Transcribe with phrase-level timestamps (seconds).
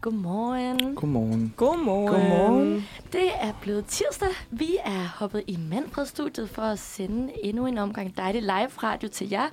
[0.00, 0.94] Godmorgen.
[0.94, 1.54] Godmorgen.
[1.56, 2.08] Godmorgen.
[2.08, 2.88] Godmorgen.
[3.12, 4.28] Det er blevet tirsdag.
[4.50, 9.30] Vi er hoppet i Manfred-studiet for at sende endnu en omgang dejlig live radio til
[9.30, 9.46] jer.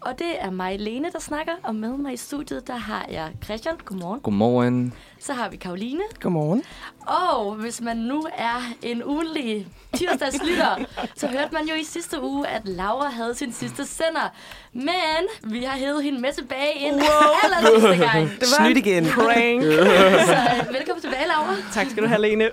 [0.00, 1.52] Og det er mig, Lene, der snakker.
[1.62, 3.74] Og med mig i studiet, der har jeg Christian.
[3.84, 4.20] Godmorgen.
[4.20, 4.92] Godmorgen.
[5.20, 6.02] Så har vi Karoline.
[6.20, 6.62] Godmorgen.
[7.06, 10.76] Og hvis man nu er en ugenlig tirsdagslytter,
[11.20, 14.32] så hørte man jo i sidste uge, at Laura havde sin sidste sender.
[14.72, 17.02] Men vi har hævet hende med tilbage en wow.
[17.44, 18.30] aller sidste gang.
[18.30, 19.04] Det var Snydt igen.
[19.04, 19.62] prank.
[20.26, 20.36] så
[20.68, 21.54] øh, velkommen tilbage, Laura.
[21.72, 22.50] Tak skal du have, Lene.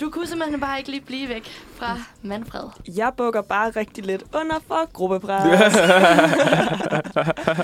[0.00, 2.62] Du kunne simpelthen bare ikke lige blive væk fra Manfred.
[2.96, 5.72] Jeg bukker bare rigtig lidt under for gruppepres.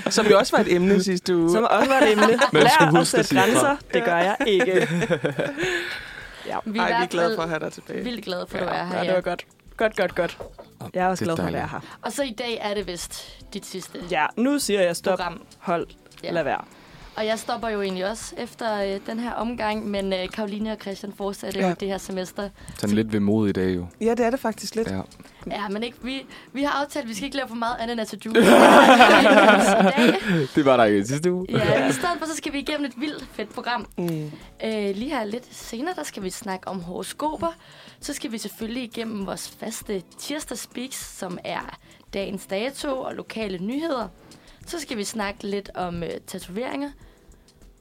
[0.14, 1.50] Som jo også var et emne sidste uge.
[1.52, 2.26] Som også var et emne.
[2.52, 3.76] Man Lær at sætte grænser.
[3.94, 4.88] Det gør jeg ikke.
[6.46, 6.56] ja.
[6.64, 8.04] Vi Ej, vi er glade for at have dig tilbage.
[8.04, 8.94] vildt glade for, at du er her.
[8.96, 9.14] ja, det Ja.
[9.14, 9.44] var godt.
[9.76, 10.38] Godt, godt, godt.
[10.94, 11.80] Jeg er også er glad for at være her.
[12.02, 15.18] Og så i dag er det vist dit sidste Ja, nu siger jeg stop.
[15.18, 15.40] program.
[15.58, 15.86] Hold.
[16.24, 16.30] Ja.
[16.30, 16.60] Lad være.
[17.16, 20.78] Og jeg stopper jo egentlig også efter øh, den her omgang, men øh, Karoline og
[20.80, 21.68] Christian fortsætter ja.
[21.68, 22.48] Jo det her semester.
[22.78, 23.86] Sådan lidt ved mod i dag jo.
[24.00, 24.88] Ja, det er det faktisk lidt.
[24.90, 25.00] Ja.
[25.50, 28.12] Ja, men ikke, vi, vi har aftalt, at vi skal ikke lave for meget ananas
[28.12, 28.40] og juice.
[28.40, 30.14] I dag.
[30.54, 31.46] Det var der ikke sidste uge.
[31.50, 33.86] Ja, i stedet for, så skal vi igennem et vildt fedt program.
[33.98, 34.30] Mm.
[34.64, 37.52] Øh, lige her lidt senere, der skal vi snakke om horoskoper.
[38.00, 41.78] Så skal vi selvfølgelig igennem vores faste tirsdag speaks, som er
[42.14, 44.08] dagens dato og lokale nyheder.
[44.66, 46.90] Så skal vi snakke lidt om øh, tatoveringer.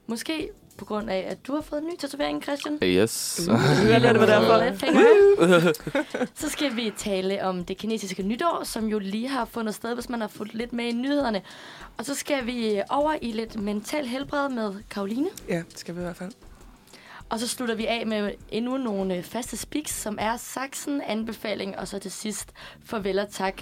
[0.07, 2.79] Måske på grund af, at du har fået en ny tatovering, Christian.
[2.83, 3.41] Yes.
[3.47, 5.73] Jeg det er fingre.
[6.41, 10.09] Så skal vi tale om det kinesiske nytår, som jo lige har fundet sted, hvis
[10.09, 11.41] man har fulgt lidt med i nyhederne.
[11.97, 15.29] Og så skal vi over i lidt mental helbred med Karoline.
[15.49, 16.31] Ja, det skal vi i hvert fald.
[17.29, 21.79] Og så slutter vi af med endnu nogle øh, faste speaks, som er saksen, anbefaling,
[21.79, 22.49] og så til sidst
[22.85, 23.61] farvel og tak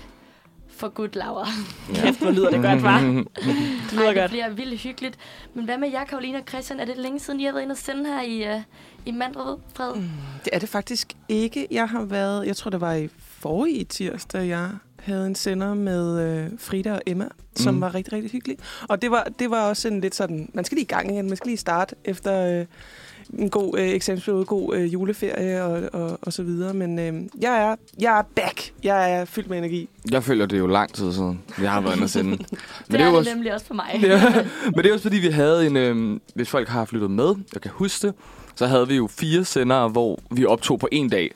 [0.77, 1.47] for good Laura.
[1.95, 2.99] Kæft, hvor lyder det godt, var.
[3.01, 4.31] Det lyder Ej, det godt.
[4.31, 5.17] bliver vildt hyggeligt.
[5.53, 6.79] Men hvad med jer, Karoline og Christian?
[6.79, 8.61] Er det længe siden, I har været inde og sende her i, uh,
[9.05, 9.57] i Mandred?
[9.73, 9.95] Fred?
[9.95, 10.09] Mm.
[10.45, 11.67] Det er det faktisk ikke.
[11.71, 14.69] Jeg har været, jeg tror det var i forrige tirsdag, jeg
[14.99, 17.81] havde en sender med øh, Frida og Emma, som Mm.
[17.81, 18.57] var rigtig, rigtig hyggelig.
[18.89, 21.27] Og det var, det var også en lidt sådan, man skal lige i gang igen,
[21.27, 22.65] man skal lige starte efter øh,
[23.39, 26.73] en god øh, eksamensperiode, god øh, juleferie og, og, og så videre.
[26.73, 28.71] Men øh, jeg, er, jeg er back.
[28.83, 29.89] Jeg er fyldt med energi.
[30.11, 32.29] Jeg føler, det er jo lang tid siden, vi har været inde og sende.
[32.37, 32.57] Men Det,
[32.91, 33.99] det er det også, nemlig også for mig.
[34.03, 34.33] ja,
[34.65, 35.77] men det er også fordi, vi havde en...
[35.77, 38.15] Øh, hvis folk har flyttet med, jeg kan huske det,
[38.55, 41.31] så havde vi jo fire sendere, hvor vi optog på en dag.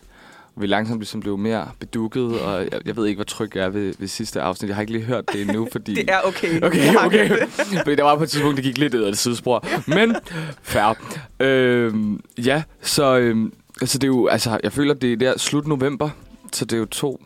[0.59, 3.69] Vi langsomt ligesom blev mere bedukket, og jeg, jeg ved ikke, hvor tryg jeg er
[3.69, 4.67] ved, ved sidste afsnit.
[4.67, 5.95] Jeg har ikke lige hørt det endnu, fordi...
[5.95, 6.61] Det er okay.
[6.67, 7.29] Okay, okay.
[7.29, 7.49] det.
[7.83, 9.65] Fordi der var på et tidspunkt, det gik lidt ud af det sidespor.
[9.87, 10.15] Men,
[10.61, 10.93] fair.
[11.39, 15.67] Øhm, ja, så, øhm, altså det er jo, altså, jeg føler, det er der slut
[15.67, 16.09] november,
[16.53, 17.21] så det er jo to,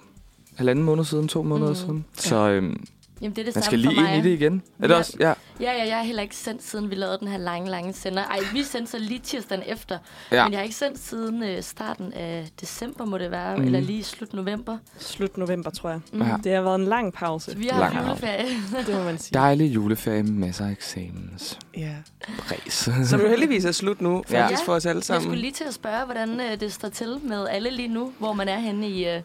[0.56, 1.76] halvanden måned siden, to måneder mm.
[1.76, 2.06] siden.
[2.18, 2.84] Så øhm,
[3.22, 4.16] Jamen, det er det man samme skal for lige mig.
[4.18, 4.62] ind i det igen.
[4.80, 5.00] Er det Ja.
[5.00, 5.18] også?
[5.20, 5.34] Ja.
[5.60, 8.24] Ja, ja, jeg har heller ikke sendt, siden vi lavede den her lange, lange sender.
[8.24, 9.98] Ej, vi sendte så lige tirsdagen efter.
[10.32, 10.36] Ja.
[10.38, 10.44] ja.
[10.44, 13.58] Men jeg har ikke sendt siden øh, starten af december, må det være.
[13.58, 13.64] Mm.
[13.66, 14.78] Eller lige slut november.
[15.00, 16.00] Slut november, tror jeg.
[16.14, 16.22] Mm.
[16.22, 16.36] Ja.
[16.44, 17.52] Det har været en lang pause.
[17.52, 18.46] Så vi har Lang juleferie.
[18.88, 19.34] Det må man sige.
[19.34, 21.60] Dejlig juleferie med masser af eksamens.
[21.78, 21.94] Ja.
[22.38, 22.90] Præs.
[23.10, 24.44] Som jo heldigvis er slut nu, Ja.
[24.44, 25.24] faktisk for os alle Jeg sammen.
[25.24, 28.34] skulle lige til at spørge, hvordan øh, det står til med alle lige nu, hvor
[28.34, 29.22] man er henne i øh,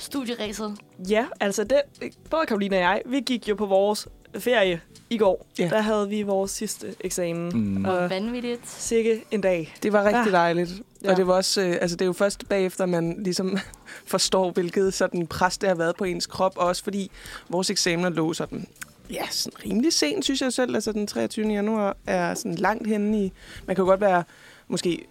[0.00, 0.76] studieræset.
[1.10, 1.82] Ja, altså det,
[2.30, 4.80] både Karoline og jeg, vi gik jo på vores ferie
[5.10, 5.46] i går.
[5.58, 5.68] Ja.
[5.68, 7.50] Der havde vi vores sidste eksamen.
[7.54, 7.84] Mm.
[7.84, 8.68] Og Hvor vanvittigt.
[8.70, 9.74] sikke en dag.
[9.82, 10.38] Det var rigtig Ja.
[10.38, 10.70] dejligt.
[11.04, 11.10] Ja.
[11.10, 13.58] Og det var også, øh, altså det er jo først bagefter, man ligesom
[14.06, 16.52] forstår, hvilket sådan pres det har været på ens krop.
[16.56, 17.10] Også fordi
[17.48, 18.66] vores eksamener lå sådan,
[19.10, 20.74] ja, sådan rimelig sent, synes jeg selv.
[20.74, 21.46] Altså den 23.
[21.48, 23.32] januar er sådan langt henne i,
[23.66, 24.24] man kan jo godt være,
[24.68, 25.06] måske,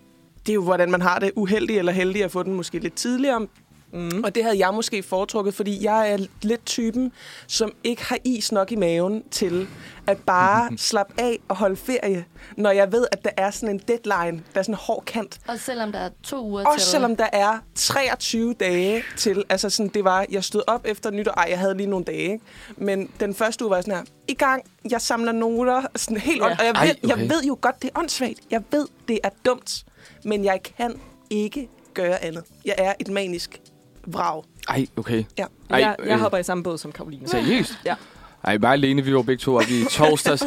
[0.45, 2.93] det er jo hvordan man har det, uheldig eller heldig at få den måske lidt
[2.95, 3.47] tidligere.
[3.91, 4.23] Mm.
[4.23, 7.11] Og det havde jeg måske foretrukket, fordi jeg er lidt typen,
[7.47, 9.67] som ikke har is nok i maven til
[10.07, 12.25] at bare slappe af og holde ferie,
[12.57, 15.39] når jeg ved, at der er sådan en deadline, der er sådan en hård kant.
[15.47, 16.91] Og selvom der er to uger Også til.
[16.91, 21.31] selvom der er 23 dage til, altså sådan, det var, jeg stod op efter nytår,
[21.31, 22.39] ej, jeg havde lige nogle dage, ikke?
[22.77, 26.47] men den første uge var sådan her, i gang, jeg samler noter, sådan helt, Ja.
[26.47, 26.55] ja.
[26.59, 27.07] og jeg Ej, ved, okay.
[27.17, 29.83] jeg ved jo godt, det er åndssvagt, jeg ved, det er dumt,
[30.25, 30.99] men jeg kan
[31.29, 32.43] ikke gøre andet.
[32.65, 33.61] Jeg er et manisk
[34.07, 34.43] vrag.
[34.69, 35.23] Ej, okay.
[35.37, 35.45] Ja.
[35.69, 37.27] Ej, jeg, jeg øh, hopper i samme båd som Karoline.
[37.29, 37.73] Seriøst?
[37.85, 37.95] Ja.
[38.43, 40.43] Ej, mig og Lene, vi var begge to oppe i torsdags.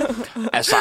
[0.53, 0.77] altså,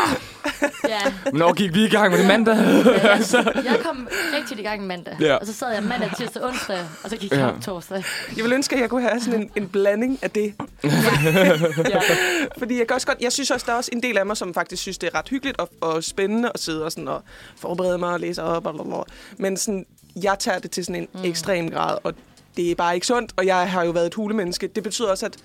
[0.87, 2.55] Ja, hvornår gik vi i gang med det mandag?
[2.55, 3.17] ja.
[3.71, 5.15] Jeg kom rigtig i gang mandag.
[5.19, 5.35] Ja.
[5.35, 7.47] Og så sad jeg mandag, tirsdag, onsdag, og så gik jeg Ja.
[7.47, 8.03] op torsdag.
[8.37, 10.53] Jeg vil ønske, at jeg kunne have sådan en, en blanding af det.
[10.83, 12.01] ja.
[12.59, 14.37] Fordi jeg kan også godt, jeg synes også, der er også en del af mig,
[14.37, 17.23] som faktisk synes, det er ret hyggeligt og, og spændende at sidde og, sådan, og
[17.57, 18.65] forberede mig og læse op.
[18.65, 19.03] Og blablabla.
[19.37, 19.85] Men sådan,
[20.23, 21.23] jeg tager det til sådan en mm.
[21.23, 22.13] ekstrem grad, og
[22.57, 23.33] det er bare ikke sundt.
[23.37, 24.67] Og jeg har jo været et hulemenneske.
[24.67, 25.37] Det betyder også, at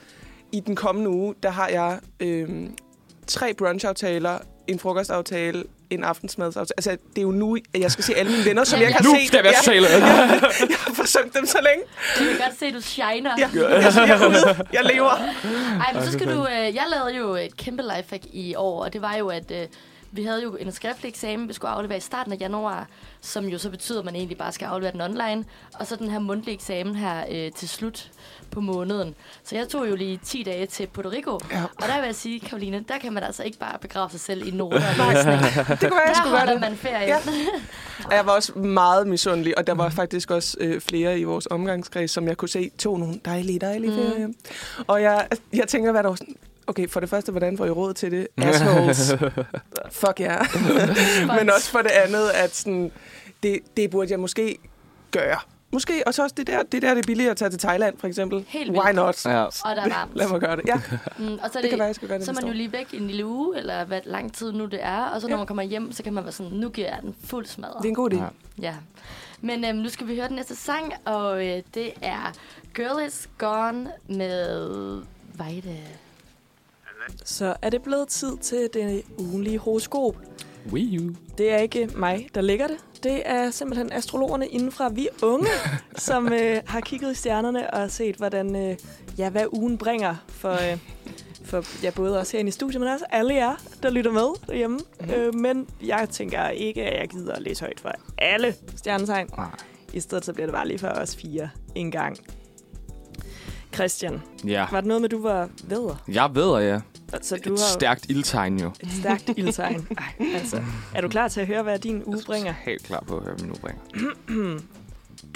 [0.53, 2.49] i den kommende uge, der har jeg øh,
[3.27, 6.75] tre brunchaftaler en frokostaftale, en aftensmadsaftale.
[6.77, 9.05] Altså, det er jo nu, at jeg skal se alle mine venner, som jeg kan
[9.05, 9.27] Nu se.
[9.27, 9.87] skal jeg være Ja, sociale.
[10.71, 11.85] jeg har forsømt dem så længe.
[12.19, 13.31] Jeg kan godt se, at du shiner.
[13.39, 14.67] Ja, jeg, jeg, ude.
[14.73, 15.11] jeg lever.
[15.87, 16.47] Ej, men så skal du...
[16.47, 19.67] Øh, jeg lavede jo et kæmpe lifehack i år, og det var jo, at øh,
[20.17, 22.87] vi havde jo en skriftlig eksamen, vi skulle aflevere i starten af januar,
[23.21, 25.45] som jo så betyder, at man egentlig bare skal aflevere den online.
[25.81, 28.11] Og så den her mundtlige eksamen her øh, til slut
[28.51, 29.15] på måneden.
[29.45, 31.41] Så jeg tog jo lige 10 dage til Puerto Rico.
[31.53, 31.63] Ja.
[31.65, 34.47] Og der vil jeg sige, Karoline, der kan man altså ikke bare begrave sig selv
[34.49, 34.79] i noter.
[34.81, 36.61] Det kunne jeg Der skulle gøre det.
[36.61, 37.07] man ferie.
[37.07, 37.17] Ja.
[38.07, 41.47] Og jeg var også meget misundelig, og der var faktisk også øh, flere i vores
[41.51, 43.97] omgangskreds, som jeg kunne se tog nogle dejlige, dejlige Mm.
[43.97, 44.29] ferier.
[44.87, 46.37] Og jeg, jeg tænker, hvad der var sådan,
[46.67, 48.29] okay, for det første, hvordan får I råd til det?
[48.37, 49.15] Assholes.
[50.01, 50.33] Fuck ja.
[50.35, 51.37] Yeah.
[51.39, 52.93] Men også for det andet, at sådan,
[53.43, 54.59] det, det burde jeg måske
[55.11, 55.39] gøre.
[55.73, 57.99] Måske, og så også det der, det der det er billigere at tage til Thailand,
[57.99, 58.45] for eksempel.
[58.49, 58.85] Helt vildt.
[58.85, 59.25] Why not?
[59.27, 59.45] Ja.
[59.45, 60.17] Og der er varmt.
[60.17, 60.63] Lad mig gøre det.
[60.67, 60.81] Ja,
[61.19, 62.73] Mm, og så er det kan være, jeg skal gøre det så man jo lige
[62.73, 65.03] væk en lille uge, eller hvad lang tid nu det er.
[65.05, 65.39] Og så når Ja.
[65.39, 67.77] man kommer hjem, så kan man være sådan, nu giver jeg den fuld smadret.
[67.79, 68.17] Det er en god idé.
[68.17, 68.27] Ja.
[68.63, 68.75] Ja.
[69.41, 72.33] Men øhm, nu skal vi høre den næste sang, og øh, det er
[72.75, 75.03] Girl Is Gone med
[75.35, 75.77] Vejde.
[77.25, 80.17] Så er det blevet tid til det ugenlige horoskop.
[80.73, 81.11] Wii U.
[81.39, 82.77] Det er ikke mig, der lægger det.
[83.03, 85.49] Det er simpelthen astrologerne indenfra Vi Unge,
[85.97, 88.77] som øh, har kigget i stjernerne og set, hvordan, øh,
[89.19, 90.79] ja, hvad ugen bringer for, øh,
[91.45, 94.79] for ja, både os herinde i studiet, men også alle jer, der lytter med derhjemme.
[95.01, 95.11] Mm.
[95.11, 99.29] Øh, men jeg tænker ikke, at jeg gider at læse højt for alle stjernetegn.
[99.37, 99.47] Nej.
[99.93, 102.17] I stedet så bliver det bare lige for os fire en gang.
[103.75, 104.67] Christian, Ja.
[104.71, 106.05] var det noget med, du var vedder?
[106.09, 106.81] Jeg ved, ja.
[107.13, 108.71] Altså, du Et har stærkt ildtegn jo.
[108.81, 109.87] et stærkt ildtegn.
[109.99, 110.63] Ej, altså,
[110.95, 112.53] er du klar til at høre, hvad din uge bringer?
[112.53, 114.61] Helt klar på at høre, hvad min nu bringer.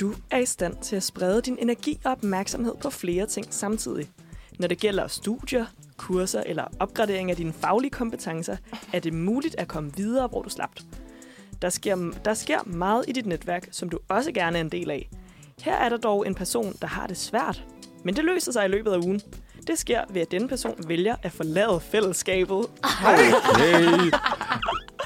[0.00, 4.10] Du er i stand til at sprede din energi og opmærksomhed på flere ting samtidig.
[4.58, 8.56] Når det gælder studier, kurser eller opgradering af dine faglige kompetencer,
[8.92, 10.82] er det muligt at komme videre, hvor du slapte.
[11.62, 14.90] Der sker, der sker meget i dit netværk, som du også gerne er en del
[14.90, 15.08] af.
[15.62, 17.64] Her er der dog en person, der har det svært,
[18.04, 19.20] men det løser sig i løbet af ugen.
[19.66, 22.66] Det sker ved, at denne person vælger at forlade fællesskabet.
[23.58, 24.10] Hey.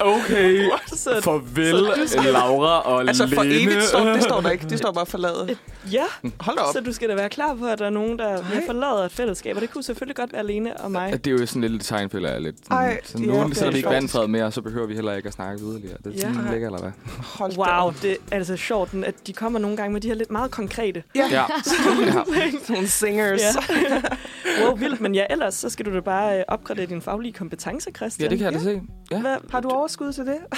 [0.01, 0.69] Okay.
[0.87, 1.75] Så, Farvel,
[2.33, 3.55] Laura og Altså for Lene.
[3.71, 4.65] evigt står det står der ikke.
[4.69, 5.57] Det står bare forladet.
[5.91, 6.03] ja,
[6.39, 6.73] Hold da op.
[6.73, 9.11] så du skal da være klar på, at der er nogen, der vil forlade et
[9.11, 9.55] fællesskab.
[9.55, 11.25] Og det kunne selvfølgelig godt være alene og mig.
[11.25, 12.55] Det er jo sådan lidt et tegn, føler jeg lidt.
[12.71, 15.27] Ej, så ja, nu er sætter vi ikke vandfred mere, så behøver vi heller ikke
[15.27, 15.97] at snakke yderligere.
[16.03, 16.19] Det er Ja.
[16.19, 16.91] sådan, det ligger, eller hvad?
[17.23, 20.31] Hold Wow, det er altså sjovt, at de kommer nogle gange med de her lidt
[20.31, 21.03] meget konkrete.
[21.15, 21.37] Ja, Ja.
[22.05, 22.51] ja.
[22.69, 23.41] nogle singers.
[23.41, 24.61] Ja.
[24.65, 25.01] wow, vildt.
[25.01, 28.25] Men ja, ellers så skal du da bare øh, opgradere dine faglige kompetencer, Christian.
[28.25, 28.81] ja, det kan jeg da se.
[29.11, 29.19] Ja.
[29.21, 30.37] Hvad, Har du overskud til det?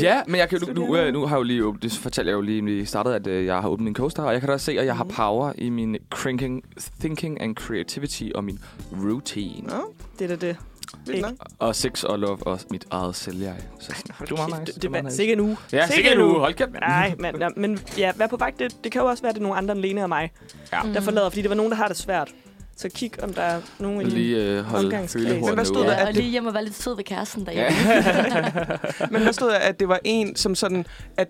[0.00, 2.28] Ja, men jeg kan, nu, nu, øh, nu har jeg jo lige åbnet, det fortalte
[2.30, 4.40] jeg jo lige, inden vi startede, at øh, jeg har åbnet min coaster, og jeg
[4.40, 5.12] kan da se, at jeg har Mhm.
[5.14, 6.62] power i min cranking,
[7.00, 8.58] thinking and creativity og min
[8.92, 9.66] routine.
[9.68, 9.74] Nå,
[10.18, 11.20] Det er da det.
[11.22, 11.32] nok.
[11.58, 13.56] Og sex og love og mit eget selvjeg.
[13.80, 14.72] Så Hold det var nice.
[14.74, 15.16] Det, det, var det, nice.
[15.16, 15.56] sikke en uge.
[15.72, 16.38] Ja, sikkert nu.
[16.38, 16.70] Hold kæft.
[16.72, 18.58] Nej, men, ja, men ja, vær på vagt.
[18.58, 20.30] Det, det kan jo også være, at det er nogle andre end Lene og mig,
[20.72, 20.80] Ja.
[20.94, 22.34] der forlader, fordi det var nogen, der har det svært.
[22.78, 24.12] Så kig, om der er nogen i din...
[24.12, 24.88] Lige øh, holde
[25.24, 25.92] Men hvad stod der?
[25.92, 27.52] Ja, at og det- lige hjem og være lidt sød ved kæresten Ja.
[27.52, 28.78] derhjemme.
[29.18, 30.86] Men der stod, at det var en, som sådan,
[31.16, 31.28] at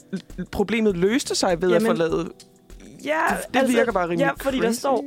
[0.50, 2.28] problemet løste sig ved Jamen, at forlade
[3.04, 3.20] Ja,
[3.54, 4.78] det virker bare rimelig Ja, fordi der crazy.
[4.78, 5.04] står...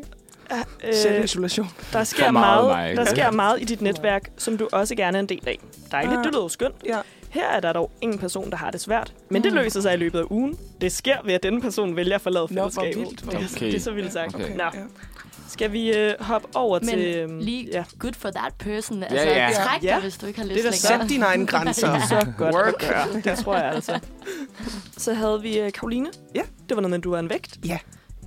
[0.87, 1.67] Øh, selvisolation.
[1.93, 5.17] der sker, For meget meget, der sker meget i dit netværk, som du også gerne
[5.17, 5.59] er en del af.
[5.91, 6.23] Dejligt, Ah.
[6.23, 6.75] det lyder skønt.
[6.85, 6.97] Ja.
[7.29, 9.13] Her er der dog ingen person, der har det svært.
[9.29, 9.57] Men det Mm.
[9.57, 10.57] løser sig i løbet af ugen.
[10.81, 12.97] Det sker ved, at denne person vælger at forlade Nå, hvor fællesskabet.
[13.09, 14.35] vildt, hvor Det, er- det er så vildt sagt.
[14.35, 14.43] Okay.
[14.45, 14.55] Okay.
[14.57, 14.69] Nå, Ja.
[15.49, 17.15] Skal vi øh, hoppe over Men til...
[17.15, 17.83] øhm, lige Ja.
[17.99, 19.03] good for that person.
[19.03, 19.49] Altså, ja.
[19.55, 19.99] træk dig, Ja.
[19.99, 21.01] hvis du ikke har Det lyst er da længere.
[21.01, 21.99] Sæt dine egne grænser.
[22.09, 22.67] så godt Work.
[22.83, 23.21] at gøre.
[23.35, 23.99] Det tror jeg altså.
[24.97, 26.07] Så havde vi øh, Karoline.
[26.35, 26.41] Ja.
[26.69, 27.57] Det var noget med, at du er en vægt.
[27.65, 27.79] Ja.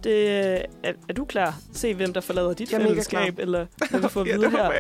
[0.05, 1.57] Det, øh, er, er du klar?
[1.73, 4.71] Se, hvem der forlader dit fællesskab, eller hvad vi får at ja, vide det her.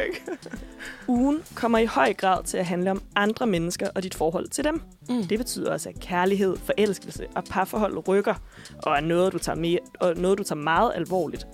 [1.08, 4.64] Ugen kommer i høj grad til at handle om andre mennesker og dit forhold til
[4.64, 4.82] dem.
[5.08, 5.22] Mm.
[5.26, 8.34] Det betyder også, at kærlighed, forelskelse og parforhold rykker,
[8.82, 11.46] og er noget, du tager, mere, og noget, du tager meget alvorligt.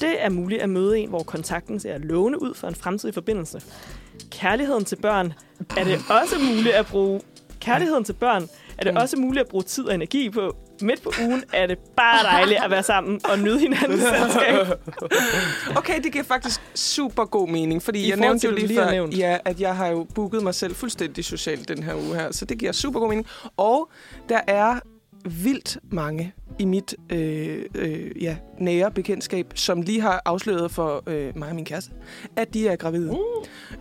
[0.00, 3.62] Det er muligt at møde en, hvor kontakten ser lovende ud for en fremtidig forbindelse.
[4.30, 5.32] Kærligheden til børn
[5.76, 7.20] er det også muligt at bruge
[7.60, 8.48] kærligheden til børn
[8.78, 10.56] er det også muligt at bruge tid og energi på.
[10.80, 14.78] Midt på ugen er det bare dejligt at være sammen og nyde hinandens selskab.
[15.76, 18.90] Okay, det giver faktisk super god mening, fordi I jeg nævnte jo lige lige før,
[18.90, 19.18] nævnt.
[19.18, 22.44] ja, at jeg har jo booket mig selv fuldstændig socialt den her uge her, så
[22.44, 23.26] det giver super god mening.
[23.56, 23.90] Og
[24.28, 24.80] der er
[25.30, 31.38] vildt mange i mit øh, øh, ja, nære bekendtskab, som lige har afsløret for øh,
[31.38, 31.90] mig og min kæreste,
[32.36, 33.10] at de er gravide.
[33.10, 33.18] Uh.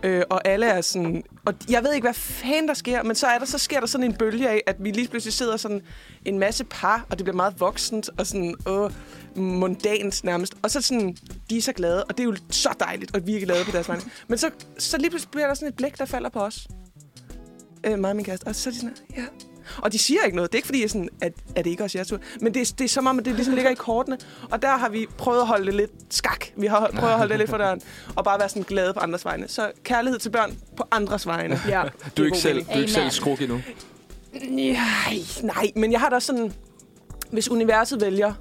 [0.04, 1.24] Øh, og alle er sådan...
[1.46, 3.88] Og jeg ved ikke, hvad fanden der sker, men så, er der, så sker der
[3.88, 5.82] sådan en bølge af, at vi lige pludselig sidder sådan
[6.26, 8.92] en masse par, og det bliver meget voksent og sådan åh,
[9.36, 10.54] mundant nærmest.
[10.64, 11.18] Og så sådan,
[11.50, 13.72] de er så glade, og det er jo så dejligt, og vi er glade på
[13.72, 14.04] deres vegne.
[14.28, 16.68] Men så, så lige pludselig bliver der sådan et blik, der falder på os.
[17.86, 18.48] øh, mig og min kæreste.
[18.48, 19.26] Og så er de sådan, ja.
[19.78, 20.52] Og de siger ikke noget.
[20.52, 22.18] Det er ikke fordi, jeg er sådan, at, at det ikke også er jeres tur.
[22.42, 24.18] Men det, er- det er som om, at det ligesom ligger i kortene.
[24.52, 26.46] Og der har vi prøvet at holde det lidt skak.
[26.58, 27.82] Vi har prøvet at holde det lidt for døren.
[28.16, 29.48] Og bare være sådan glade på andres vegne.
[29.48, 31.60] Så kærlighed til børn på andres vegne.
[31.68, 31.84] Ja.
[32.18, 32.68] Du er ikke selv, mening.
[32.70, 33.62] du er ikke selv skruk endnu.
[34.50, 36.54] Nej, nej, men jeg har da også sådan...
[37.32, 38.34] Hvis universet vælger,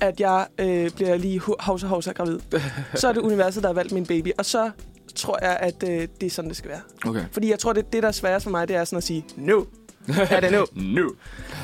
[0.00, 2.38] at jeg øh, bliver lige hovsa hovsa gravid,
[2.94, 4.30] så er det universet, der har valgt min baby.
[4.38, 4.70] Og så
[5.14, 6.80] tror jeg, at øh, det er sådan, det skal være.
[7.06, 7.24] Okay.
[7.32, 9.24] Fordi jeg tror, det, det der er sværest for mig, det er sådan at sige,
[9.36, 9.64] no.
[10.30, 10.64] Er det no?
[10.74, 11.10] Nu.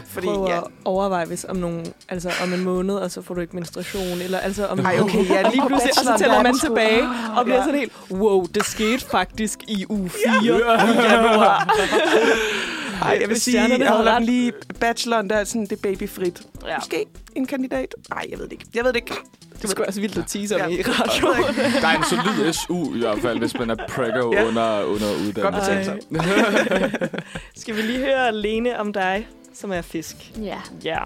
[0.06, 3.34] Fordi, Prøv ja, at overveje, hvis om, nogle, altså om en måned, og så får
[3.34, 4.78] du ikke menstruation, eller altså om...
[4.80, 7.02] Ej, okay, ja, lige pludselig, og så tæller der man tilbage,
[7.36, 7.64] og bliver Ja.
[7.64, 11.68] sådan helt, wow, det skete faktisk i uge 4 i januar.
[13.02, 14.16] Ej, jeg vil Hvis sige, jeg holder ret.
[14.18, 16.42] den lige bacheloren, der er sådan, det er babyfrit.
[16.66, 16.76] Ja.
[16.78, 17.06] Måske
[17.36, 17.94] en kandidat?
[18.10, 18.64] Nej, jeg ved det ikke.
[18.74, 19.14] Jeg ved det ikke.
[19.62, 20.76] Det er sgu altså vildt at tease om Ja.
[20.78, 21.28] i radio.
[21.82, 24.46] Der er en solid SU i hvert fald, hvis man er prego Ja.
[24.48, 25.06] under, under
[25.42, 25.92] Godt uddannelse.
[26.10, 27.20] betalt sig.
[27.60, 30.16] Skal vi lige høre Lene om dig, som er fisk?
[30.42, 30.58] Ja.
[30.84, 30.98] Ja.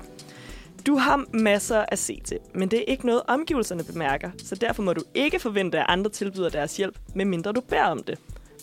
[0.87, 4.83] Du har masser at se til, men det er ikke noget, omgivelserne bemærker, så derfor
[4.83, 8.19] må du ikke forvente, at andre tilbyder deres hjælp, medmindre du beder om det.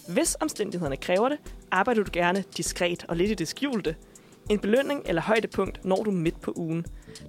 [0.07, 1.38] Hvis omstændighederne kræver det,
[1.71, 3.95] arbejder du gerne diskret og lidt i det skjulte.
[4.50, 6.86] En belønning eller højdepunkt når du midt på ugen.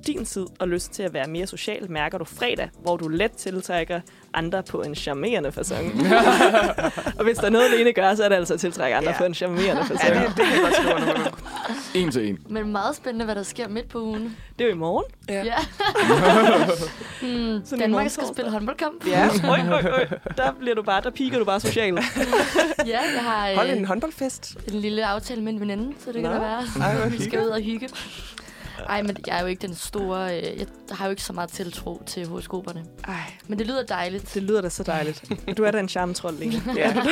[0.07, 3.33] Din tid og lyst til at være mere social mærker du fredag, hvor du let
[3.33, 4.01] tiltrækker
[4.35, 6.15] andre på en charmerende façon.
[7.19, 9.19] og hvis der er noget, Lene gør, så er det altså at tiltrække andre Ja.
[9.19, 10.07] på en charmerende façon.
[10.15, 11.33] Ja, det, det kan godt skrive.
[11.95, 12.39] En til en.
[12.49, 14.37] Men meget spændende, hvad der sker midt på ugen.
[14.59, 15.05] Det er jo i morgen.
[15.29, 15.45] Ja.
[15.45, 15.55] Ja.
[17.23, 19.07] hmm, Sådan Danmark skal spille håndboldkamp.
[19.07, 20.07] Ja, øj, øj, øj.
[20.37, 22.01] Der bliver du bare, der piker du bare socialt.
[22.87, 24.57] ja, jeg har Hold øh, en håndboldfest.
[24.69, 26.37] en lille aftale med en veninde, så det kan Nå.
[26.37, 26.63] da være.
[26.81, 27.89] Ej, vi skal ud og hygge.
[28.89, 30.39] Ej, men jeg er jo ikke den store...
[30.39, 32.85] Øh, jeg har jo ikke så meget tiltro til horoskoperne.
[33.09, 33.15] Ej,
[33.49, 34.35] Men det lyder dejligt.
[34.35, 35.25] det lyder da så dejligt.
[35.57, 36.63] Du er da en charmetrol, Lene.
[36.77, 36.95] Ja.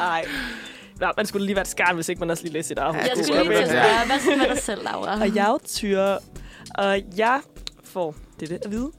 [0.00, 0.24] Ej.
[1.00, 2.94] Nå, man skulle lige være et skarn, hvis ikke man også lige læste sit eget
[2.94, 5.20] Ja, Jeg skulle lige til at spørge, hvad siger med dig selv, Laura?
[5.20, 6.18] Og jeg er tyre,
[6.74, 7.40] og jeg
[7.84, 8.90] får dette at vide.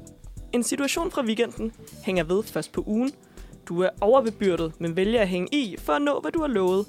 [0.53, 1.71] En situation fra weekenden
[2.05, 3.11] hænger ved først på ugen.
[3.65, 6.85] Du er overbebyrdet, men vælger at hænge i for at nå, hvad du har lovet.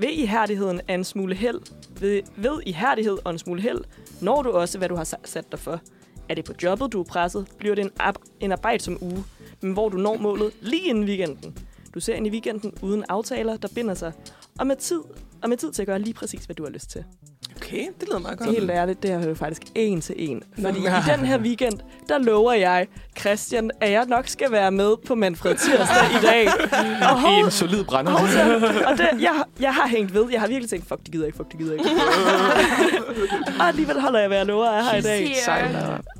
[0.00, 1.60] Ved ihærdigheden er en smule held.
[2.00, 3.78] Ved, ved ihærdighed og en smule held
[4.22, 5.80] når du også, hvad du har sat dig for.
[6.28, 9.24] Er det på jobbet, du er presset, bliver det en, ab- en arbejdsom uge,
[9.60, 11.58] men hvor du når målet lige inden weekenden.
[11.94, 14.12] Du ser ind i weekenden uden aftaler, der binder sig,
[14.58, 15.00] og med tid,
[15.42, 17.04] og med tid til at gøre lige præcis, hvad du har lyst til.
[17.62, 18.50] Okay, det lyder meget godt.
[18.50, 20.42] Helt ærligt, det er jo faktisk en til en.
[20.56, 20.68] Nå.
[20.68, 22.86] Fordi i den her weekend, der lover jeg,
[23.18, 26.48] Christian, at jeg nok skal være med på Manfred Tirsdag i dag.
[27.10, 28.12] Og, I hov, en solid brænder.
[28.12, 30.26] hov, så, og det, jeg, jeg har hængt ved.
[30.32, 31.84] Jeg har virkelig tænkt, fuck, det gider jeg ikke, fuck, det gider ikke.
[33.60, 35.36] og alligevel holder jeg, hvad jeg lover, jeg har i dag.
[35.44, 35.76] Sejt.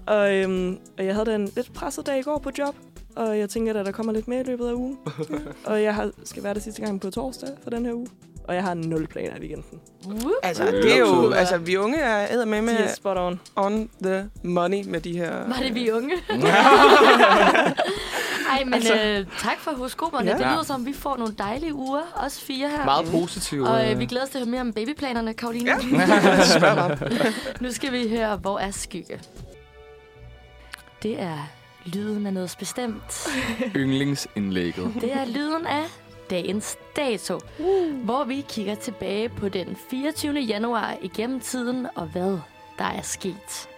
[0.07, 2.75] Og, øhm, og jeg havde da en lidt presset dag i går på job.
[3.17, 4.99] Og jeg tænker, at der kommer lidt mere i løbet af ugen.
[5.67, 8.07] og jeg har, skal være der sidste gang på torsdag for den her uge.
[8.45, 9.81] Og jeg har nul planer i weekenden.
[10.07, 10.33] Whoop.
[10.43, 11.31] Altså, det er jo...
[11.33, 13.41] Altså, vi unge er æder med med De er spot on.
[13.57, 15.33] on the money med de her...
[15.47, 16.15] Var det vi unge?
[18.51, 20.31] Ej, men Altså- øh, tak for horoskoperne.
[20.31, 20.37] Ja.
[20.39, 22.85] Det lyder som, vi får nogle dejlige uger, os fire her.
[22.85, 23.63] Meget positiv.
[23.63, 25.71] Og øh, vi glæder os til at høre mere om babyplanerne, Karoline.
[25.71, 26.97] Ja.
[27.61, 29.21] Nu skal vi høre, hvor er skygge?
[31.03, 31.51] Det er
[31.85, 33.29] lyden af noget bestemt.
[33.77, 34.93] Yndlingsindlægget.
[35.01, 35.85] Det er lyden af
[36.31, 38.05] dagens dato, uh.
[38.05, 40.41] hvor vi kigger tilbage på den 24.
[40.41, 42.39] januar igennem tiden og hvad
[42.79, 43.69] der er sket.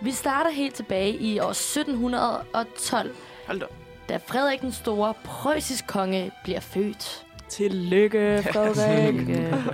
[0.00, 3.14] Vi starter helt tilbage i år 1712,
[3.46, 3.66] Hold da.
[4.08, 7.26] da Frederik den Store, preussisk konge, bliver født.
[7.48, 9.14] Tillykke, Frederik.
[9.14, 9.64] Tillykke.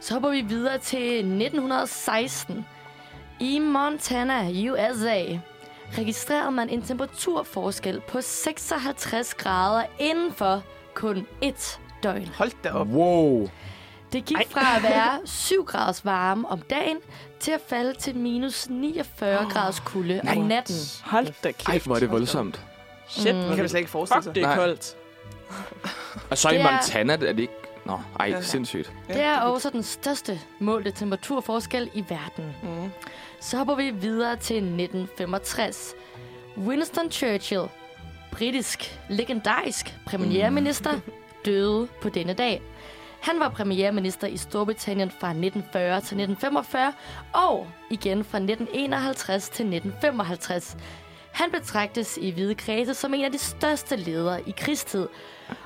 [0.00, 2.66] Så hopper vi videre til 1916.
[3.40, 5.24] I Montana, USA,
[5.98, 10.62] registrerede man en temperaturforskel på 56 grader inden for
[10.98, 12.28] kun et døgn.
[12.38, 12.86] Hold da op.
[12.88, 13.48] Wow.
[14.12, 16.96] Det gik fra at være 7 graders varme om dagen
[17.40, 20.74] til at falde til minus 49 graders kulde om natten.
[21.04, 21.68] Hold da kæft.
[21.68, 22.60] Ej, hvor er det voldsomt.
[23.08, 23.40] Shit, Mm.
[23.48, 24.34] kan man slet ikke forestille Fuck, sig.
[24.34, 24.56] det er Nej.
[24.56, 24.96] koldt.
[26.30, 27.52] Og så i Det er- Montana er det ikke...
[27.86, 28.40] Nå, ej, Ja.
[28.42, 28.92] sindssygt.
[29.08, 32.54] Det er også den største målte temperaturforskel i verden.
[32.62, 32.90] Mm.
[33.40, 35.94] Så hopper vi videre til 1965.
[36.58, 37.62] Winston Churchill,
[38.38, 41.00] britisk legendarisk premierminister,
[41.44, 42.62] døde på denne dag.
[43.20, 46.92] Han var premierminister i Storbritannien fra 1940 til 1945
[47.32, 50.76] og igen fra 1951 til 1955.
[51.32, 55.06] Han betragtes i hvide kredse som en af de største ledere i krigstid.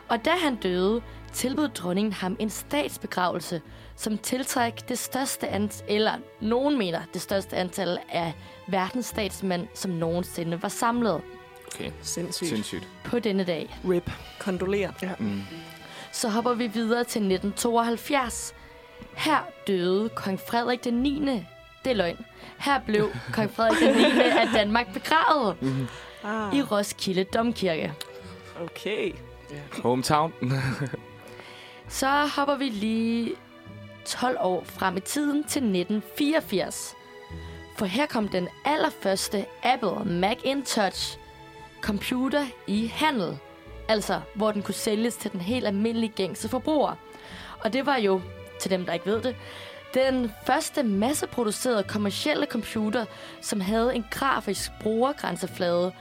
[0.08, 1.02] Og da han døde,
[1.32, 3.60] tilbød dronningen ham en statsbegravelse,
[3.96, 8.32] som tiltræk det største antal, eller nogen mener det største antal af
[8.66, 11.20] verdens statsmænd, som nogensinde var samlet
[11.74, 12.48] Okay, Sindssygt.
[12.48, 12.88] sindssygt.
[13.04, 13.76] på denne dag.
[13.88, 14.10] Rip.
[14.38, 14.92] Kondolerer.
[15.18, 15.42] Mm.
[16.12, 18.54] så hopper vi videre til 1972.
[19.16, 21.20] Her døde kong Frederik den 9.
[21.84, 22.16] Det er løgn.
[22.58, 24.20] Her blev kong Frederik den 9.
[24.20, 25.56] af Danmark begravet
[26.24, 27.92] Ah, i Roskilde Domkirke.
[28.60, 29.12] okay.
[29.82, 30.32] Hometown.
[31.88, 33.32] Så hopper vi lige
[34.04, 36.94] 12 år frem i tiden til 1984.
[37.78, 41.18] For her kom den allerførste Apple Macintosh
[41.82, 43.38] computer i handel.
[43.88, 46.94] Altså, hvor den kunne sælges til den helt almindelige gængse forbruger.
[47.60, 48.20] Og det var jo,
[48.60, 49.36] til dem der ikke ved det,
[49.94, 53.04] den første masseproducerede kommercielle computer,
[53.40, 55.92] som havde en grafisk brugergrænseflade.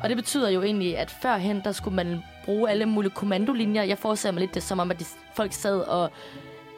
[0.00, 3.82] Og det betyder jo egentlig, at førhen, der skulle man bruge alle mulige kommandolinjer.
[3.82, 5.04] Jeg forestiller mig lidt det, som om, at de,
[5.34, 6.10] folk sad og...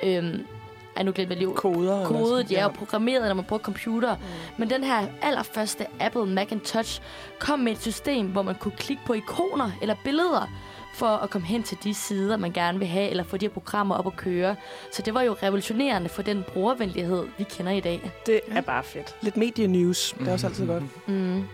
[0.03, 0.47] Øhm,
[0.97, 2.07] ej, nu glemte jeg lige Koder.
[2.07, 4.17] kodet, ja, og programmeret, når man bruger computer.
[4.17, 4.23] Mm.
[4.59, 7.01] Men den her allerførste Apple Macintosh
[7.39, 10.51] kom med et system, hvor man kunne klikke på ikoner eller billeder,
[10.95, 13.51] for at komme hen til de sider, man gerne vil have, eller få de her
[13.51, 14.57] programmer op at køre.
[14.93, 18.13] Så det var jo revolutionerende for den brugervenlighed, vi kender i dag.
[18.27, 19.15] Det er bare fedt.
[19.23, 20.15] Lidt medienews.
[20.19, 21.09] Det er også altid godt.
[21.09, 21.45] Mm.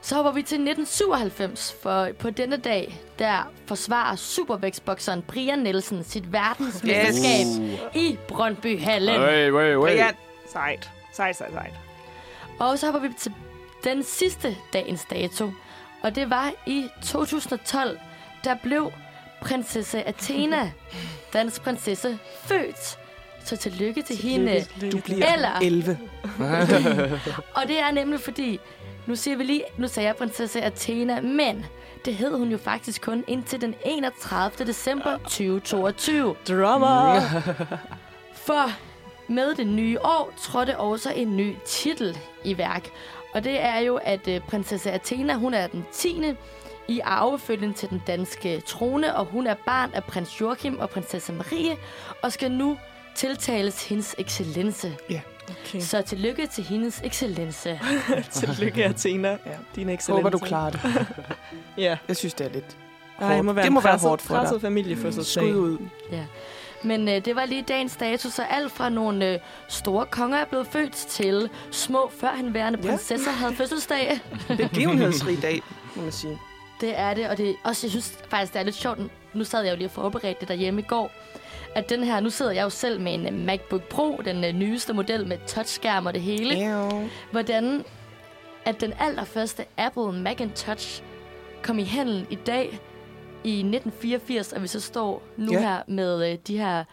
[0.00, 6.32] Så hopper vi til 1997, for på denne dag, der forsvarer supervægtsbokseren Brian Nielsen sit
[6.32, 7.46] verdensmesterskab
[7.94, 9.20] i Brøndby Hallen.
[9.20, 9.96] Hey, wait, wait.
[9.98, 10.14] Brian.
[10.52, 10.90] Sejt.
[11.12, 11.72] Sejt, sejt, sejt.
[12.60, 13.32] Og så hopper vi til
[13.84, 15.50] den sidste dagens dato.
[16.02, 17.98] Og det var i 2012,
[18.44, 18.92] der blev
[19.42, 20.72] prinsesse Athena,
[21.32, 22.98] dansk prinsesse, født.
[23.44, 24.66] Så tillykke til hende.
[24.92, 25.98] Du bliver Eller- 11.
[27.56, 28.60] Og det er nemlig fordi,
[29.08, 31.66] nu siger vi lige, nu sagde jeg prinsesse Athena, men
[32.04, 34.66] det hed hun jo faktisk kun indtil den 31.
[34.66, 36.34] december 2022.
[36.48, 37.20] Drummer!
[38.46, 38.70] For
[39.28, 42.90] med det nye år trådte også en ny titel i værk.
[43.34, 46.34] Og det er jo, at øh, prinsesse Athena, hun er den 10.
[46.88, 51.32] i arvefølgen til den danske trone, og hun er barn af prins Joachim og prinsesse
[51.32, 51.76] Marie,
[52.22, 52.78] og skal nu
[53.14, 54.96] tiltales hendes excellence.
[55.50, 55.80] Okay.
[55.80, 57.80] Så tillykke til hendes excellence.
[58.32, 59.28] Tillykke, Athena.
[59.28, 59.36] Ja.
[59.76, 60.12] Din excellence.
[60.12, 60.80] Håber, du klarer det.
[61.78, 61.96] Ja.
[62.08, 62.76] Jeg synes, det er lidt
[63.20, 64.42] Nej, det må være, det må en være presset, hårdt for dig.
[64.42, 65.42] presset familiefødselsdag.
[65.44, 65.78] Skud ud.
[66.82, 70.44] Men øh, det var lige dagens dato, så alt fra nogle øh, store konger er
[70.44, 72.88] blevet født til små førhenværende Ja.
[72.88, 74.20] prinsesser havde fødselsdag.
[74.56, 75.62] Begivenhedsrig dag,
[75.96, 76.38] må man sige.
[76.80, 78.98] Det er det, og det også, jeg synes faktisk, det er lidt sjovt.
[79.34, 81.10] Nu sad jeg jo lige og forberedte det derhjemme i går.
[81.74, 84.52] At den her, nu sidder jeg jo selv med en øh, MacBook Pro, den øh,
[84.52, 86.54] nyeste model med touchskærm og det hele.
[86.54, 86.88] Ja.
[87.30, 87.84] Hvordan
[88.64, 91.02] at den allerførste Apple Macintosh
[91.62, 92.80] kom i handel i dag
[93.44, 95.60] i 1984, og vi så står nu Ja.
[95.60, 96.84] her med øh, de her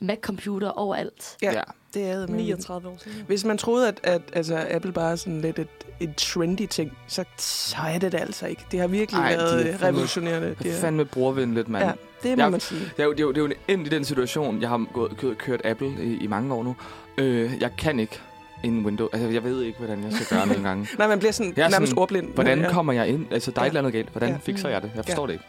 [0.00, 1.36] Mac-computer overalt.
[1.42, 1.60] Ja, Ja.
[1.94, 2.30] det er det.
[2.30, 3.22] 39 år siden.
[3.26, 5.68] Hvis man troede, at, at altså, Apple bare er sådan lidt et,
[6.00, 8.62] et trendy ting, så, så er det det altså ikke.
[8.72, 10.54] Det har virkelig Ej, været fandme- revolutionerende.
[10.62, 11.84] Det er fandme brugervenligt, mand.
[11.84, 11.92] ja,
[12.28, 12.80] det må Jeg- man sige.
[12.80, 14.86] Det er jo, det er jo, det er jo endt i den situation, jeg har
[14.92, 16.76] gået, kørt, kørt Apple i, i mange år nu.
[17.18, 18.20] Øh, jeg kan ikke
[18.64, 19.10] en Windows.
[19.12, 20.88] Altså, jeg ved ikke, hvordan jeg skal gøre nogle gange.
[20.98, 22.34] Nej, man bliver sådan Jeg nærmest sådan, ordblind.
[22.34, 22.70] Hvordan ja.
[22.72, 23.26] kommer jeg ind?
[23.30, 23.66] Altså, der er Ja.
[23.66, 24.08] et eller andet galt.
[24.08, 24.36] Hvordan Ja.
[24.42, 24.90] fikser jeg det?
[24.96, 25.44] Jeg forstår det ikke.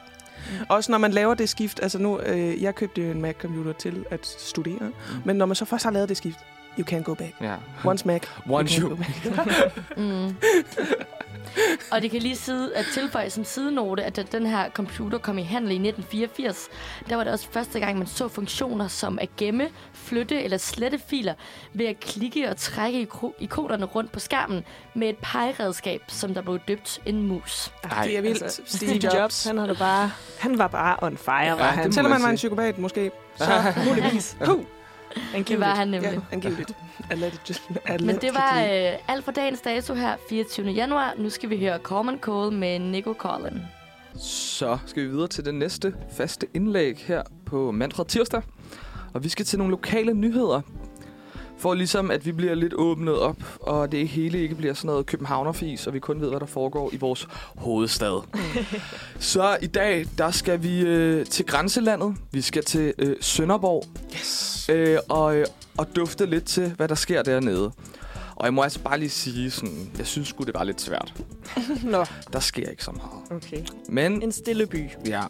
[0.70, 1.80] Også når man laver det skift.
[1.82, 4.80] Altså nu, øh, jeg købte jo en Mac-computer til at studere.
[4.80, 4.94] Mm.
[5.26, 6.40] Men når man så først har lavet det skift,
[6.80, 7.34] you can't go back.
[7.42, 7.56] Ja.
[7.86, 8.96] Once Mac, Once you you...
[8.96, 9.98] can't go back.
[9.98, 10.36] Mm.
[11.92, 15.38] og det kan lige side, at tilføje som sidenote, at da den her computer kom
[15.38, 16.70] i handel i 1984,
[17.10, 19.68] der var det også første gang, man så funktioner som at gemme,
[20.12, 21.34] flytte eller slette filer
[21.74, 26.42] ved at klikke og trække iko- ikonerne rundt på skærmen med et pegeredskab, som der
[26.42, 27.72] blev døbt en mus.
[27.84, 28.44] Ej, det er vildt.
[28.44, 29.44] Altså, Steve Jobs.
[29.46, 31.94] han, havde bare, han var bare on fire, var Ja, han.
[31.94, 33.12] Selvom man man var en psykopat, måske.
[33.36, 33.46] Så
[33.88, 34.38] muligvis.
[34.46, 34.64] Huh.
[35.48, 36.12] Det var han nemlig.
[36.14, 36.72] Ja, angiveligt.
[37.12, 37.54] Allegedly.
[38.06, 40.68] Men det var øh, alt for dagens dato her, 24.
[40.72, 41.14] januar.
[41.18, 43.62] Nu skal vi høre Common Cold med Nico Collin.
[44.20, 48.42] Så skal vi videre til det næste faste indlæg her på Manfred Tirsdag.
[49.14, 50.62] Og vi skal til nogle lokale nyheder.
[51.58, 55.06] For ligesom, at vi bliver lidt åbnet op, og det hele ikke bliver sådan noget
[55.06, 58.24] københavnerfis, og vi kun ved, hvad der foregår i vores hovedstad.
[59.20, 62.16] Så i dag, der skal vi øh, til grænselandet.
[62.32, 63.84] Vi skal til øh, Sønderborg.
[64.16, 64.70] Yes.
[64.70, 65.46] Øh, og, øh,
[65.78, 67.72] og dufte lidt til, hvad der sker dernede.
[68.36, 71.14] Og jeg må altså bare lige sige sådan, jeg synes sgu, det var lidt svært.
[71.84, 73.44] Nå, Der sker ikke så meget.
[73.44, 73.64] okay.
[73.90, 74.84] Men En stille by.
[75.06, 75.22] ja,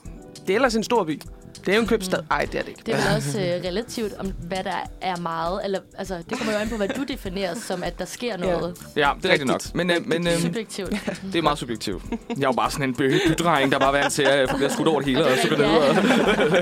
[0.47, 1.21] Det er ellers en stor by.
[1.65, 2.19] Det er jo en købstad.
[2.31, 2.81] Ej, det er det ikke.
[2.85, 5.61] Det er vel også øh, relativt om, hvad der er meget.
[5.63, 8.77] Eller, altså, det kommer jo an på, hvad du definerer som, at der sker noget.
[8.95, 9.61] ja det er rigtigt nok.
[9.75, 10.89] Men, øh, men øh, Subjektivt.
[11.23, 12.03] det er meget subjektivt.
[12.29, 14.87] Jeg er jo bare sådan en bydreng, der bare er vant til at blive skudt
[14.87, 15.69] over det hele, og så går det Ja.
[15.69, 16.61] videre.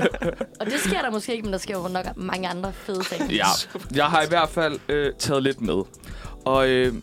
[0.60, 3.30] Og det sker der måske ikke, men der sker jo nok mange andre fede ting.
[3.32, 3.46] Ja,
[3.94, 5.82] jeg har i hvert fald øh, taget lidt med.
[6.44, 6.94] Og øh,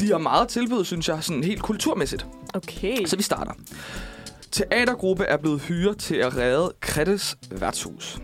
[0.00, 2.26] de har meget tilbud, synes jeg, sådan helt kulturmæssigt.
[2.54, 3.04] Okay.
[3.06, 3.52] Så vi starter.
[4.52, 8.18] Teatergruppe er blevet hyret til at redde Krettes værtshus.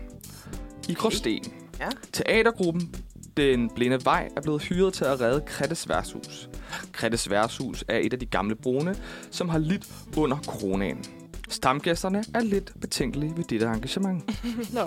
[0.89, 1.45] I Gråsten.
[1.79, 1.87] Ja.
[2.13, 2.95] Teatergruppen
[3.37, 6.49] Den Blinde Vej er blevet hyret til at redde Krettes værtshus.
[6.91, 8.95] Krettes værtshus er et af de gamle brune,
[9.31, 9.87] som har lidt
[10.17, 11.05] under coronaen.
[11.49, 14.23] Stamgæsterne er lidt betænkelige ved dette engagement.
[14.73, 14.81] Nå.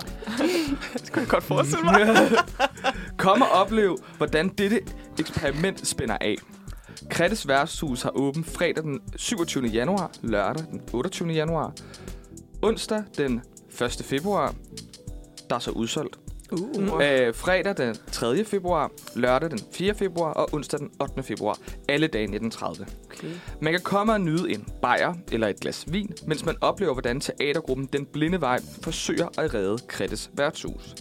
[0.93, 2.27] Det kunne jeg godt forestille mig.
[3.17, 4.79] Kom og oplev, hvordan dette
[5.19, 6.35] eksperiment spænder af.
[7.13, 9.65] Krettes værtshus har åbent fredag den 27.
[9.65, 11.29] januar, lørdag den 28.
[11.29, 11.73] januar,
[12.61, 13.41] onsdag den
[13.81, 14.01] 1.
[14.05, 14.55] februar,
[15.49, 16.19] der er så udsolgt.
[16.51, 16.83] Uh.
[16.83, 18.45] Øh, fredag den 3.
[18.45, 19.95] februar, lørdag den 4.
[19.95, 21.23] februar og onsdag den 8.
[21.23, 21.57] februar.
[21.89, 22.85] Alle dage 19.30.
[23.05, 23.27] Okay.
[23.61, 27.19] Man kan komme og nyde en bajer eller et glas vin, mens man oplever, hvordan
[27.19, 30.95] teatergruppen Den Blinde Vej forsøger at redde Krettes værtshus.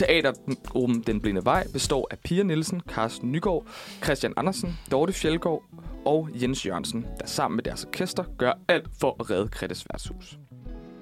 [0.00, 3.66] Teatergruppen Den Blinde Vej består af Pia Nielsen, Carsten Nygaard,
[4.04, 5.62] Christian Andersen, Dorte Fjeldgaard
[6.06, 10.38] og Jens Jørgensen, der sammen med deres orkester gør alt for at redde Krettes værtshus.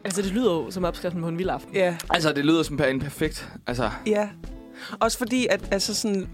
[0.05, 1.75] Altså, det lyder jo som opskriften på en vild aften.
[1.75, 3.53] Ja, Altså, det lyder som en perfekt...
[3.67, 4.29] Altså, ja.
[5.01, 6.29] Også fordi, at altså sådan,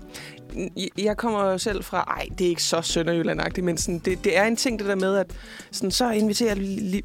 [0.99, 4.39] jeg- kommer jo selv fra, ej, det er ikke så sønderjylland men sådan, det, det
[4.39, 5.27] er en ting, det der med, at
[5.71, 6.55] sådan, så inviterer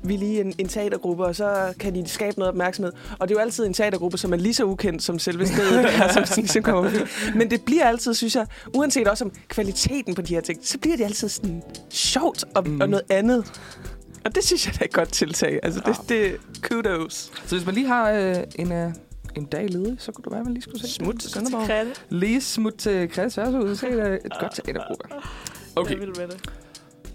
[0.04, 2.92] vi lige en, en teatergruppe, og så kan de skabe noget opmærksomhed.
[3.20, 5.84] Og det er jo altid en teatergruppe, som er lige så ukendt som selve stedet,
[5.84, 7.04] der, som sådan, ligesom kommer forbi.
[7.36, 10.78] Men det bliver altid, synes jeg, uanset også om kvaliteten på de her ting, så
[10.78, 12.82] bliver det altid sådan sjovt og, mm.
[12.82, 13.46] og noget andet.
[14.26, 15.60] Og det synes jeg da er et godt tiltag.
[15.64, 17.32] Altså, det, det kudos.
[17.46, 18.92] så hvis man lige har øh, en, øh,
[19.36, 21.68] en dag ledig, så kunne det være, man lige skulle se Smut til Sønderborg.
[21.68, 21.92] Krette.
[22.10, 25.04] Lige smut til værtshus, så er det et godt teatergruppe.
[25.76, 26.00] Okay.
[26.00, 26.50] Det.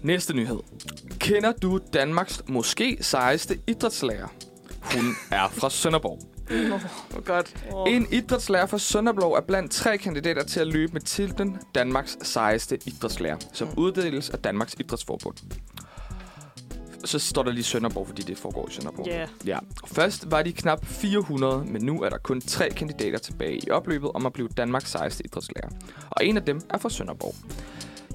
[0.01, 0.59] Næste nyhed.
[1.19, 4.27] Kender du Danmarks måske sejeste idrætslærer?
[4.81, 6.19] Hun er fra Sønderborg.
[6.51, 7.55] Oh, godt.
[7.71, 7.93] Oh.
[7.93, 12.79] En idrætslærer fra Sønderborg er blandt tre kandidater til at løbe med titlen Danmarks sejeste
[12.85, 15.35] idrætslærer, som uddeles af Danmarks Idrætsforbund.
[17.05, 19.07] Så står der lige Sønderborg, fordi det foregår i Sønderborg.
[19.07, 19.27] Ja.
[19.45, 19.59] Ja.
[19.87, 24.11] Først var de knap 400, men nu er der kun tre kandidater tilbage i opløbet
[24.11, 25.69] om at blive Danmarks sejeste idrætslærer.
[26.09, 27.35] Og en af dem er fra Sønderborg.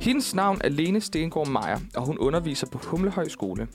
[0.00, 3.68] Hendes navn er Lene Stengård Meier, og hun underviser på Humlehøj Skole.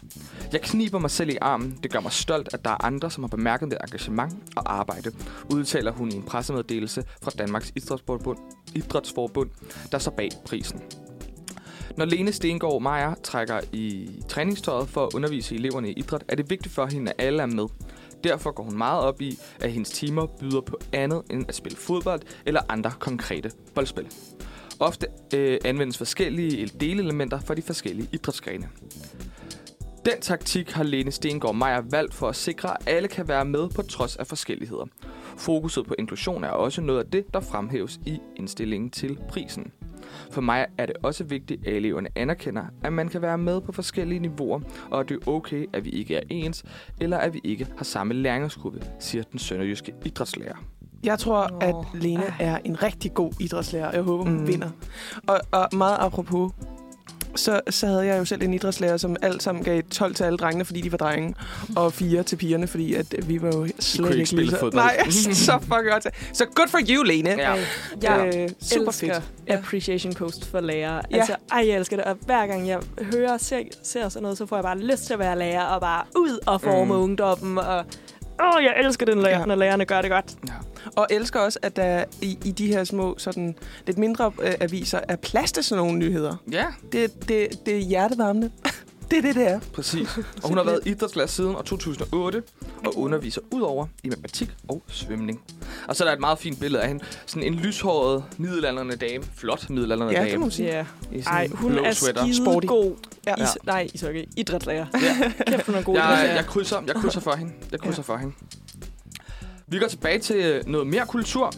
[0.51, 1.80] Jeg kniber mig selv i armen.
[1.84, 5.12] Det gør mig stolt, at der er andre, som har bemærket mit engagement og arbejde,
[5.54, 8.38] udtaler hun i en pressemeddelelse fra Danmarks Idrætsforbund,
[8.75, 9.49] Idrætsforbund
[9.91, 10.82] der står bag prisen.
[11.97, 16.49] Når Lene Stengård Meier trækker i træningstøjet for at undervise eleverne i idræt, er det
[16.49, 17.67] vigtigt for hende, at alle er med.
[18.23, 21.77] Derfor går hun meget op i, at hendes timer byder på andet end at spille
[21.77, 24.08] fodbold eller andre konkrete boldspil.
[24.79, 28.69] Ofte øh, anvendes forskellige delelementer for de forskellige idrætsgrene.
[30.05, 33.69] Den taktik har Lene Stengård Meier valgt for at sikre, at alle kan være med
[33.69, 34.86] på trods af forskelligheder.
[35.38, 39.71] Fokuset på inklusion er også noget af det, der fremhæves i indstillingen til prisen.
[40.31, 43.71] For mig er det også vigtigt, at eleverne anerkender, at man kan være med på
[43.71, 44.59] forskellige niveauer,
[44.91, 46.63] og at det er okay, at vi ikke er ens,
[47.01, 50.55] eller at vi ikke har samme læringsgruppe, siger den sønderjyske idrætslærer.
[51.03, 51.57] Jeg tror, Nå.
[51.61, 54.39] at Lene er en rigtig god idrætslærer, og jeg håber, hun Mm.
[54.39, 54.47] mm.
[54.47, 54.69] vinder.
[55.27, 56.51] Og, og meget apropos,
[57.36, 60.38] så, så havde jeg jo selv en idrætslærer, som alt sammen gav 12 til alle
[60.38, 61.36] drengene, fordi de var drenge,
[61.76, 64.60] og 4 til pigerne, fordi at vi var jo slet ikke ikke spille lige så...
[64.60, 64.84] fodbold.
[64.84, 65.10] Nej,
[65.48, 66.08] så fucking godt.
[66.34, 67.30] Så good for you, Lene.
[67.30, 67.56] Ja.
[68.02, 69.24] Jeg Øh, super elsker fedt.
[69.48, 71.02] Appreciation post for lærere.
[71.12, 71.17] Ja.
[71.17, 72.06] Altså, ej, jeg elsker det.
[72.06, 72.80] Og hver gang jeg
[73.13, 75.63] hører og ser, ser sådan noget, så får jeg bare lyst til at være lærer
[75.63, 77.02] og bare ud og forme mm.
[77.02, 77.58] ungdommen.
[77.58, 77.86] Og
[78.43, 79.45] åh, jeg elsker den, lærer, Ja.
[79.45, 80.26] når lærerne gør det godt.
[80.48, 80.54] Ja.
[80.95, 85.00] Og elsker også, at der i, i de her små, sådan lidt mindre øh, aviser,
[85.08, 86.36] er plads til sådan nogle nyheder.
[86.52, 88.52] ja, Det, det, det er hjertevarmende.
[89.11, 89.59] det er det, det er.
[89.73, 90.17] præcis.
[90.43, 92.43] Og hun har været idrætslærer siden år 2008
[92.85, 95.41] og underviser udover i matematik og svømning.
[95.87, 97.03] Og så er der et meget fint billede af hende.
[97.25, 99.23] Sådan en lyshåret, middelaldrende dame.
[99.35, 100.31] Flot middelaldrende Ja, dame.
[100.31, 100.67] det må man sige.
[100.67, 100.85] Ja.
[101.11, 102.67] I sådan Ej, hun er skide Sporty.
[102.67, 102.95] god.
[103.27, 103.33] Ja.
[103.43, 104.23] Is- nej, ishockey.
[104.37, 104.85] Idrætslærer.
[105.01, 105.31] Ja.
[105.51, 107.53] Kæft, hun er god Jeg, jeg, krydser, jeg krydser for hende.
[107.71, 108.33] Jeg krydser for hende.
[109.67, 111.53] Vi går tilbage til noget mere kultur.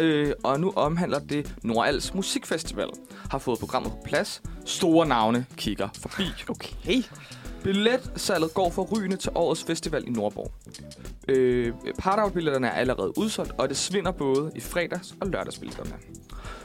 [0.00, 2.88] Øh, og nu omhandler det Nordals Musikfestival.
[3.30, 4.42] Har fået programmet på plads.
[4.64, 6.24] Store navne kigger forbi.
[6.48, 7.02] Okay.
[7.62, 10.52] Billetsalget går for rygende til årets festival i Nordborg.
[11.28, 15.92] Øh, Partavbilletterne er allerede udsolgt, og det svinder både i fredags- og lørdagsbilletterne.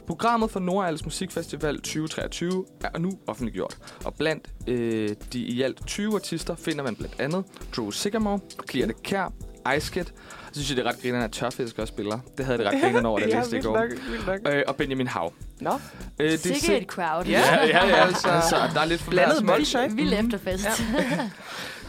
[0.06, 6.14] Programmet for Nordals Musikfestival 2023 er nu offentliggjort, og blandt øh, de i alt 20
[6.14, 7.44] artister finder man blandt andet
[7.76, 9.32] Drew Sigamore, Clear the Kær,
[9.76, 10.04] Ice Kid.
[10.04, 10.12] Så
[10.52, 12.18] synes jeg, det er ret grinerende, at Tørfisk også spiller.
[12.38, 13.76] Det havde det ret grinerende over, da jeg læste det i går.
[13.78, 14.54] nok, nok.
[14.54, 15.32] Øh, og Benjamin Hav.
[15.60, 15.70] Nå,
[16.18, 17.24] Øh, det Sikke sig- et crowd.
[17.26, 18.04] Ja, ja, ja.
[18.06, 19.40] Altså, Altså, der er lidt for blandet
[19.84, 19.94] ikke?
[19.96, 20.64] Vild efterfest.
[20.64, 21.30] Ja.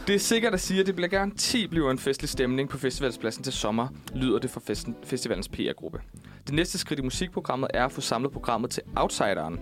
[0.06, 3.44] Det er sikkert at sige, at det bliver garanti bliver en festlig stemning på festivalspladsen
[3.44, 5.98] til sommer, lyder det fra festen, festivalens PR-gruppe.
[6.46, 9.60] Det næste skridt i musikprogrammet er at få samlet programmet til Outsideren,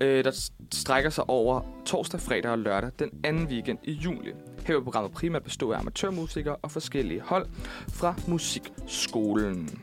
[0.00, 4.32] øh, der strækker sig over torsdag, fredag og lørdag den anden weekend i juli.
[4.66, 7.46] Her vil programmet primært bestå af amatørmusikere og forskellige hold
[7.88, 9.80] fra musikskolen.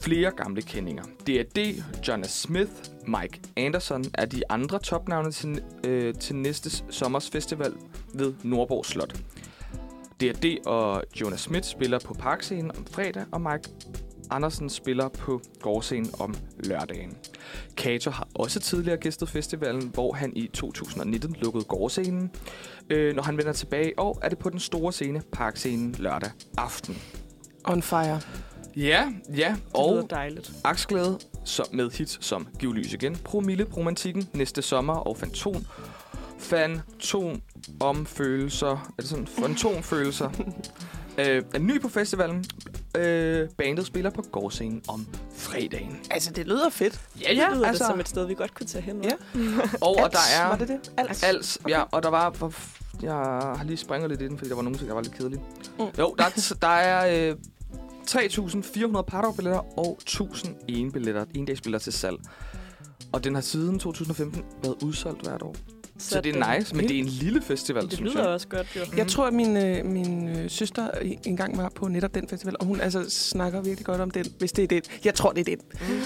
[0.00, 1.02] Flere gamle kendinger.
[1.26, 2.72] D.A.D., Jonas Smith,
[3.06, 7.72] Mike Anderson er de andre topnavne til, øh, til næste sommers festival
[8.14, 9.20] ved Nordborg Slot.
[10.20, 10.66] D.A.D.
[10.66, 13.70] og Jonas Smith spiller på Parkscenen om fredag, og Mike
[14.30, 16.34] Andersen spiller på Gårdscenen om
[16.64, 17.16] lørdagen.
[17.76, 22.30] Kato har også tidligere gæstet festivalen, hvor han i 2019 lukkede Gårdscenen.
[22.90, 26.30] Øh, når han vender tilbage i år, er det på den store scene, Parkscenen, lørdag
[26.58, 26.98] aften.
[27.64, 28.20] On fire.
[28.76, 30.52] Ja, ja, Det og dejligt.
[30.64, 35.66] Aksglæde som med hits som Giv lys igen, Promille, Romantikken, Næste Sommer og Fantom.
[36.38, 37.42] Fantom
[37.80, 38.70] om følelser.
[38.70, 39.26] Er det sådan?
[39.26, 40.30] Fantomfølelser.
[41.18, 42.44] øh, er ny på festivalen.
[42.96, 46.00] Øh, bandet spiller på gårdscenen om fredagen.
[46.10, 47.00] Altså, det lyder fedt.
[47.22, 49.04] Ja, Det lyder altså, det som et sted, vi godt kunne tage hen.
[49.04, 49.10] Ja.
[49.80, 50.48] Og, og der er...
[50.48, 50.92] Var det det?
[50.96, 51.22] Als.
[51.22, 52.30] Als, ja, og der var...
[52.30, 54.94] hvor f- Jeg har lige springet lidt i den, fordi der var nogle ting, der
[54.94, 55.40] var lidt kedelige.
[55.78, 55.84] Mm.
[55.98, 57.36] Jo, der, er- der er øh,
[58.10, 62.16] 3.400 partnerbilletter og 1.000 enbilletter, endagsbilletter til salg.
[63.12, 65.54] Og den har siden 2015 været udsolgt hvert år.
[65.98, 68.32] Så, så det er nice, men det er en lille festival, Det synes lyder jeg.
[68.32, 68.80] også godt, jo.
[68.96, 72.54] Jeg tror, at min, øh, min øh, søster i- engang var på netop den festival,
[72.60, 74.82] og hun altså snakker virkelig godt om den, hvis det er den.
[75.04, 75.60] Jeg tror, det er den.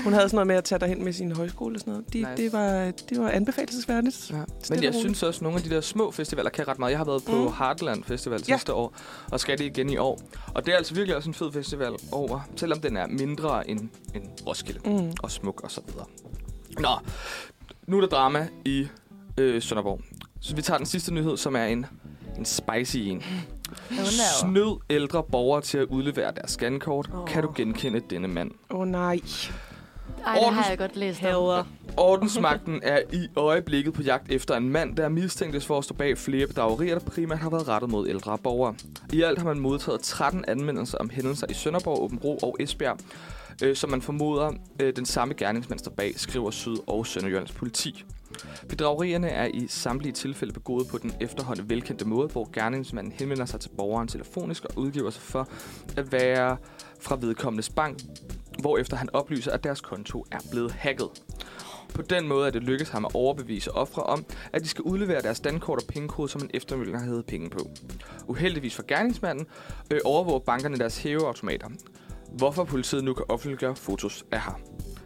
[0.05, 2.13] Hun havde sådan noget med at tage derhen med sin højskole og sådan noget.
[2.13, 2.31] De, Nice.
[2.37, 4.31] det, var, det var anbefalesværdigt.
[4.31, 4.43] Ja.
[4.71, 6.91] Men jeg synes også, at nogle af de der små festivaler kan ret meget.
[6.91, 7.41] Jeg har været på Mm.
[7.43, 7.53] mm.
[7.59, 8.55] Heartland Festival Ja.
[8.57, 8.95] sidste år,
[9.31, 10.21] og skal det igen i år.
[10.55, 13.81] Og det er altså virkelig også en fed festival over, selvom den er mindre end,
[14.15, 14.81] end Roskilde.
[14.85, 15.13] Mm.
[15.23, 16.07] og smuk og så videre.
[16.79, 16.89] Nå,
[17.87, 18.87] nu er der drama i
[19.41, 20.01] øh, Sønderborg.
[20.41, 21.87] Så vi tager den sidste nyhed, som er en,
[22.39, 23.23] en spicy en.
[24.41, 27.11] Snød ældre borgere til at udlevere deres scankort.
[27.15, 27.29] Oh.
[27.29, 28.51] Kan du genkende denne mand?
[28.71, 29.21] Åh oh, nej.
[30.27, 31.67] Ej, det har jeg godt læst om.
[31.97, 36.19] Ordensmagten er i øjeblikket på jagt efter en mand, der mistænkes for at stå bag
[36.19, 38.75] flere bedragerier, der primært har været rettet mod ældre borgere.
[39.13, 42.99] I alt har man modtaget 13 anmeldelser om hændelser i Sønderborg, Åbenbro og Esbjerg,
[43.63, 48.05] øh, som man formoder øh, den samme gerningsmand står bag, skriver Syd- og Sønderjyllands politi.
[48.69, 53.61] Bedragerierne er i samtlige tilfælde begået på den efterhånden velkendte måde, hvor gerningsmanden henvender sig
[53.61, 55.49] til borgeren telefonisk og udgiver sig for
[55.97, 56.57] at være
[57.01, 57.99] fra vedkommendes bank,
[58.61, 61.09] hvorefter han oplyser, at deres konto er blevet hacket.
[61.95, 65.23] På den måde er det lykkedes ham at overbevise ofre om, at de skal udlevere
[65.23, 67.71] deres dankort og pengekode, som en eftermidler havde penge på.
[68.29, 69.47] Uheldigvis for gerningsmanden
[69.91, 71.69] øh, overvåger bankerne deres hæveautomater.
[72.33, 74.55] Hvorfor politiet nu kan offentliggøre fotos af ham.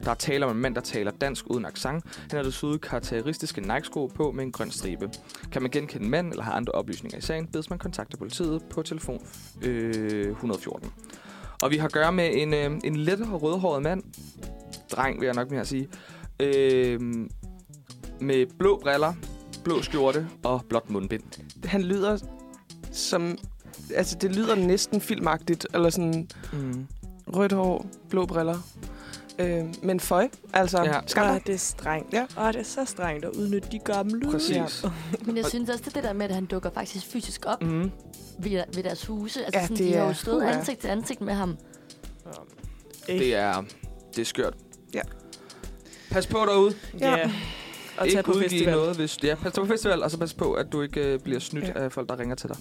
[0.05, 2.05] Der er tale om en mand, der taler dansk uden accent.
[2.31, 5.11] Han har desuden karakteristiske Nike-sko på med en grøn stribe.
[5.53, 8.83] Kan man genkende manden eller have andre oplysninger i sagen, bedes man kontakte politiet på
[8.83, 9.27] telefon
[9.63, 10.91] øh, 114.
[11.63, 14.03] Og vi har at gøre med en, øh, en let og rødhåret mand.
[14.93, 15.89] Dreng, vil jeg nok mere sige.
[16.41, 17.01] Øh,
[18.21, 19.13] med blå briller,
[19.65, 21.23] blå skjorte og blåt mundbind.
[21.65, 22.19] Han lyder
[22.93, 23.39] som...
[23.95, 26.87] Altså, det lyder næsten filmagtigt, eller sådan Mm.
[27.27, 28.59] rødt hår, blå briller.
[29.39, 30.95] Øh, men føj, altså, Ja.
[30.95, 31.01] ja.
[31.07, 31.47] skam Åh, dig.
[31.47, 32.13] det er strengt.
[32.13, 32.27] Ja.
[32.39, 34.31] Åh, det er så strengt at udnytte de gamle.
[34.31, 34.85] Præcis.
[35.27, 37.63] Men jeg synes også, det er det der med, at han dukker faktisk fysisk op
[37.63, 37.91] Mm.
[38.39, 39.45] ved, ved deres huse.
[39.45, 40.53] Altså Ja, sådan, det de har er- jo stået puha.
[40.59, 41.57] ansigt til ansigt med ham.
[43.07, 43.63] Det er,
[44.17, 44.55] det er skørt.
[44.95, 45.01] Ja.
[46.11, 46.75] Pas på derude.
[47.01, 47.17] Ja.
[47.17, 47.31] ja.
[47.99, 48.75] Og ikke på udgive festival.
[48.75, 49.19] noget, hvis...
[49.23, 51.73] Ja, pas på festival, og så pas på, at du ikke øh, bliver snydt Ja.
[51.85, 52.57] af folk, der ringer til dig.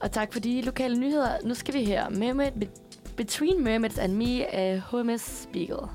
[0.00, 1.28] Og tak for de lokale nyheder.
[1.44, 2.68] Nu skal vi høre Mermaid, Be-
[3.16, 5.76] Between Mermaids and Me af HMS Spiegel.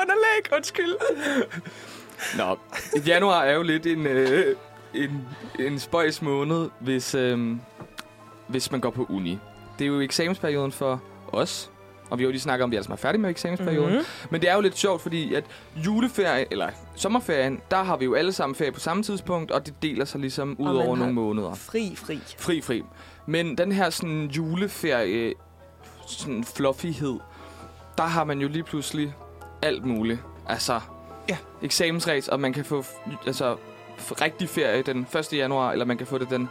[0.00, 0.94] Underlæg, undskyld.
[2.38, 2.56] Nå,
[3.06, 4.56] januar er jo lidt en, øh,
[4.94, 7.56] en, en spøjs måned, hvis, øh,
[8.48, 9.38] hvis man går på uni.
[9.78, 11.70] Det er jo eksamensperioden for os,
[12.10, 13.94] og vi har jo lige snakket om, at vi altså er færdige med eksamensperioden.
[13.94, 14.04] Mhm.
[14.30, 15.44] Men det er jo lidt sjovt, fordi at
[15.76, 19.74] juleferien, eller sommerferien, der har vi jo alle sammen ferie på samme tidspunkt, og det
[19.82, 21.54] deler sig ligesom ud Og man over har- nogle måneder.
[21.54, 22.20] Fri, fri.
[22.38, 22.82] Fri, fri.
[23.26, 25.34] Men den her sådan juleferie,
[26.06, 27.18] sådan fluffyhed,
[27.98, 29.14] der har man jo lige pludselig
[29.62, 30.20] alt muligt.
[30.48, 30.80] Altså,
[31.28, 31.36] Ja.
[31.62, 32.84] eksamensræs, og man kan få
[33.26, 33.56] altså,
[34.20, 35.32] rigtig ferie den 1.
[35.32, 36.48] januar, eller man kan få det den,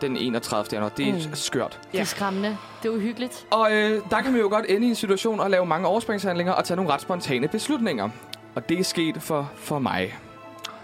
[0.00, 0.66] den 31.
[0.72, 0.88] januar.
[0.88, 1.34] Det er Mm.
[1.34, 1.80] skørt.
[1.92, 2.56] Det er skræmmende.
[2.82, 3.46] Det er uhyggeligt.
[3.50, 6.52] Og øh, der kan vi jo godt ende i en situation og lave mange overspringshandlinger
[6.52, 8.08] og tage nogle ret spontane beslutninger.
[8.54, 10.18] Og det er sket for, for mig.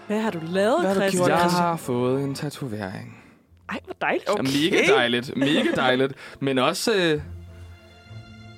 [0.07, 1.25] Hvad har du lavet, Hvad har du Christian?
[1.27, 3.18] gjort, Jeg har fået en tatovering.
[3.69, 4.29] Ej, hvor dejligt.
[4.29, 4.43] Okay.
[4.43, 5.37] Mega dejligt.
[5.37, 6.13] Mega dejligt.
[6.39, 7.21] Men også øh,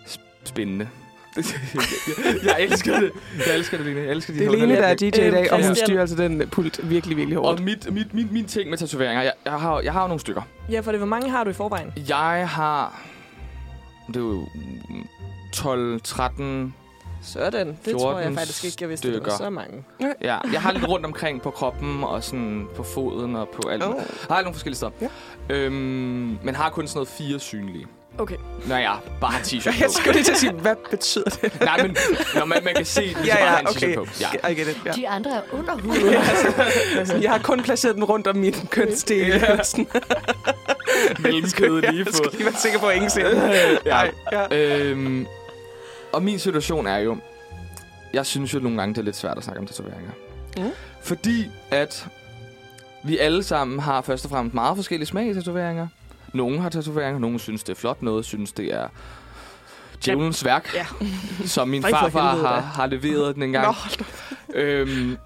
[0.06, 0.90] sp- spændende.
[2.46, 3.12] jeg elsker det.
[3.48, 4.00] Jeg elsker det, Lene.
[4.02, 4.96] Jeg elsker de Det er Lene, der er.
[4.96, 5.86] DJ i Øhm, dag, og hun Christian.
[5.88, 7.60] styrer altså den pult virkelig, virkelig hårdt.
[7.60, 10.20] Og mit, mit, mit, min ting med tatoveringer, jeg, jeg, har, jeg har jo nogle
[10.20, 10.42] stykker.
[10.72, 11.94] Ja, for det, hvor mange har du i forvejen?
[12.10, 13.02] Jeg har...
[14.08, 14.48] Det er jo
[14.90, 15.08] mm,
[15.54, 16.76] 12, 13,
[17.24, 17.68] Sådan.
[17.68, 19.38] Det 14 tror jeg faktisk ikke, jeg vidste, det var stykker.
[19.38, 19.84] så mange.
[20.22, 23.84] Ja, jeg har lidt rundt omkring på kroppen og sådan på foden og på alt.
[23.84, 23.94] Oh.
[24.30, 24.92] Jeg har nogle forskellige steder.
[25.02, 25.08] Ja.
[25.56, 27.88] Øhm, men har kun sådan noget fire synlige.
[28.18, 28.36] Okay.
[28.68, 29.94] Når jeg bare har t-shirt Jeg på.
[29.94, 31.62] skulle lige til at sige, hvad betyder det?
[31.62, 31.98] Nej, men
[32.36, 33.94] når man, man kan se den, Ja, så bare ja, har en okay.
[33.94, 34.06] t-shirt på.
[34.44, 34.50] Ja.
[34.50, 34.82] I get it.
[34.86, 34.92] Ja.
[34.92, 36.14] De andre er under huden.
[36.98, 39.28] Altså, jeg har kun placeret den rundt om min kønsdel.
[39.28, 39.58] Ja.
[41.20, 42.36] Mellemkødet lige Jeg skal på.
[42.36, 43.38] lige være sikker på, at ingen ser den.
[43.86, 44.02] Ja.
[44.32, 44.58] Ja.
[44.58, 45.28] Øhm,
[46.14, 47.18] og min situation er jo,
[48.14, 50.12] jeg synes jo nogle gange, det er lidt svært at snakke om tatoveringer.
[50.58, 50.64] Mm.
[51.02, 52.08] Fordi at
[53.04, 55.88] vi alle sammen har først og fremmest meget forskellige smag i tatoveringer.
[56.34, 58.88] Nogle har tatoveringer, nogle synes, det er flot, noget synes, det er
[60.06, 60.86] djævelens værk, Ja.
[61.46, 63.76] som min farfar har, har leveret den en Nå, gang.
[63.76, 64.04] hold da.
[64.60, 65.18] Øhm,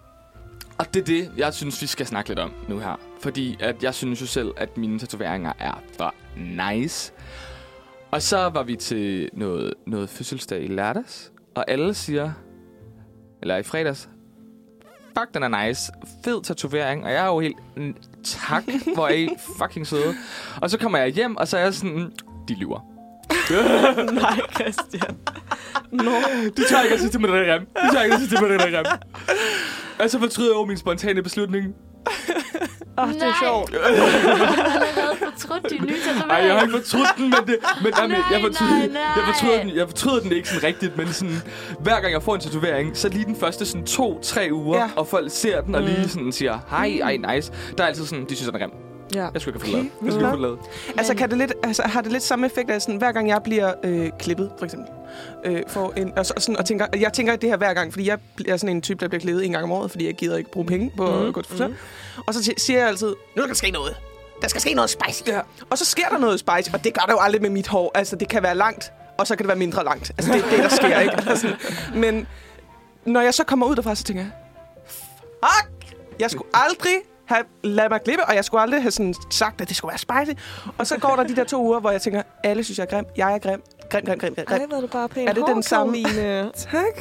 [0.77, 2.99] og det er det, jeg synes, vi skal snakke lidt om nu her.
[3.21, 7.11] Fordi at jeg synes jo selv, at mine tatoveringer er for nice.
[8.15, 12.31] Og så var vi til noget, noget fødselsdag i lørdags, og alle siger,
[13.41, 14.09] eller i fredags,
[15.17, 15.91] fuck, den er nice.
[16.25, 19.29] Fed tatovering, og jeg er jo helt, "Mm, tak, hvor er I
[19.61, 20.15] fucking søde.
[20.61, 22.11] Og så kommer jeg hjem, og så er jeg sådan, "Mm,
[22.47, 22.79] de lyver.
[24.21, 25.17] Nej, Christian.
[25.91, 26.11] Nå.
[26.57, 27.59] De tør ikke at sige til mig, den er.
[27.59, 28.97] De tør ikke at sige til mig, den er.
[29.99, 31.75] Og så fortryder jeg over min spontane beslutning.
[32.97, 33.33] Åh, det er Nej.
[33.43, 33.71] sjovt.
[33.73, 33.77] Du
[35.01, 36.31] har fortrudt din nye tatovering.
[36.31, 39.01] Ej, jeg har ikke fortrudt den, men, det, men nej, Nej, jeg, fortryder, nej, nej.
[39.15, 41.35] jeg, fortryder den, jeg fortryder den ikke sådan rigtigt, men sådan,
[41.79, 44.83] hver gang jeg får en tatovering, så lige den første sådan to-tre uger, Ja.
[44.83, 44.89] ja.
[44.95, 45.87] og folk ser den og Mm.
[45.87, 47.51] lige sådan siger, hej, ej, nice.
[47.77, 48.94] Der er altid sådan, de synes, den er grim.
[49.15, 49.27] Ja.
[49.33, 49.91] Jeg skulle ikke have fået lavet.
[50.03, 50.59] Jeg skulle ikke have lavet.
[50.97, 53.43] Altså, kan det lidt, altså, har det lidt samme effekt af, sådan, hver gang jeg
[53.43, 54.87] bliver øh, klippet, for eksempel,
[55.45, 57.93] øh, for en, og, så, og, sådan, og tænker, jeg tænker det her hver gang,
[57.93, 60.13] fordi jeg er sådan en type, der bliver klippet en gang om året, fordi jeg
[60.13, 61.27] gider ikke bruge penge på Mhm.
[61.27, 61.67] at gå til frisør.
[62.27, 63.95] Og så siger jeg altid, nu skal der ske noget.
[64.41, 65.21] Der skal ske noget spicy.
[65.27, 65.39] Ja.
[65.69, 67.91] Og så sker der noget spicy, og det gør der jo aldrig med mit hår.
[67.95, 70.11] Altså, det kan være langt, og så kan det være mindre langt.
[70.17, 71.15] Altså, det er det, der sker, ikke?
[71.27, 71.47] Altså,
[71.95, 72.27] men
[73.05, 74.31] når jeg så kommer ud derfra, så tænker jeg,
[74.89, 79.61] fuck, jeg skulle aldrig have ladet mig klippe, og jeg skulle aldrig have sådan sagt,
[79.61, 80.41] at det skulle være spicy.
[80.77, 82.89] Og så går der de der to uger, hvor jeg tænker, alle synes, jeg er
[82.89, 83.05] grim.
[83.17, 83.61] Jeg er grim.
[83.89, 84.45] Grim, grim, grim, grim.
[84.47, 86.03] Ej, er du bare pænt Er det den samme-.
[86.55, 86.99] Tak.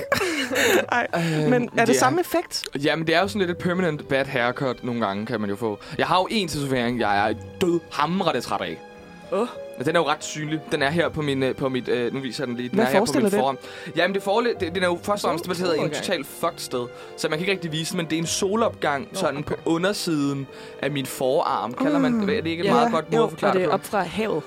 [0.93, 1.07] Ej,
[1.49, 2.65] men er det samme effekt?
[2.85, 5.57] Jamen, det er jo sådan lidt et permanent bad haircut nogle gange, kan man jo
[5.57, 5.79] få.
[5.99, 8.79] Jeg har jo en tatovering, jeg er død hamrende træt af.
[9.33, 9.39] Åh.
[9.41, 9.49] Men
[9.85, 10.61] Den er jo ret synlig.
[10.73, 11.89] Den er her på, min, øh, på mit...
[11.89, 12.69] Øh, nu viser jeg den lige.
[12.69, 13.33] Den Hvad er her på min det?
[13.33, 13.59] forarm.
[13.97, 15.95] Jamen, det forle, det, den er jo først og fremmest placeret i en Okay.
[15.95, 16.87] totalt fucked sted.
[17.17, 20.47] Så man kan ikke rigtig vise men det er en solopgang sådan på undersiden
[20.83, 21.73] af min forarm.
[21.75, 22.39] Kalder man det?
[22.39, 24.03] Er det ikke et Ja, meget godt måde at forklare og det er op fra
[24.03, 24.43] havet.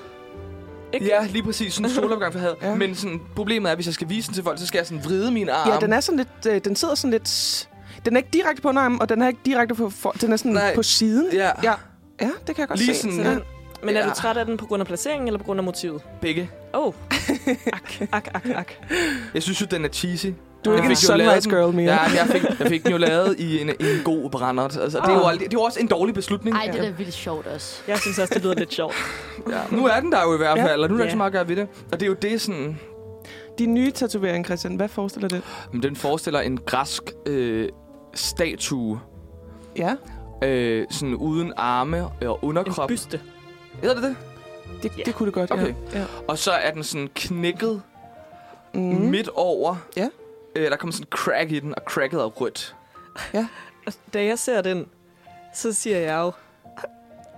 [0.94, 1.06] ikke?
[1.06, 1.74] Ja, lige præcis.
[1.74, 2.56] Sådan en solopgang for havet.
[2.62, 2.76] Ja.
[2.76, 4.88] Men sådan, problemet er, at hvis jeg skal vise den til folk, så skal jeg
[4.88, 5.70] sådan vride min arm.
[5.72, 6.56] Ja, den er sådan lidt...
[6.56, 7.70] Øh, den sidder sådan lidt...
[8.06, 9.90] Den er ikke direkte på underarmen, og den er ikke direkte på...
[9.90, 10.76] For, den er sådan Nej.
[10.76, 11.28] på siden.
[11.34, 11.74] Ja, Ja.
[12.22, 13.02] Ja, det kan jeg godt Lige se.
[13.02, 13.38] sådan- Ja.
[13.88, 14.10] Men, er Ja.
[14.10, 16.02] du træt af den på grund af placeringen, eller på grund af motivet?
[16.21, 16.50] begge.
[16.73, 16.93] Åh, oh.
[17.73, 18.71] ak, ak, ak, ak.
[19.34, 20.28] Jeg synes jo, den er cheesy.
[20.65, 21.93] Du er ikke en sunrise girl mere.
[21.93, 24.78] Ja, jeg fik, jeg fik den jo lavet i en, en god brændert.
[24.78, 26.56] Altså, det, er jo aldrig, det er jo også en dårlig beslutning.
[26.56, 27.82] Ej, det er da vildt sjovt også.
[27.88, 28.95] Jeg synes også, det lyder lidt sjovt.
[29.52, 29.60] Ja.
[29.71, 30.65] Nu er den der jo i hvert Ja.
[30.65, 31.08] fald, og nu er der Ja.
[31.08, 31.67] ikke så meget at gøre ved det.
[31.91, 32.80] Og det er jo det sådan...
[33.60, 35.41] Din nye tatovering, Christian, hvad forestiller det?
[35.73, 37.69] Men den forestiller en græsk øh,
[38.13, 39.00] statue,
[39.78, 39.95] Ja,
[40.43, 42.88] øh, sådan uden arme og En underkrop.
[42.88, 43.21] byste.
[43.82, 44.16] Hedder det det?
[44.84, 45.04] det, Ja.
[45.04, 45.52] det kunne det godt.
[45.52, 45.74] Okay.
[45.94, 46.00] Ja.
[46.00, 46.06] Ja.
[46.28, 47.82] Og så er den sådan knækket
[48.74, 48.82] Mm.
[48.82, 49.76] midt over.
[49.96, 50.10] Ja.
[50.56, 52.76] Øh, der kommer sådan en crack i den, og cracket er rødt.
[53.88, 54.86] Og Da jeg ser den,
[55.54, 56.32] så siger jeg jo,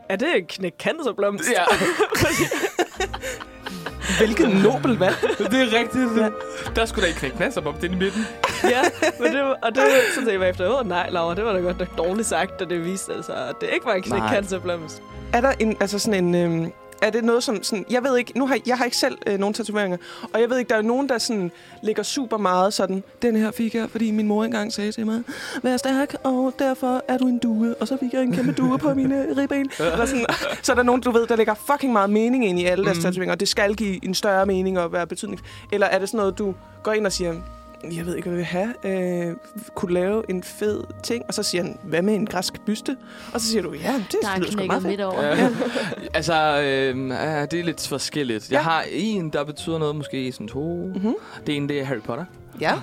[0.09, 1.49] er det en knæk cancerblomst?
[1.51, 1.63] Ja,
[4.19, 5.15] Hvilket nobel valg.
[5.37, 6.17] det er rigtigt.
[6.17, 6.29] Ja.
[6.75, 8.25] Der skulle da ikke knække nasser på den i midten.
[8.75, 8.81] ja,
[9.19, 11.79] men det, og det så tænkte jeg bagefter, åh nej, Laura, det var da godt
[11.79, 15.01] nok dårligt sagt, da det viste altså, at det ikke var en cancerblomst.
[15.33, 16.35] Er der en, altså sådan en...
[16.35, 17.85] Øhm, er det noget som sådan...
[17.89, 18.37] Jeg ved ikke...
[18.37, 19.97] Nu har, jeg har ikke selv øh, nogen tatoveringer.
[20.33, 21.51] Og jeg ved ikke, der er nogen, der sådan
[21.83, 23.03] ligger super meget sådan...
[23.21, 25.21] Den her fik jeg, fordi min mor engang sagde til mig...
[25.63, 27.75] Vær stærk, og derfor er du en due.
[27.81, 29.71] Og så fik jeg en kæmpe due på mine ribben.
[29.79, 30.25] Eller sådan,
[30.61, 32.97] så er der nogen, du ved, der lægger fucking meget mening ind i alle deres
[32.97, 33.03] Mm.
[33.03, 33.33] tatoveringer.
[33.33, 35.41] Og det skal give en større mening og være betydning.
[35.71, 37.33] Eller er det sådan noget, du går ind og siger...
[37.83, 38.49] Jeg ved ikke, hvad jeg
[38.83, 39.29] vil have.
[39.29, 39.35] Øh,
[39.75, 41.23] kunne lave en fed ting.
[41.27, 42.97] Og så siger han, hvad med en græsk byste?
[43.33, 44.91] Og så siger du, ja, det Der er lyder sgu meget fedt.
[44.91, 45.23] midt over.
[45.23, 45.49] Ja.
[46.13, 48.51] altså, øh, ja, det er lidt forskelligt.
[48.51, 48.61] Jeg Ja.
[48.63, 50.91] har en, der betyder noget, måske sådan to.
[50.95, 51.13] Mm-hmm.
[51.47, 52.25] Det ene, det er Harry Potter.
[52.61, 52.71] Ja.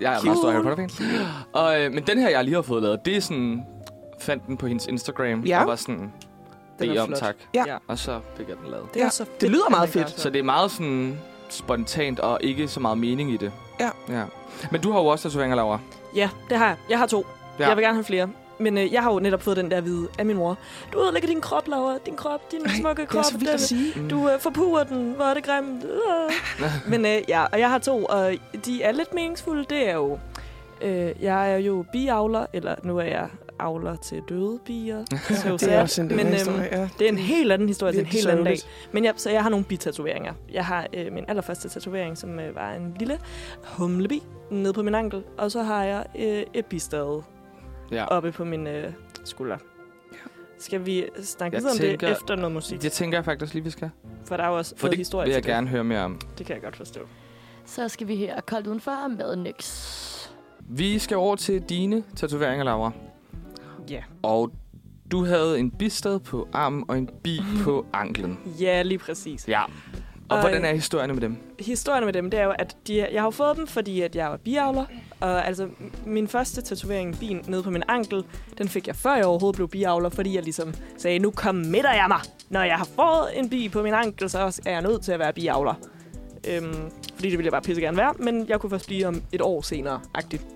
[0.00, 1.08] jeg er meget stor Harry Potter-fan.
[1.52, 3.62] Og, øh, men den her, jeg lige har fået lavet, det er sådan...
[4.20, 5.60] Fandt den på hendes Instagram, Ja.
[5.60, 6.12] og var sådan...
[6.78, 7.18] Den er om, flot.
[7.18, 7.34] tak.
[7.54, 7.64] Ja.
[7.66, 7.76] ja.
[7.88, 8.86] Og så fik jeg den lavet.
[8.94, 10.20] Det, Ja, er så fedt, det lyder meget fedt.
[10.20, 11.18] Så det er meget sådan
[11.48, 13.52] spontant, og ikke så meget mening i det.
[13.80, 13.90] Ja.
[14.08, 14.22] ja.
[14.70, 15.78] Men du har jo også tatoveringer, Laura.
[16.14, 16.76] Ja, det har jeg.
[16.90, 17.26] Jeg har to.
[17.58, 17.68] Ja.
[17.68, 18.28] Jeg vil gerne have flere.
[18.58, 20.56] men øh, jeg har jo netop fået den der vide af min mor.
[20.92, 21.94] Du ødelægger din krop, Laura.
[22.06, 23.24] Din krop, din smukke Det er krop.
[23.24, 24.08] så vildt den- at sige.
[24.10, 25.12] Du øh, forpurer den.
[25.16, 25.84] Hvor er det grimt.
[25.84, 26.70] Øh.
[26.90, 28.32] Men øh, ja, og jeg har to, og
[28.66, 29.64] de er lidt meningsfulde.
[29.70, 30.18] Det er jo...
[30.82, 33.28] Øh, jeg er jo biavler, eller nu er jeg
[33.58, 35.04] avler til døde bier.
[35.42, 36.88] Så Det er også en men, øhm, historien, ja.
[36.98, 38.56] det er en helt anden historie til en helt anden dag.
[38.92, 40.32] Men ja, så jeg har nogle bitatoveringer.
[40.52, 43.18] Jeg har øh, min allerførste tatovering, som øh, var en lille
[43.64, 45.22] humlebi nede på min ankel.
[45.38, 47.22] Og så har jeg øh, et bistade
[47.92, 48.04] Ja.
[48.04, 48.92] oppe på min øh,
[49.24, 49.56] skulder.
[50.58, 52.82] Skal vi snakke videre om tænker- det efter noget musik?
[52.82, 53.90] Det tænker jeg faktisk lige, vi skal.
[54.24, 55.50] For der er jo også For noget det historie vil jeg det.
[55.50, 56.20] gerne høre mere om.
[56.38, 57.00] Det kan jeg godt forstå.
[57.64, 59.92] Så skal vi høre koldt udenfor med Nyx.
[60.60, 62.92] Vi skal over til dine tatoveringer, Laura.
[63.90, 64.00] Ja.
[64.22, 64.50] Og
[65.10, 68.38] du havde en bistad på armen og en bi på anklen.
[68.60, 69.48] Ja, lige præcis.
[69.48, 69.62] Ja.
[69.62, 69.70] Og
[70.36, 71.36] Og- hvordan er historierne med dem?
[71.60, 74.30] Historien med dem, det er jo, at de, jeg har fået dem, fordi at jeg
[74.30, 74.84] var biavler.
[75.20, 75.68] Og altså,
[76.06, 78.24] min første tatovering, bin nede på min ankel,
[78.58, 82.04] den fik jeg før jeg overhovedet blev biavler, fordi jeg ligesom sagde, nu committer jeg
[82.08, 82.20] mig.
[82.50, 85.18] Når jeg har fået en bi på min ankel, så er jeg nødt til at
[85.18, 85.74] være biavler.
[86.48, 86.74] Øhm,
[87.14, 89.40] fordi det ville jeg bare pisse gerne være, men jeg kunne først blive om et
[89.42, 90.46] år senere, agtigt.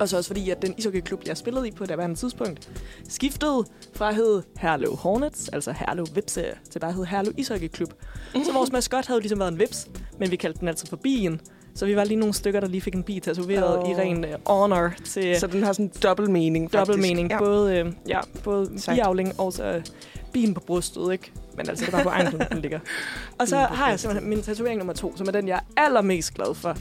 [0.00, 2.70] Og så også fordi, at den ishockeyklub, jeg spillede i på daværende tidspunkt,
[3.08, 7.92] skiftede fra at hedde Herlev Hornets, altså Herlev Vipse, til bare at hedde Herlev Ishockeyklub.
[8.32, 9.88] Så vores maskot havde ligesom været en vips,
[10.18, 11.40] men vi kaldte den altid for bien.
[11.74, 13.90] Så vi var lige nogle stykker, der lige fik en bi tatoveret øh, oh.
[13.90, 16.78] i ren uh, honor til Så den har sådan dobbelt mening, faktisk.
[16.78, 17.30] dobbelt mening.
[17.30, 17.38] Ja.
[17.38, 19.84] Både, øh, ja, både biavling og så øh,
[20.32, 21.32] bien på brystet, ikke?
[21.56, 22.80] Men altså, det bare på anklen, den ligger.
[23.38, 26.34] Og så har jeg simpelthen min tatovering nummer to, som er den, jeg er allermest
[26.34, 26.76] glad for.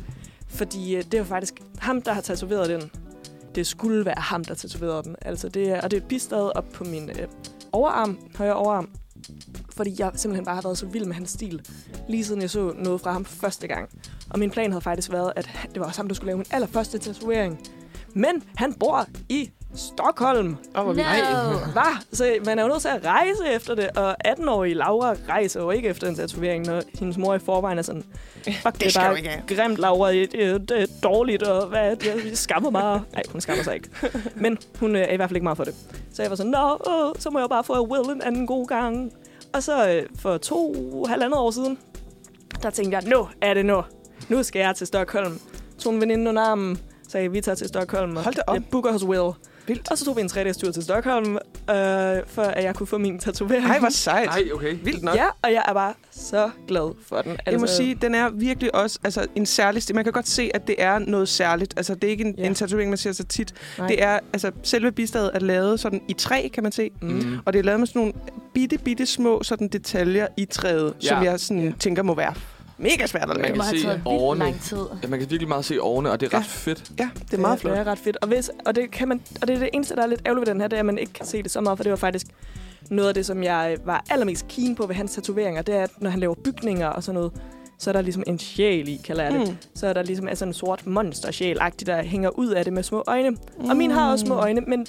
[0.48, 2.92] Fordi øh, det er faktisk ham, der har tatoveret den.
[3.56, 5.16] Det skulle være ham, der tatoverede den.
[5.22, 7.28] Altså, det er, og det er bistad op på min øh,
[7.72, 8.90] overarm, højre overarm.
[9.70, 11.62] Fordi jeg simpelthen bare har været så vild med hans stil,
[12.10, 13.90] lige siden jeg så noget fra ham første gang.
[14.30, 16.48] Og min plan havde faktisk været, at det var også ham, der skulle lave min
[16.52, 17.60] allerførste tatovering.
[18.14, 20.58] Men han bor i Stockholm.
[20.78, 21.08] Åh, hvor vildt.
[21.34, 21.72] No.
[21.72, 22.04] Hvad?
[22.14, 25.72] Så man er jo nødt til at rejse efter det, og 18-årige Laura rejser jo
[25.72, 28.04] ikke efter en tatovering, når hendes mor i forvejen er sådan,
[28.44, 31.68] fuck, det, Det er bare ikke have." grimt, Laura, det, er- det er dårligt, og
[31.68, 33.02] hvad er det, jeg skammer mig.
[33.14, 33.90] Nej, hun skammer sig ikke.
[34.36, 35.76] Men hun øh, er i hvert fald ikke meget for det.
[36.14, 38.68] Så jeg var sådan, nå, åh, så må jeg bare få Will en anden god
[38.68, 39.12] gang.
[39.54, 40.76] Og så øh, for to,
[41.10, 41.78] halvandet år siden,
[42.64, 43.84] der tænkte jeg, nu er det nu.
[44.30, 45.40] Nu skal jeg til Stockholm.
[45.80, 48.18] Tog en veninde under armen, sagde, vi tager til Stockholm.
[48.18, 48.36] og Hold.
[48.54, 49.32] Jeg booker hos Will.
[49.68, 49.92] Vildt.
[49.92, 51.38] Og så tog vi en tre tur til Stockholm, øh,
[52.28, 53.66] for at jeg kunne få min tatovering.
[53.66, 54.26] Ej, hvor sejt.
[54.26, 54.78] Nej, okay.
[54.84, 55.16] Vildt nok.
[55.16, 57.38] Ja, og jeg er bare så glad for den.
[57.46, 59.84] Jeg må sige, den er virkelig også altså, en særlig.
[59.94, 61.74] Man kan godt se, at det er noget særligt.
[61.78, 62.42] Altså, det er ikke en, Ja.
[62.42, 62.48] ja.
[62.48, 63.54] en tatovering, man ser så tit.
[63.78, 63.88] Nej.
[63.88, 66.90] Det er, altså, selve bistadet er lavet sådan i træ, kan man se.
[67.02, 67.38] Mm.
[67.46, 68.14] Og det er lavet med sådan nogle
[68.54, 71.08] bitte, bitte små sådan detaljer i træet, Ja.
[71.08, 71.16] ja.
[71.16, 72.34] som jeg sådan, tænker må være
[72.78, 73.52] mega svært at Man Det lave.
[73.52, 74.44] kan må have se årene.
[74.44, 74.78] lang tid.
[75.04, 76.48] Ja, man kan virkelig meget se årene, og det er ret Ja.
[76.48, 76.92] fedt.
[77.00, 77.74] Ja, det er meget flot.
[77.74, 78.18] Det er ret fedt.
[78.22, 80.48] Og, hvis, og, det kan man, og det er det eneste, der er lidt ærgerligt
[80.48, 81.90] ved den her, det er, at man ikke kan se det så meget, for det
[81.90, 82.28] var faktisk
[82.90, 85.90] noget af det, som jeg var allermest keen på ved hans tatoveringer, det er, at
[86.02, 87.32] når han laver bygninger og sådan noget,
[87.80, 89.50] så er der ligesom en sjæl i, kalder jeg det.
[89.50, 89.56] Mm.
[89.76, 92.84] Så er der ligesom altså en sort monster sjæl der hænger ud af det med
[92.84, 93.30] små øjne.
[93.30, 93.70] Mm.
[93.70, 94.88] Og min har også små øjne, men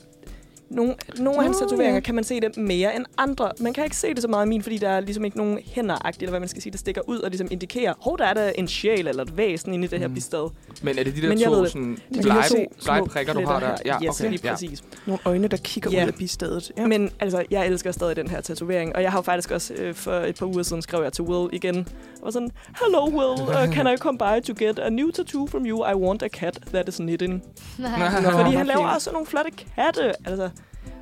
[0.70, 2.00] nogle, nogle af hans Nå, tatoveringer ja.
[2.00, 3.50] kan man se det mere end andre.
[3.60, 5.58] Man kan ikke se det så meget i min, fordi der er ligesom ikke nogen
[5.64, 8.34] hænder eller hvad man skal sige, der stikker ud og ligesom indikerer, hov, der er
[8.34, 10.14] der en sjæl eller et væsen inde i det her Mm.
[10.14, 10.50] bistad.
[10.82, 11.72] Men er det de der Men jeg ved to det.
[11.72, 13.76] sådan De blege, to blege prikker, du har der?
[13.84, 14.02] her.
[14.08, 14.50] yes, lige ja.
[14.50, 14.82] præcis.
[15.06, 16.02] Nogle øjne, der kigger Ja.
[16.02, 16.72] ud af bistadet.
[16.76, 16.86] Ja.
[16.86, 19.94] Men altså, jeg elsker stadig den her tatovering, og jeg har jo faktisk også øh,
[19.94, 22.50] for et par uger siden skrev jeg til Will igen, og var sådan,
[22.82, 25.84] Hello Will, uh, can I come by to get a new tattoo from you?
[25.90, 27.42] I want a cat that is knitting.
[27.78, 28.10] Nej.
[28.22, 30.50] Fordi han laver også sådan nogle flotte katte, altså.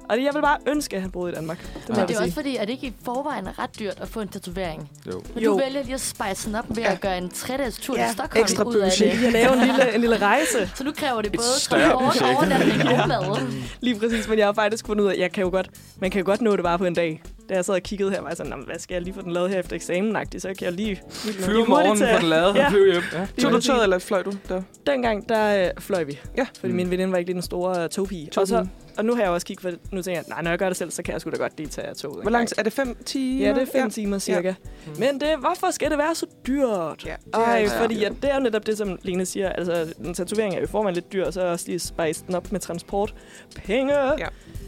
[0.09, 1.59] Og jeg vil bare ønske, at han boede i Danmark.
[1.63, 2.19] Det Men det er sige.
[2.19, 4.91] også fordi, at det ikke i forvejen er ret dyrt at få en tatovering.
[5.07, 5.23] Jo.
[5.35, 5.53] Men Jo.
[5.53, 6.93] du vælger lige at spice den op ved Ja.
[6.93, 9.23] at gøre en 3-dages tur Ja, til Stockholm ekstra ud af det.
[9.23, 10.71] Jeg laver en lille, en lille rejse.
[10.75, 13.03] Så nu kræver det Et både transport, overnatning Ja.
[13.03, 13.53] og mad.
[13.81, 16.11] Lige præcis, men jeg har faktisk fundet ud af, at jeg kan jo godt, man
[16.11, 17.23] kan jo godt nå det bare på en dag.
[17.49, 19.15] Da jeg sad og kiggede her, var jeg sådan, "Nå, men hvad skal jeg lige
[19.15, 20.39] få den lavet her efter eksamen -agtigt?
[20.39, 21.03] Så kan jeg lige...
[21.25, 22.65] lige Flyv om hurtigt morgenen, få den lavet, Ja.
[22.67, 23.03] og flyv hjem.
[23.13, 23.27] Ja.
[23.43, 24.63] Tog du tøjet, eller fløj du der?
[24.87, 26.19] Dengang, der øh, fløj vi.
[26.37, 26.47] Ja.
[26.61, 26.77] Fordi Mm.
[26.77, 28.29] min veninde var ikke lige den store uh, togpige.
[28.37, 28.67] Og, så,
[28.99, 30.77] og nu har jeg også kigget for nu tænker jeg, nej, når jeg gør det
[30.77, 32.23] selv, så kan jeg sgu da godt lige tage toget.
[32.23, 32.73] Hvor langt er det?
[32.73, 34.55] 5 10 Ja, det er fem timer cirka.
[34.99, 37.07] Men det, hvorfor skal det være så dyrt?
[37.07, 39.49] Ja, Ej, ikke fordi at det er jo netop det, som Lene siger.
[39.49, 42.35] Altså, en tatovering er jo i forvejen lidt dyr, og så også lige spice den
[42.35, 43.15] op med transport.
[43.57, 43.95] Penge!
[44.19, 44.27] Ja.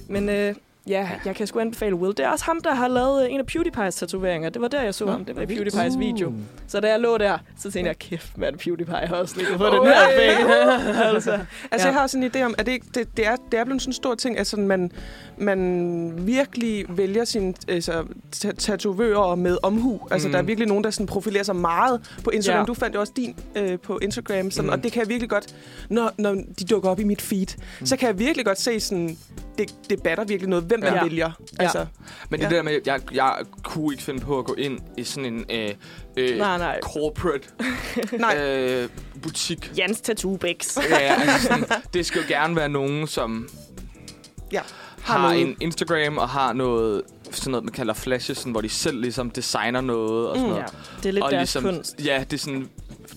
[0.09, 0.55] Men øh,
[0.89, 2.17] ja, jeg kan sgu anbefale Will.
[2.17, 4.51] Det er også ham, der har lavet øh, en af PewDiePie's tatoveringer.
[4.51, 5.25] Det var der, jeg så Nå, ham.
[5.25, 5.45] Det var i.
[5.45, 6.33] PewDiePie's video.
[6.67, 9.67] Så da jeg lå der, så tænkte jeg, kæft mand, PewDiePie har også lige på
[9.67, 9.87] den Oj.
[9.87, 10.55] her penge.
[11.05, 11.39] altså,
[11.71, 11.93] Altså, Ja.
[11.93, 13.83] jeg har sådan en idé om, at det, ikke- det, det, er, det er blevet
[13.83, 14.91] sådan en stor ting, at sådan man,
[15.39, 20.01] man virkelig vælger sine altså, ta- tatovører med omhu.
[20.11, 20.33] Altså, Mhm.
[20.33, 22.61] der er virkelig nogen, der sådan profilerer sig meget på Instagram.
[22.61, 22.65] Ja.
[22.67, 24.73] Du fandt jo også din øh, på Instagram, sådan, Mhm.
[24.79, 25.55] og det kan jeg virkelig godt,
[25.91, 27.47] når, når de dukker op i mit feed,
[27.79, 27.87] Mhm.
[27.87, 29.19] så kan jeg virkelig godt se sådan,
[29.59, 31.03] det, det batter virkelig noget, hvem man Ja.
[31.03, 31.31] vælger.
[31.59, 31.87] Altså,
[32.31, 32.57] Men det Ja.
[32.57, 35.71] der med, jeg, jeg kunne ikke finde på at gå ind i sådan en øh,
[36.17, 36.81] øh, Nej, nej.
[36.83, 37.49] corporate
[38.19, 38.89] nej, øh,
[39.23, 39.73] butik.
[39.79, 40.77] Jans Tattoo Bix.
[40.91, 43.49] Ja, ja, altså sådan, det skal jo gerne være nogen, som
[44.53, 44.61] ja.
[45.03, 48.69] har, noget- en Instagram og har noget, sådan noget, man kalder flashes, sådan, hvor de
[48.69, 50.55] selv ligesom designer noget og sådan Mm.
[50.57, 50.63] noget.
[50.73, 52.05] Ja, det er lidt og deres ligesom, kunst.
[52.05, 52.69] Ja, det er sådan...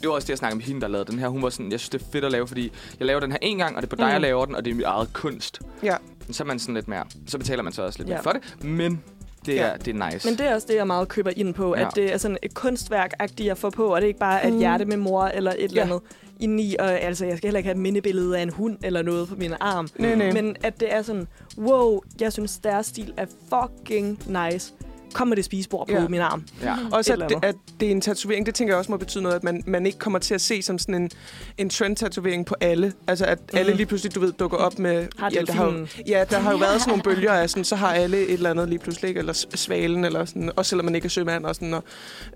[0.02, 1.28] Det var også det, jeg snakkede med hende, der lavede den her.
[1.28, 3.39] Hun var sådan, jeg synes, det er fedt at lave, fordi jeg laver den her
[3.42, 4.12] en gang, og det er på dig, Mm.
[4.12, 5.60] jeg laver den, og det er mit eget kunst.
[5.84, 5.96] Ja.
[6.32, 7.04] Så er man sådan lidt mere...
[7.28, 8.14] Så betaler man så også lidt Ja.
[8.14, 9.04] mere for det, men
[9.46, 9.74] det er, Ja.
[9.86, 10.28] det er nice.
[10.30, 11.88] Men det er også det, jeg meget køber ind på, Ja.
[11.88, 14.54] at det er sådan et kunstværk-agtigt at få på, og det er ikke bare et
[14.54, 14.60] Mm.
[14.60, 15.82] hjerte med mor eller et eller Ja.
[15.82, 16.00] andet
[16.40, 16.76] indeni.
[16.80, 19.36] Og altså, jeg skal heller ikke have et mindebillede af en hund eller noget på
[19.36, 19.88] min arm.
[20.00, 20.32] Nej, nej.
[20.32, 24.74] Men at det er sådan, wow, jeg synes, deres stil er fucking nice.
[25.14, 26.07] Kom med det spisebord på Ja.
[26.07, 26.43] min arm.
[26.64, 26.76] ja.
[26.91, 29.43] Også at at det er en tatovering, det tænker jeg også må betyde noget, at
[29.43, 31.09] man, man ikke kommer til at se som sådan en,
[31.57, 32.93] en trend-tatovering på alle.
[33.07, 33.57] Altså at mm.
[33.59, 35.07] alle lige pludselig, du ved, dukker op med...
[35.18, 37.64] Har ja, der har, jo, ja, der har jo været sådan nogle bølger af sådan,
[37.64, 39.18] så har alle et eller andet lige pludselig, ikke?
[39.20, 41.45] eller svalen, eller sådan, også selvom man ikke er sømand.
[41.45, 41.84] Og sådan, og,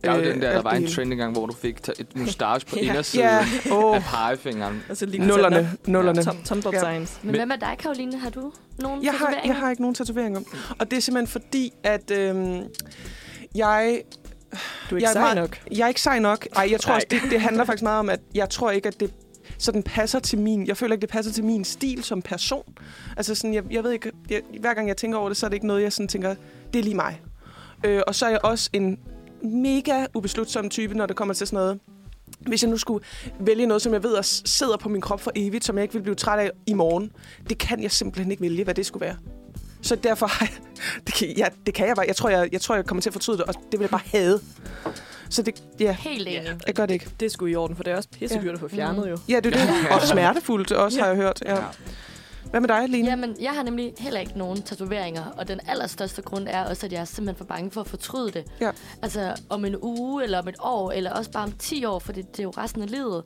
[0.03, 2.07] Der er jo øh, den der, der var en trend engang, hvor du fik et
[2.15, 2.81] mustache på Ja.
[2.81, 4.83] indersiden Ja, åh, af pegefingeren.
[4.89, 6.23] Altså, lige nullerne, nullerne.
[6.23, 6.79] Tom, Tom Ja.
[6.79, 7.19] Signs.
[7.21, 8.17] Men Men- hvad med dig, Karoline?
[8.19, 10.41] Har du nogle Jeg har, jeg har ikke nogen tatoveringer.
[10.79, 12.63] Og det er simpelthen fordi, at øhm,
[13.55, 14.01] jeg
[14.89, 15.59] Du er ikke Jeg er sej meget- nok.
[15.71, 16.47] Jeg er ikke sej nok.
[16.55, 16.95] Ej, jeg tror Nej.
[16.95, 19.11] også, det, det handler faktisk meget om, at jeg tror ikke, at det
[19.57, 20.67] sådan passer til min...
[20.67, 22.73] Jeg føler ikke, det passer til min stil som person.
[23.17, 24.11] Altså sådan, jeg, jeg ved ikke...
[24.29, 26.35] Jeg, hver gang jeg tænker over det, så er det ikke noget, jeg sådan tænker,
[26.73, 27.21] det er lige mig.
[27.83, 28.99] Øh, og så er jeg også en
[29.43, 31.79] mega ubeslutsom type, når det kommer til sådan noget.
[32.47, 33.05] Hvis jeg nu skulle
[33.39, 35.93] vælge noget, som jeg ved at sidder på min krop for evigt, som jeg ikke
[35.93, 37.11] vil blive træt af i morgen,
[37.49, 39.15] det kan jeg simpelthen ikke vælge, hvad det skulle være.
[39.81, 40.57] Så derfor har jeg,
[41.07, 42.05] det, kan, ja, det kan jeg bare.
[42.07, 43.89] Jeg tror jeg, jeg tror, jeg kommer til at fortryde det, og det vil jeg
[43.89, 44.39] bare have.
[45.29, 46.55] Så det, ja, Helt enig.
[46.67, 47.09] jeg gør det ikke.
[47.19, 49.09] Det er sgu i orden, for det er også pissedyrt at få fjernet Mm.
[49.09, 49.17] jo.
[49.29, 49.91] Ja, det er det.
[49.91, 51.41] Og smertefuldt også, har jeg hørt.
[51.45, 51.57] Ja.
[52.55, 53.09] Hvad med dig, Line?
[53.09, 56.93] Jamen, jeg har nemlig heller ikke nogen tatoveringer, og den allerstørste grund er også, at
[56.93, 58.45] jeg er simpelthen for bange for at fortryde det.
[58.61, 58.71] Ja.
[59.01, 62.13] Altså om en uge, eller om et år, eller også bare om 10 år, for
[62.13, 63.23] det, det er jo resten af livet.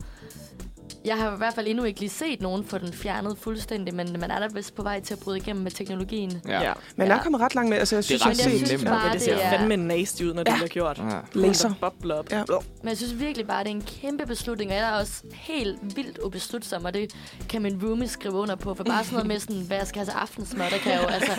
[1.06, 4.16] Jeg har i hvert fald endnu ikke lige set nogen få den fjernet fuldstændig, men
[4.20, 6.42] man er da vist på vej til at bryde igennem med teknologien.
[6.48, 6.74] Ja.
[6.96, 7.78] Men jeg er kommet ret langt med.
[7.78, 9.50] Altså, jeg synes, ret Men jeg jeg synes bare, Ja, det ser det er...
[9.58, 10.56] fandme nasty ud, når det Ja.
[10.56, 10.98] bliver gjort.
[10.98, 11.20] Ja.
[11.34, 11.74] Laser.
[11.82, 12.32] Bobler op.
[12.32, 12.44] Ja.
[12.82, 15.80] Men jeg synes virkelig bare, det er en kæmpe beslutning, og jeg er også helt
[15.96, 17.14] vildt ubeslutsom, og det
[17.50, 20.00] kan min roomie skrive under på, for bare sådan noget med, sådan, hvad jeg skal
[20.00, 21.32] have til aftensmad, der kan jeg jo altså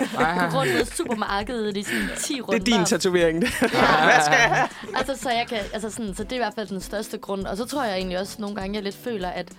[0.51, 2.61] gå rundt med supermarkedet i sådan 10 Det runder.
[2.61, 3.43] er din tatovering.
[3.43, 3.49] Ja.
[4.99, 7.47] altså, så, jeg kan, altså sådan, så det er i hvert fald den største grund.
[7.47, 9.50] Og så tror jeg egentlig også nogle gange, jeg lidt føler, at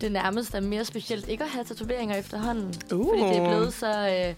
[0.00, 2.74] det nærmest er mere specielt ikke at have tatoveringer efterhånden.
[2.92, 3.06] Uh.
[3.08, 4.34] Fordi det er blevet så øh,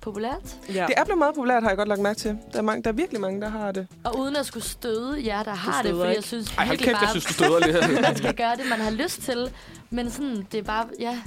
[0.00, 0.56] populært.
[0.74, 0.86] Ja.
[0.86, 2.38] Det er blevet meget populært, har jeg godt lagt mærke til.
[2.52, 3.86] Der er, mange, der er virkelig mange, der har det.
[4.04, 6.14] Og uden at skulle støde jer, der har det, fordi ikke.
[6.16, 8.00] jeg synes Ej, hold virkelig kæft, jeg bare, synes, du støder lige her.
[8.08, 9.50] man skal gøre det, man har lyst til.
[9.90, 11.18] Men sådan, det er bare, ja,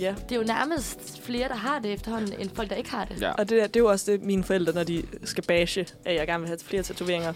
[0.00, 0.14] ja.
[0.28, 3.20] det er jo nærmest flere, der har det efterhånden, end folk, der ikke har det.
[3.22, 3.32] Ja.
[3.32, 6.14] Og det, er- det er jo også det, mine forældre, når de skal bashe, at
[6.14, 7.32] jeg gerne vil have flere tatoveringer.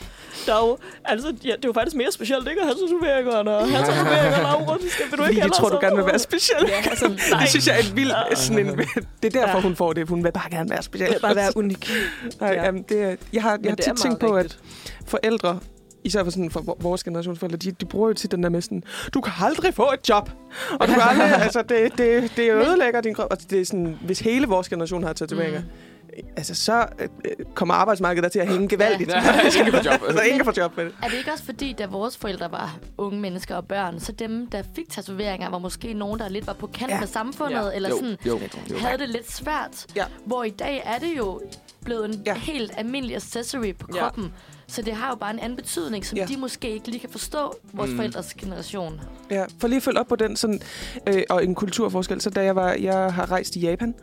[0.46, 3.32] Der er jo, altså, ja, det er jo faktisk mere specielt ikke at have tatoveringer,
[3.32, 4.78] at have tatoveringer, Laura.
[4.78, 6.56] Det skal, du ikke de tror, du gerne vil være speciel.
[6.68, 7.08] Ja, altså.
[7.40, 8.78] Det synes jeg er et vildt sådan en,
[9.22, 9.62] Det er derfor, Ja.
[9.62, 10.08] hun får det.
[10.08, 11.10] Hun vil bare gerne være speciel.
[11.12, 11.90] Vil bare være unik.
[12.40, 12.64] Nej, Ja.
[12.64, 14.58] jamen, det, er- jeg har, Men jeg har det er tit tænkt på, rigtigt.
[15.00, 15.58] at forældre,
[16.04, 18.60] især for, sådan, for vor- vores generationsforældre, de, de bruger jo tit den der med
[18.60, 18.82] sådan,
[19.14, 20.30] du kan aldrig få et job.
[20.80, 23.26] Og du kan aldrig, altså, det, det, det ødelægger din krop.
[23.30, 25.66] Og det er sådan, hvis hele vores generation har tatoveringer, mm.
[26.36, 27.08] altså, så øh,
[27.54, 29.10] kommer arbejdsmarkedet der til at hænge gevaldigt.
[29.10, 30.00] Ja, ikke på job.
[30.08, 30.94] altså, ingen kan få job med det.
[31.02, 34.46] Er det ikke også fordi, da vores forældre var unge mennesker og børn, så dem,
[34.46, 37.00] der fik tatoveringer, var måske nogen, der lidt var på kant Ja.
[37.00, 37.76] med samfundet, Ja.
[37.76, 38.40] eller Jo, sådan jo,
[38.70, 38.76] jo.
[38.78, 39.86] havde det lidt svært.
[39.96, 40.04] Ja.
[40.26, 41.40] Hvor i dag er det jo
[41.84, 42.34] blevet en Ja.
[42.34, 44.08] helt almindelig accessory på Ja.
[44.70, 46.24] Så det har jo bare en anden betydning, som Ja.
[46.24, 47.92] de måske ikke lige kan forstå, vores Mm.
[47.92, 47.96] mm.
[47.98, 49.00] forældres generation.
[49.30, 50.60] Ja, for lige at følge op på den, sådan,
[51.08, 53.94] øh, og en kulturforskel, så da jeg var, jeg har rejst i Japan,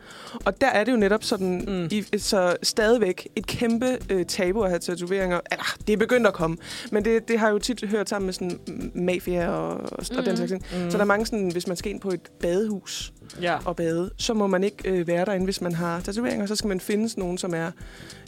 [0.44, 1.72] og der er det jo netop sådan, Mm.
[1.74, 1.88] mm.
[1.90, 5.40] i, så stadigvæk et kæmpe øh, tabu at have tatoveringer.
[5.52, 6.56] Eller, det er begyndt at komme,
[6.92, 8.60] men det, det har jeg jo tit hørt sammen med sådan
[8.94, 10.36] mafia og, og, og den Mm.
[10.36, 10.64] slags ting.
[10.84, 10.90] Mm.
[10.90, 13.12] Så der er mange sådan, hvis man skal ind på et badehus
[13.42, 13.58] Ja.
[13.64, 16.46] og bade, så må man ikke øh, være derinde, hvis man har tatoveringer.
[16.46, 17.70] Så skal man finde sådan nogen, som er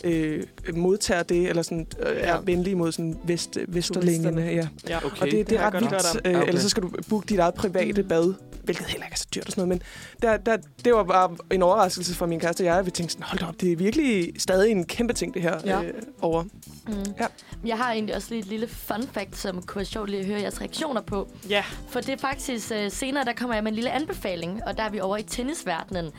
[0.04, 0.42] øh,
[0.74, 2.36] modtager det, eller sådan, øh, er Ja.
[2.44, 4.30] venlige mod sådan vest, vesterlængene.
[4.32, 4.50] Turisterne.
[4.52, 4.68] Ja.
[4.88, 4.96] ja.
[5.06, 5.20] Okay.
[5.22, 6.20] Og det, det er ret vildt.
[6.26, 6.48] Øh, okay.
[6.48, 8.34] Ellers så skal du booke dit eget private bad,
[8.64, 9.82] hvilket heller ikke er så dyrt og sådan noget.
[9.82, 9.82] Men
[10.22, 12.86] der, der, det var bare en overraskelse for min kæreste og jeg.
[12.86, 15.82] Vi tænkte sådan, hold op, det er virkelig stadig en kæmpe ting, det her Ja.
[15.82, 16.42] øh, over.
[16.42, 16.92] Mm.
[17.20, 17.26] Ja.
[17.64, 20.26] Jeg har egentlig også lige et lille fun fact, som kunne være sjovt lige at
[20.26, 21.28] høre jeres reaktioner på.
[21.48, 21.64] Ja.
[21.88, 24.82] For det er faktisk uh, senere, der kommer jeg med en lille anbefaling, og der
[24.82, 26.10] er vi over i tennisverdenen.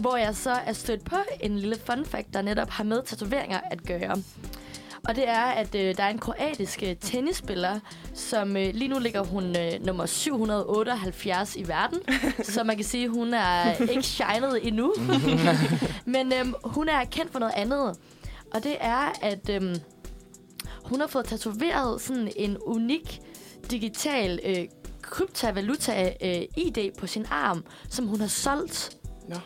[0.00, 3.60] Hvor jeg så er stødt på en lille fun fact, der netop har med tatoveringer
[3.70, 4.22] at gøre.
[5.08, 7.80] Og det er, at øh, der er en kroatisk øh, tennisspiller,
[8.14, 11.98] som øh, lige nu ligger hun øh, nummer 778 i verden.
[12.54, 14.94] så man kan sige, at hun er ikke shined endnu.
[16.14, 17.96] Men øh, hun er kendt for noget andet.
[18.54, 19.76] Og det er, at øh,
[20.84, 23.20] hun har fået tatoveret sådan en unik
[23.70, 24.64] digital øh,
[25.02, 28.96] kryptovaluta øh, ID på sin arm, som hun har solgt.
[29.28, 29.36] Nå.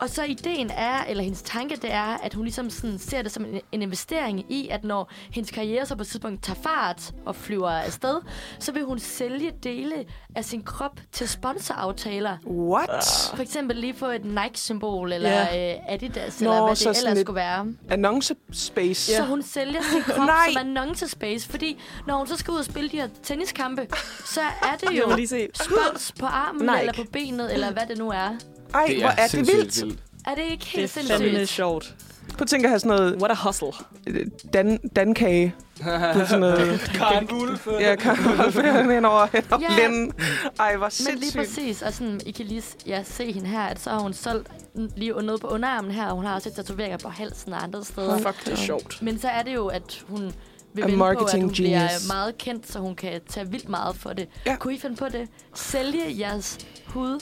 [0.00, 3.32] Og så ideen er, eller hendes tanke, det er, at hun ligesom sådan ser det
[3.32, 7.12] som en, en investering i, at når hendes karriere så på et tidspunkt tager fart
[7.26, 8.20] og flyver afsted,
[8.58, 9.94] så vil hun sælge dele
[10.36, 12.36] af sin krop til sponsoraftaler.
[12.46, 12.90] What?
[13.34, 15.74] For eksempel lige få et Nike-symbol, eller Ja.
[15.74, 17.66] øh, Adidas, Nå, eller hvad det ellers skulle være.
[17.90, 19.16] Annonce space.
[19.16, 22.64] Så hun sælger sin krop som annonce space, fordi når hun så skal ud og
[22.64, 23.86] spille de her tenniskampe,
[24.24, 26.80] så er det jo lige spons på armen, Nike.
[26.80, 28.36] eller på benet, eller hvad det nu er.
[28.74, 29.98] Ej, hvor er det sindssygt vildt.
[30.26, 31.48] Er det ikke Det helt er fandme sindssygt?
[31.48, 31.94] sjovt.
[32.28, 33.68] Prøv at tænke at have sådan noget What a hustle.
[34.06, 35.54] øh, dan, dankage.
[35.78, 36.80] Det er sådan noget...
[36.94, 37.66] Karen Wulf.
[37.80, 39.76] Ja, kan holde hen over, hen over Ja.
[39.82, 40.12] lænden.
[40.58, 41.36] Ej, hvor Men lige sindssygt.
[41.36, 44.48] præcis, og sådan, I kan lige ja, se hende her, at så har hun solgt
[44.96, 47.84] lige noget på underarmen her, og hun har også et tatoveringer på halsen og andre
[47.84, 48.18] steder.
[48.18, 49.02] Fuck, det er sjovt.
[49.02, 50.32] Men så er det jo, at hun
[50.74, 52.06] vil A vente på, at hun bliver genius.
[52.08, 54.28] meget kendt, så hun kan tage vildt meget for det.
[54.46, 54.56] Ja.
[54.56, 55.28] Kunne I finde på det?
[55.54, 57.20] Sælge jeres hud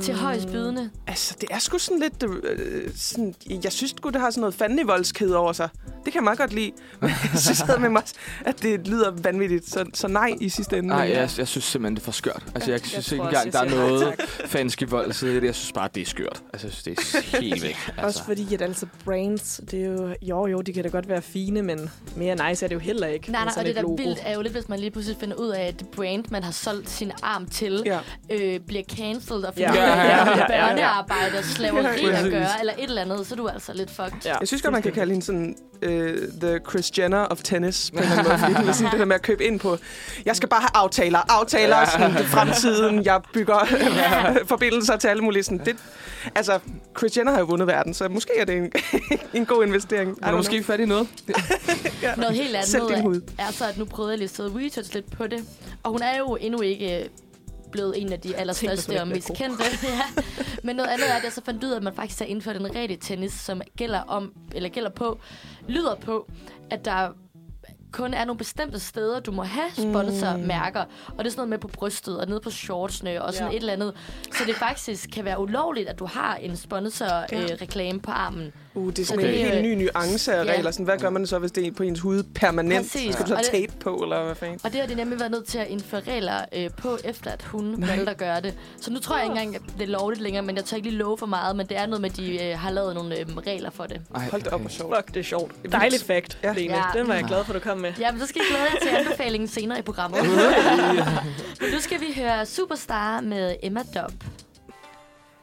[0.00, 0.90] til højst bydende?
[1.06, 2.22] Altså, det er sgu sådan lidt...
[2.22, 3.34] Øh, sådan,
[3.64, 5.68] jeg synes sgu, det har sådan noget fandenivoldskede over sig.
[6.04, 6.70] Det kan jeg meget godt lide.
[7.00, 8.02] Men jeg synes med mig,
[8.46, 9.70] at det lyder vanvittigt.
[9.70, 10.88] Så, så nej i sidste ende.
[10.88, 12.42] Nej, jeg, jeg synes simpelthen, det er for skørt.
[12.54, 14.28] Altså, jeg, jeg synes ikke engang, der er noget tak.
[14.46, 15.44] fancy vold i det.
[15.44, 16.42] Jeg synes bare, det er skørt.
[16.52, 17.76] Altså, jeg synes, det er helt væk.
[17.88, 18.06] Altså.
[18.06, 21.22] Også fordi, at altså brands, det er jo, jo jo, de kan da godt være
[21.22, 23.30] fine, men mere nice er det jo heller ikke.
[23.32, 23.94] Nej, nej, og sådan det et der logo.
[23.94, 26.42] vildt er jo lidt, hvis man lige pludselig finder ud af, at det brand, man
[26.44, 27.98] har solgt sin arm til, Ja.
[28.30, 30.46] øh, bliver cancelled og finder Ja, ja, ja, ja, ja.
[30.46, 33.90] børnearbejde og slaveri Ja, at gøre, eller et eller andet, så er du altså lidt
[33.90, 34.12] fucked.
[34.24, 34.38] Ja.
[34.40, 35.90] Jeg synes godt, man kan kalde hende sådan uh,
[36.40, 38.38] the Chris Jenner of tennis på en eller anden måde.
[38.38, 39.78] Fordi det er sådan det der med at købe ind på,
[40.26, 41.86] jeg skal bare have aftaler, aftaler, Ja.
[41.90, 43.58] sådan, det fremtiden, jeg bygger
[44.52, 45.42] forbindelser til alle mulige.
[45.42, 45.76] Sådan, det,
[46.34, 46.58] altså,
[46.98, 48.72] Chris Jenner har jo vundet verden, så måske er det en,
[49.34, 50.18] en god investering.
[50.22, 51.08] Er du måske fat i noget?
[52.16, 53.20] Noget helt andet Selv din hud.
[53.38, 55.44] er så, at nu prøvede jeg lige at research lidt på det.
[55.82, 57.04] Og hun er jo endnu ikke øh,
[57.74, 59.64] blevet en af de allerstørste og mest kendte.
[59.82, 60.00] ja.
[60.62, 62.56] Men noget andet er, at jeg så fandt ud af, at man faktisk har indført
[62.56, 65.20] en rigtig tennis, som gælder om, eller gælder på,
[65.68, 66.30] lyder på,
[66.70, 67.08] at der
[67.94, 70.80] kun er nogle bestemte steder, du må have sponsormærker.
[70.80, 73.56] Og det er sådan noget med på brystet og nede på shortsene og sådan Ja.
[73.56, 73.92] et eller andet.
[74.32, 78.52] Så det faktisk kan være ulovligt, at du har en sponsor-reklame øh, reklame på armen.
[78.74, 80.52] Uh, det er Så sådan en det er helt ny nuance af Ja.
[80.52, 80.70] regler.
[80.70, 82.92] Sådan, hvad gør man så, hvis det er på ens hud permanent?
[82.92, 83.12] Præcis.
[83.14, 84.60] Skal du så Og det- tape på, eller hvad fanden?
[84.64, 87.42] Og det har de nemlig været nødt til at indføre regler øh, på, efter at
[87.42, 88.54] hun valgte at gøre det.
[88.80, 90.88] Så nu tror jeg ikke engang, at det er lovligt længere, men jeg tør ikke
[90.88, 93.18] lige love for meget, men det er noget med, at de øh, har lavet nogle
[93.18, 94.00] øh, regler for det.
[94.14, 94.96] Ej, Hold da op, hvor sjovt.
[94.96, 95.52] Fuck, det er sjovt.
[95.72, 96.48] Dejligt fact, Ja.
[96.48, 96.54] ja.
[96.54, 96.74] Lene.
[96.76, 96.82] Ja.
[96.94, 97.92] Den var jeg glad for, du kom med.
[98.00, 100.20] Ja, men så skal I glæde jer til anbefalingen senere i programmet.
[101.60, 104.12] men nu skal vi høre Superstar med Emma Dobb.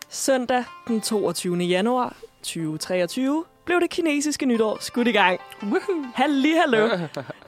[0.09, 1.57] Søndag den 22.
[1.57, 5.39] januar 2023 blev det kinesiske nytår skudt i gang.
[6.15, 6.89] Halli, hallo.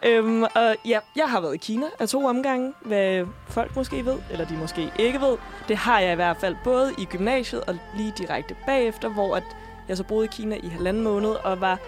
[0.05, 4.17] øhm, og ja, jeg har været i Kina af to omgange, hvad folk måske ved,
[4.31, 5.37] eller de måske ikke ved.
[5.67, 9.43] Det har jeg i hvert fald både i gymnasiet og lige direkte bagefter, hvor at
[9.87, 11.79] jeg så boede i Kina i halvanden måned og var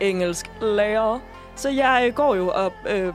[0.00, 1.18] engelsk lærer.
[1.56, 3.12] Så jeg går jo og øh,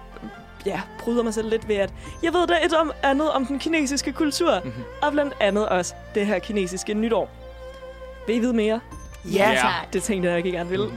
[0.65, 3.59] ja, bryder mig selv lidt ved, at jeg ved da et om andet om den
[3.59, 4.73] kinesiske kultur, Mhm.
[5.01, 7.29] og blandt andet også det her kinesiske nytår.
[8.27, 8.79] Vil I vide mere?
[9.25, 9.55] Ja, Ja.
[9.55, 9.93] tak.
[9.93, 10.87] Det tænkte jeg, jeg ikke gerne ville.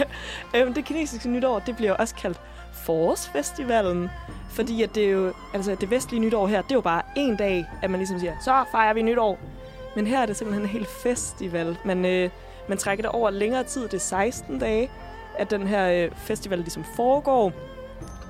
[0.56, 2.40] øhm, det kinesiske nytår, det bliver jo også kaldt
[2.84, 4.10] Forårsfestivalen.
[4.50, 7.36] Fordi at det er jo, altså det vestlige nytår her, det er jo bare en
[7.36, 9.38] dag, at man ligesom siger, så fejrer vi nytår.
[9.96, 11.76] Men her er det simpelthen en hel festival.
[11.84, 12.30] Man, øh,
[12.68, 14.90] man trækker det over længere tid, det er 16 dage,
[15.38, 17.52] at den her øh, festival ligesom foregår.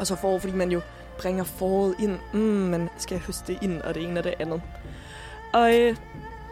[0.00, 0.80] Og så forår, fordi man jo
[1.18, 2.18] bringer foråret ind.
[2.32, 4.62] Mm, man skal høste ind, og det ene og det andet.
[5.52, 5.96] Og, øh,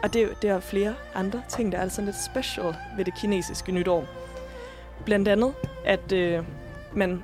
[0.03, 3.15] og det, er det er flere andre ting, der er sådan lidt special ved det
[3.15, 4.05] kinesiske nytår.
[5.05, 5.53] Blandt andet,
[5.85, 6.43] at øh,
[6.93, 7.23] man,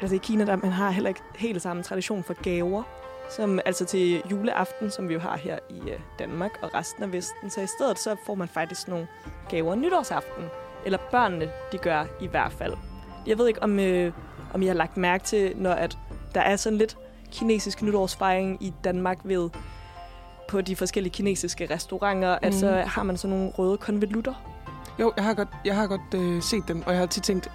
[0.00, 2.82] altså i Kina, der man har heller ikke helt samme tradition for gaver,
[3.30, 7.12] som altså til juleaften, som vi jo har her i øh, Danmark og resten af
[7.12, 7.50] Vesten.
[7.50, 9.08] Så i stedet så får man faktisk nogle
[9.48, 10.44] gaver nytårsaften.
[10.84, 12.74] Eller børnene, de gør i hvert fald.
[13.26, 14.12] Jeg ved ikke, om, øh,
[14.54, 15.98] om I har lagt mærke til, når at
[16.34, 16.96] der er sådan lidt
[17.32, 19.50] kinesisk nytårsfejring i Danmark ved
[20.48, 22.46] på de forskellige kinesiske restauranter, mm.
[22.46, 24.34] at så har man sådan nogle røde konvolutter.
[25.00, 27.50] Jo, jeg har godt, jeg har godt øh, set dem, og jeg har tit tænkt,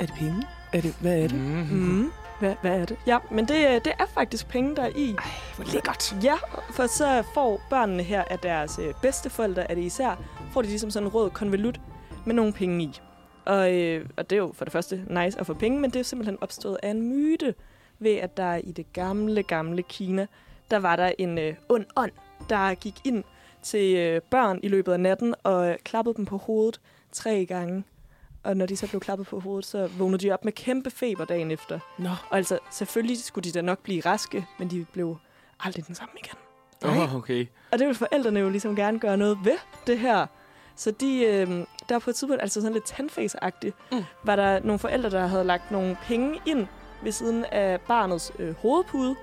[0.00, 0.42] er det penge?
[0.72, 1.38] Er det, hvad er det?
[1.38, 1.44] Mm.
[1.44, 1.78] Mhm.
[1.78, 2.12] Mm.
[2.40, 2.96] Hvad, hvad er det?
[3.06, 5.16] Ja, men det, øh, det er faktisk penge, der er i.
[5.56, 6.16] Hvor lækkert.
[6.22, 6.34] Ja,
[6.70, 10.16] for så får børnene her af deres øh, bedsteforældre, er det især,
[10.52, 11.80] får de ligesom sådan en rød konvolut
[12.24, 13.00] med nogle penge i.
[13.44, 16.00] Og, øh, og det er jo for det første nice at få penge, men det
[16.00, 17.54] er simpelthen opstået af en myte
[17.98, 20.26] ved, at der i det gamle, gamle Kina,
[20.70, 22.12] der var der en øh, ond ånd,
[22.48, 23.24] der gik ind
[23.62, 26.80] til øh, børn i løbet af natten og øh, klappede dem på hovedet
[27.12, 27.84] tre gange.
[28.44, 31.24] Og når de så blev klappet på hovedet, så vågnede de op med kæmpe feber
[31.24, 31.78] dagen efter.
[31.98, 32.08] Nå.
[32.30, 35.16] Og altså, selvfølgelig skulle de da nok blive raske, men de blev
[35.60, 36.38] aldrig den samme igen.
[36.84, 37.46] Åh, oh, okay.
[37.72, 40.26] Og det vil forældrene jo ligesom gerne gøre noget ved, det her.
[40.76, 44.04] Så de, øh, der på et tidspunkt, altså sådan lidt tandface-agtigt, Mm.
[44.22, 46.66] var der nogle forældre, der havde lagt nogle penge ind
[47.02, 49.16] ved siden af barnets øh, hovedpude.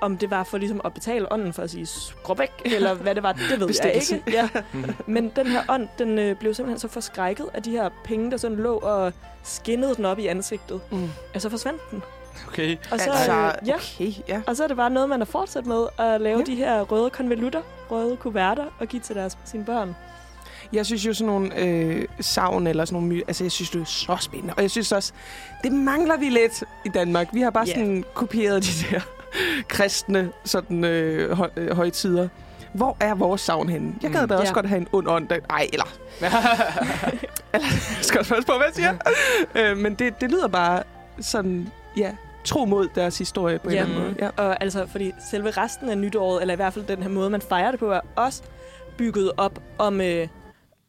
[0.00, 3.14] Om det var for ligesom at betale ånden for at sige, skru væk, eller hvad
[3.14, 4.22] det var, det ved jeg ikke.
[4.30, 4.48] Ja.
[5.06, 8.36] Men den her ånd, den øh, blev simpelthen så forskrækket af de her penge, der
[8.36, 9.12] sådan lå og
[9.42, 10.80] skinnede den op i ansigtet.
[10.90, 11.10] Mm.
[11.34, 12.02] Altså forsvandt den.
[12.48, 12.76] Okay.
[12.92, 14.42] Og så, altså, øh, ja, okay, ja.
[14.46, 16.44] og så er det bare noget, man har fortsat med at lave ja.
[16.44, 19.96] de her røde konvolutter, røde kuverter, og give til deres, sine børn.
[20.74, 23.80] Jeg synes jo sådan nogle øh, savn eller sådan nogle my- Altså, jeg synes, det
[23.80, 24.54] er så spændende.
[24.54, 25.12] Og jeg synes også,
[25.64, 27.28] det mangler vi lidt i Danmark.
[27.32, 27.74] Vi har bare Ja.
[27.74, 29.00] sådan kopieret de der
[29.68, 32.28] kristne sådan, øh, høj, øh, højtider.
[32.74, 33.94] Hvor er vores savn henne?
[34.02, 34.28] Jeg gad Mm.
[34.28, 34.54] da også Ja.
[34.54, 35.28] godt have en ond ånd.
[35.28, 35.84] der- Ej, eller...
[37.54, 37.66] eller
[37.96, 38.94] jeg skal også på, hvad jeg siger.
[39.54, 40.82] øh, men det, det lyder bare
[41.20, 42.10] sådan, ja,
[42.44, 43.80] tro mod deres historie på en Ja.
[43.80, 44.30] eller anden måde.
[44.36, 44.42] Ja.
[44.42, 47.40] Og altså, fordi selve resten af nytåret, eller i hvert fald den her måde, man
[47.40, 48.42] fejrer det på, er også
[48.96, 50.00] bygget op om...
[50.00, 50.28] Øh,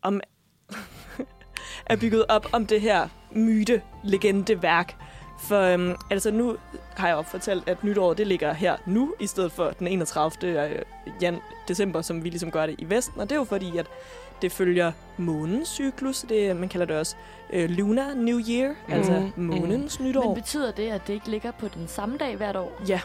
[0.05, 0.21] om
[1.91, 4.95] er bygget op om det her myte, legende værk.
[5.39, 6.57] For øhm, altså nu
[6.95, 10.31] har jeg jo fortalt, at nytåret det ligger her nu, i stedet for den 31.
[10.43, 10.81] øh,
[11.21, 11.37] jan
[11.67, 13.19] december, som vi ligesom gør det i Vesten.
[13.21, 13.85] Og det er jo fordi, at
[14.41, 16.21] det følger månens cyklus.
[16.29, 17.15] Det, man kalder det også
[17.53, 18.93] øh, Lunar New Year, mm.
[18.93, 19.45] altså Mhm.
[19.45, 20.25] månens nytår.
[20.25, 22.81] Men betyder det, at det ikke ligger på den samme dag hvert år?
[22.87, 22.99] Ja,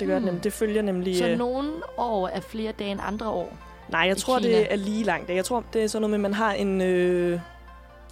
[0.00, 0.24] det gør mm.
[0.24, 0.44] det nemlig.
[0.44, 1.18] Det følger nemlig...
[1.18, 3.56] Så øh, nogle år er flere dage end andre år?
[3.94, 4.50] Nej, jeg i tror, Kina.
[4.50, 5.30] det er lige langt.
[5.30, 6.80] Jeg tror, det er sådan noget med, at man har en...
[6.80, 7.40] Øh,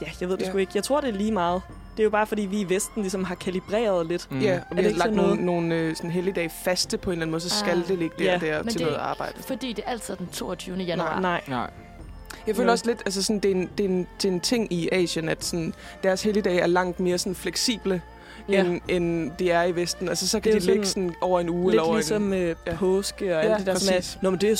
[0.02, 0.48] ja, jeg ved det Ja.
[0.50, 0.72] sgu ikke.
[0.74, 1.62] Jeg tror, det er lige meget.
[1.96, 4.26] Det er jo bare, fordi vi i Vesten ligesom har kalibreret lidt.
[4.30, 4.40] Mm.
[4.40, 7.30] Ja, og vi har lagt nogle, nogle øh, sådan helligdage faste på en eller anden
[7.30, 7.88] måde, så skal Ah.
[7.88, 9.42] det ligge der, Ja, der men til noget arbejde.
[9.46, 10.76] Fordi det er altid den 22.
[10.76, 11.20] januar.
[11.20, 11.40] Nej.
[11.48, 11.70] Nej.
[12.46, 12.72] Jeg føler Ja.
[12.72, 14.88] også lidt, altså sådan, det, er en, det, er en, det er en ting i
[14.92, 18.02] Asien, at sådan, deres helligdage er langt mere sådan fleksible,
[18.48, 18.60] Ja.
[18.64, 20.08] end, end de er i Vesten.
[20.08, 22.32] Altså så kan Det de ligge sådan sådan over en uge Lidt eller over ligesom
[22.32, 22.76] øh, Ja.
[22.76, 24.14] påske og Ja, alt det der, som præcis.
[24.14, 24.56] er, Nå, men det er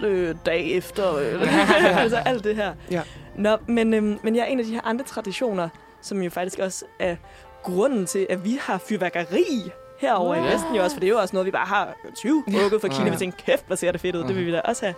[0.00, 1.16] 27,5 øh, dag efter.
[1.16, 2.74] Øh, altså alt det her.
[2.90, 3.02] Ja.
[3.36, 5.68] Nå, men, øhm, men jeg er en af de her andre traditioner,
[6.02, 7.16] som jo faktisk også er
[7.62, 9.70] grunden til, at vi har fyrværkeri
[10.00, 10.54] herover i Ja.
[10.54, 12.88] Vesten jo også, for det er jo også noget, vi bare har 20 ukket fra
[12.88, 13.04] Kina.
[13.04, 13.10] Ja.
[13.10, 14.94] Vi tænker, kæft, hvor ser det fedt ud, det vil vi da også have.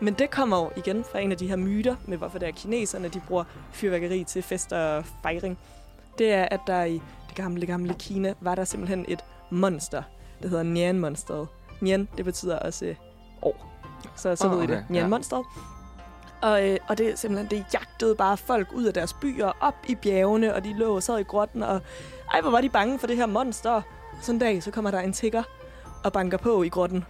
[0.00, 2.52] Men det kommer jo igen fra en af de her myter med, hvorfor det er
[2.52, 5.58] kineserne, de bruger fyrværkeri til fest og fejring.
[6.18, 7.02] Det er, at der i det
[7.34, 10.02] gamle, gamle Kina var der simpelthen et monster,
[10.42, 11.46] der hedder Nian-monsteret.
[11.80, 12.94] Nian, det betyder også øh,
[13.42, 13.72] år.
[14.16, 14.84] Så, så Ah, ved I okay, det.
[14.88, 15.44] Nian-monsteret.
[16.42, 19.94] Og, øh, og det simpelthen, det jagtede bare folk ud af deres byer, op i
[19.94, 21.80] bjergene, og de lå og sad i grotten, og
[22.32, 23.82] ej, hvor var de bange for det her monster.
[24.20, 25.42] Sådan en dag, så kommer der en tigger
[26.04, 27.04] og banker på i grotten.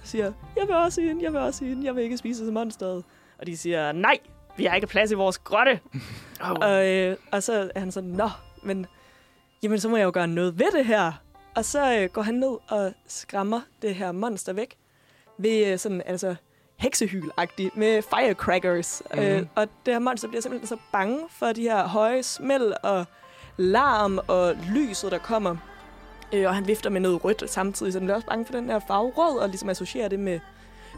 [0.00, 2.52] Og siger, jeg vil også ind, jeg vil også ind, jeg vil ikke spise til
[2.52, 3.04] monsteret.
[3.38, 4.18] Og de siger, nej,
[4.56, 5.80] vi har ikke plads i vores grotte.
[6.44, 6.50] Oh.
[6.60, 8.28] Og, øh, og så er han sådan, nå,
[8.62, 8.86] men
[9.62, 11.12] jamen, så må jeg jo gøre noget ved det her.
[11.54, 14.76] Og så øh, går han ned og skræmmer det her monster væk
[15.38, 16.34] ved øh, sådan, altså,
[16.76, 17.30] heksehyl
[17.74, 19.02] med firecrackers.
[19.14, 19.20] Mm.
[19.20, 23.04] Øh, og det her monster bliver simpelthen så bange for de her høje smæld og
[23.56, 25.56] larm og lyset, der kommer.
[26.32, 28.68] Øh, og han vifter med noget rødt samtidig, så den bliver også bange for den
[28.68, 30.40] der farve rød, og ligesom associerer det med,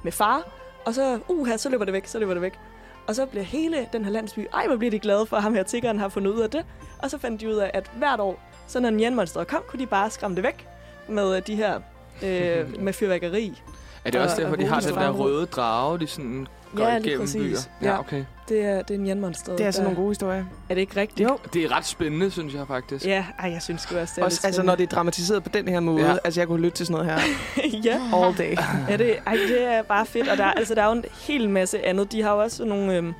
[0.05, 0.49] med far.
[0.85, 2.59] Og så, uh, så løber det væk, så løber det væk.
[3.07, 5.55] Og så bliver hele den her landsby, ej, hvor bliver de glade for, at ham
[5.55, 6.67] her tiggeren har fundet ud af det.
[6.99, 9.87] Og så fandt de ud af, at hvert år, så når Nyan-monsteret kom, kunne de
[9.87, 10.67] bare skræmme det væk
[11.09, 11.81] med øh, de her,
[12.23, 13.63] øh, med fyrværkeri.
[14.05, 16.47] Er det også Og- derfor, og de har den der røde drage, de sådan
[16.77, 17.35] går Ja, igennem præcis.
[17.43, 17.59] byer?
[17.83, 17.93] Ja.
[17.93, 18.25] Ja, okay.
[18.49, 19.59] Det er, det er Nyan-monsteret.
[19.59, 20.45] Det er altså der- nogle gode historier.
[20.69, 21.29] Er det ikke rigtigt?
[21.29, 21.39] Jo.
[21.53, 23.07] Det er ret spændende, synes jeg faktisk.
[23.07, 25.49] Ja, ej, jeg synes sgu også, det er Også, altså, når det er dramatiseret på
[25.49, 26.07] den her måde.
[26.07, 26.17] Ja.
[26.25, 27.29] Altså, jeg kunne lytte til sådan noget her
[28.13, 28.25] ja.
[28.27, 28.57] all day.
[28.89, 30.29] Ja, det, ej, det er bare fedt.
[30.29, 32.13] Og der, er- altså, der er jo en hel masse andet.
[32.13, 32.97] De har jo også nogle...
[32.97, 33.13] Øhm,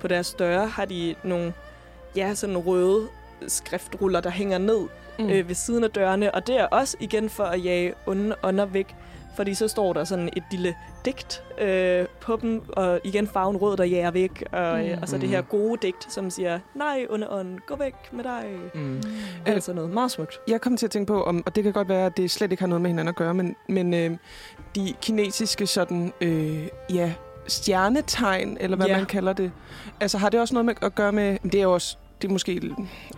[0.00, 1.52] på deres døre har de nogle
[2.16, 3.08] ja, sådan røde
[3.48, 4.80] skriftruller, der hænger ned
[5.18, 5.30] mm.
[5.30, 6.34] øh, ved siden af dørene.
[6.34, 8.94] Og det er også igen for at jage onde ånder væk.
[9.36, 10.74] Fordi så står der sådan et lille
[11.04, 14.44] digt øh, på dem, og igen farven rød, der jager væk.
[14.52, 15.02] Og, øh, Mm.
[15.02, 18.44] og så det her gode digt, som siger, nej, onde ånd, gå væk med dig.
[18.74, 19.02] Mm.
[19.46, 20.40] Altså noget meget smukt.
[20.48, 22.50] Jeg kom til at tænke på, om, og det kan godt være, at det slet
[22.52, 24.16] ikke har noget med hinanden at gøre, men, men øh,
[24.74, 27.12] de kinesiske sådan, øh, ja,
[27.46, 28.96] stjernetegn, eller hvad Ja.
[28.96, 29.52] man kalder det.
[30.00, 32.32] Altså har det også noget med at gøre med, det er jo også, det er
[32.32, 32.70] måske, I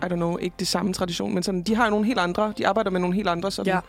[0.05, 2.67] don't know, ikke det samme tradition, men sådan, de har jo nogle helt andre, de
[2.67, 3.81] arbejder med nogle helt andre sådan, Ja.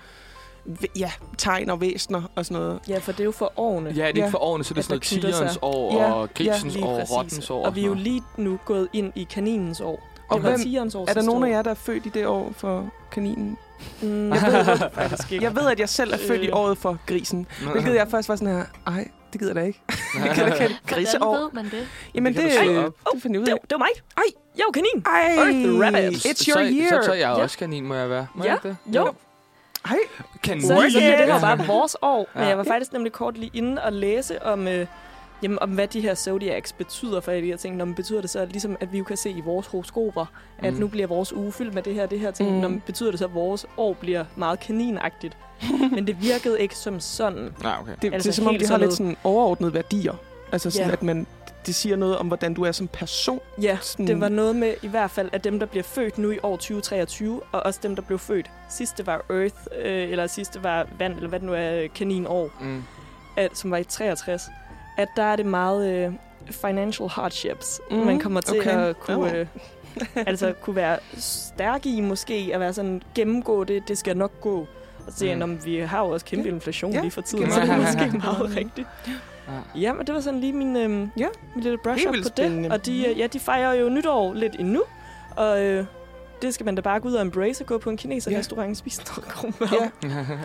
[1.00, 2.80] ja, tegn og væsner og sådan noget.
[2.88, 3.90] Ja, for det er jo for årene.
[3.90, 4.28] Ja, det er ikke Ja.
[4.28, 7.00] for årene, så det er sådan noget tigerens år Ja, og ja, grisens Lige år
[7.00, 7.66] og rottens år.
[7.66, 10.08] Og vi er jo lige nu gået ind i kaninens år.
[10.30, 12.28] Og Det var hvem- år Er der nogen af jer, der er født i det
[12.28, 13.58] år for kaninen?
[14.02, 14.42] Mm, jeg
[15.32, 15.42] ved.
[15.42, 16.56] Jeg ved, at jeg selv er født i Øh.
[16.56, 17.48] året for grisen.
[17.72, 19.82] Hvilket jeg først var sådan her, ej, det gider jeg da ikke.
[20.26, 21.88] Jeg gider ikke have et Hvordan ved man det?
[22.16, 23.58] Jamen, Det det, kan du det, slå det, det finder ud Det, af.
[23.62, 23.88] det var mig.
[24.18, 24.24] Ej.
[24.58, 25.06] Jeg er jo kanin.
[25.06, 26.26] Ej, Earth Rabbit.
[26.26, 27.02] it's så, your year.
[27.02, 27.44] Så tager jeg Ja.
[27.44, 28.28] også kanin, må jeg være.
[28.36, 28.50] Må Ja.
[28.50, 28.78] jeg det?
[28.96, 29.14] Jo,
[29.86, 29.98] Ej,
[30.44, 30.62] Kanin.
[30.62, 32.30] så, så det jo bare vores år.
[32.34, 32.50] Men Ja.
[32.50, 34.86] jeg var faktisk nemlig kort lige inde og læse om, øh,
[35.44, 37.76] jamen, om hvad de her zodiacs betyder for alle de her ting.
[37.76, 40.26] Når man betyder det så, ligesom at vi jo kan se i vores horoskoper,
[40.60, 40.80] at Mm.
[40.80, 42.50] nu bliver vores uge fyldt med det her det her ting.
[42.52, 42.56] Mm.
[42.58, 45.38] Når man betyder det så, at vores år bliver meget kaninagtigt.
[45.96, 47.54] Men det virkede ikke som sådan.
[47.64, 47.92] Nej, okay.
[48.02, 50.14] det, altså, Altså det er som om, de har lidt sådan overordnede værdier.
[50.52, 50.94] Altså sådan, Ja.
[50.94, 51.28] at man,
[51.66, 53.40] det siger noget om, hvordan du er som person.
[53.62, 56.32] Ja, Sådan- det var noget med i hvert fald, at dem, der bliver født nu
[56.32, 60.64] i år 2023, og også dem, der blev født sidste var Earth, øh, eller sidste
[60.64, 62.84] var vand, eller hvad det nu er, kaninår, Mm.
[63.38, 64.42] at, som var i 63,
[65.02, 66.14] at der er det meget øh,
[66.52, 68.72] financial hardships, Mhm, mm, man kommer til okay.
[68.90, 69.40] at kunne, Ja.
[69.40, 69.48] øh,
[70.16, 74.68] altså kunne være stærk i måske, at være sådan, gennemgå det, det skal nok gå.
[75.08, 75.50] Og så Mm.
[75.50, 75.66] mm.
[75.66, 76.54] vi har jo også kæmpe Ja.
[76.56, 77.02] inflation Ja.
[77.02, 77.50] lige for tiden, Ja.
[77.52, 78.88] så det er måske meget rigtigt.
[79.08, 79.80] Ja.
[79.80, 81.28] Ja, men det var sådan lige min, øhm, Ja.
[81.56, 82.38] min lille brush Helt up vildt på det.
[82.38, 82.72] spændende.
[82.72, 84.84] Og de, øh, ja, de fejrer jo nytår lidt endnu.
[85.36, 85.86] Og øh,
[86.42, 88.38] det skal man da bare gå ud og embrace og gå på en kineser Ja.
[88.38, 89.90] restaurant og spise noget god mad.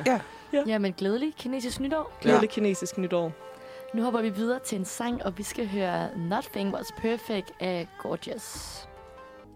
[0.07, 0.19] Ja.
[0.67, 2.13] Ja, men glædelig kinesisk nytår.
[2.23, 3.33] Glædelig kinesisk nytår.
[3.97, 7.89] Nu hopper vi videre til en sang, og vi skal høre Nothing Was Perfect af
[8.03, 8.79] Gorgeous.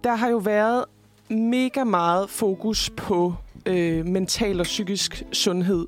[0.05, 0.84] Der har jo været
[1.28, 3.34] mega meget fokus på
[3.66, 5.86] øh, mental og psykisk sundhed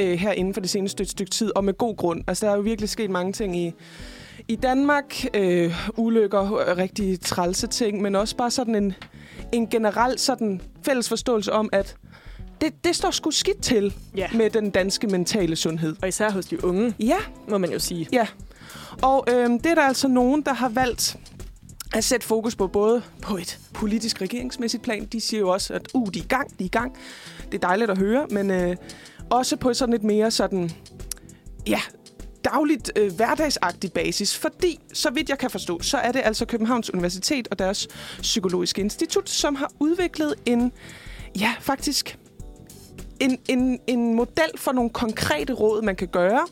[0.00, 2.24] øh, her inden for det seneste stykke tid, og med god grund.
[2.26, 3.72] Altså, der er jo virkelig sket mange ting i,
[4.48, 5.14] i Danmark.
[5.34, 8.94] Øh, ulykker, øh, rigtig trælse ting, men også bare sådan en,
[9.52, 11.96] en generel sådan fælles forståelse om, at
[12.60, 14.28] det, det står sgu skidt til Ja.
[14.34, 15.96] med den danske mentale sundhed.
[16.02, 18.08] Og især hos de unge, Ja, må man jo sige.
[19.02, 21.16] og øh, det er der altså nogen, der har valgt
[21.94, 25.04] at sætte fokus på både på et politisk regeringsmæssigt plan.
[25.04, 26.96] De siger jo også, at uh, de er i gang, de er i gang.
[27.52, 28.76] Det er dejligt at høre, men øh,
[29.30, 30.70] også på sådan et mere sådan,
[31.66, 31.80] ja,
[32.44, 34.36] dagligt øh, hverdagsagtig basis.
[34.36, 37.88] Fordi, så vidt jeg kan forstå, så er det altså Københavns Universitet og deres
[38.22, 40.72] Psykologiske Institut, som har udviklet en,
[41.40, 42.18] ja, faktisk
[43.20, 46.46] en, en, en model for nogle konkrete råd, man kan gøre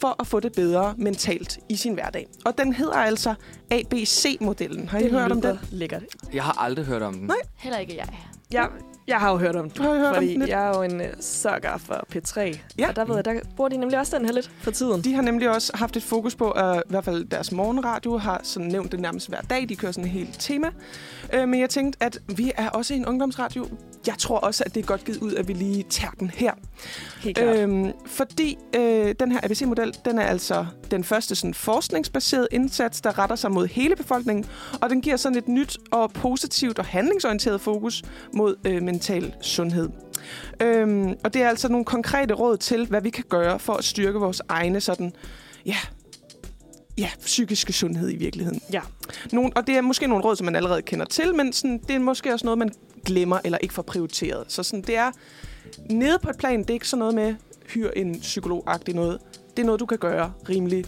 [0.00, 2.26] for at få det bedre mentalt i sin hverdag.
[2.44, 3.34] Og den hedder altså
[3.70, 4.88] ABC-modellen.
[4.88, 5.58] Har I det hørt om den?
[5.70, 6.02] lækkert.
[6.32, 7.26] Jeg har aldrig hørt om den.
[7.26, 7.36] Nej.
[7.56, 8.08] Heller ikke jeg.
[8.52, 8.68] Jeg,
[9.06, 9.84] jeg har jo hørt om den.
[9.84, 10.50] Har I hørt om fordi den lidt?
[10.50, 12.58] jeg er jo en uh, sucker for P3.
[12.78, 12.88] Ja.
[12.88, 15.04] Og der ved jeg, der bruger de nemlig også den her lidt for tiden.
[15.04, 18.40] De har nemlig også haft et fokus på, at i hvert fald deres morgenradio har
[18.42, 19.68] sådan nævnt det nærmest hver dag.
[19.68, 20.70] De kører sådan et helt tema.
[21.32, 23.66] Øh, men jeg tænkte, at vi er også en ungdomsradio.
[24.06, 26.52] Jeg tror også, at det er godt givet ud, at vi lige tager den her.
[27.20, 27.58] Helt klart.
[27.58, 33.18] Øhm, fordi øh, den her ABC-model, den er altså den første sådan, forskningsbaserede indsats, der
[33.18, 34.46] retter sig mod hele befolkningen,
[34.80, 38.02] og den giver sådan et nyt og positivt og handlingsorienteret fokus
[38.34, 39.88] mod øh, mental sundhed.
[40.62, 43.84] Øhm, og det er altså nogle konkrete råd til, hvad vi kan gøre for at
[43.84, 45.12] styrke vores egne sådan,
[45.66, 45.76] ja,
[46.98, 48.60] ja, psykiske sundhed i virkeligheden.
[48.72, 48.80] Ja.
[49.32, 51.96] Nogle, og det er måske nogle råd, som man allerede kender til, men sådan, det
[51.96, 52.70] er måske også noget, man
[53.06, 54.44] glemmer eller ikke får prioriteret.
[54.48, 55.10] Så sådan, det er
[55.90, 57.34] nede på et plan, det er ikke sådan noget med,
[57.68, 59.18] hyr en psykolog-agtig noget.
[59.56, 60.84] Det er noget, du kan gøre rimelig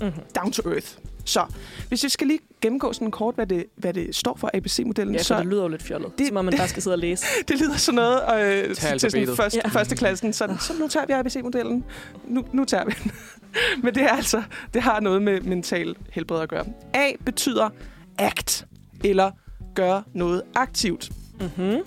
[0.00, 0.22] Mm-hmm.
[0.36, 0.86] down to earth.
[1.24, 1.44] Så
[1.88, 5.22] hvis vi skal lige gennemgå sådan kort, hvad det, hvad det står for ABC-modellen, Ja,
[5.22, 6.18] så det lyder jo lidt fjollet.
[6.18, 7.26] Det- som om man bare skal sidde og læse.
[7.48, 8.20] det lyder sådan noget
[8.68, 9.48] øh, til, sådan Ja.
[9.54, 9.68] ja.
[9.68, 10.32] første klassen.
[10.32, 11.84] Sådan, så nu tager vi ABC-modellen.
[12.28, 13.12] Nu, nu tager vi den.
[13.82, 14.42] Men det er altså,
[14.74, 16.64] det har noget med mental helbred at gøre.
[16.94, 17.68] A betyder
[18.18, 18.66] act,
[19.04, 19.30] eller
[19.74, 21.10] gør noget aktivt.
[21.40, 21.78] Mm-hmm.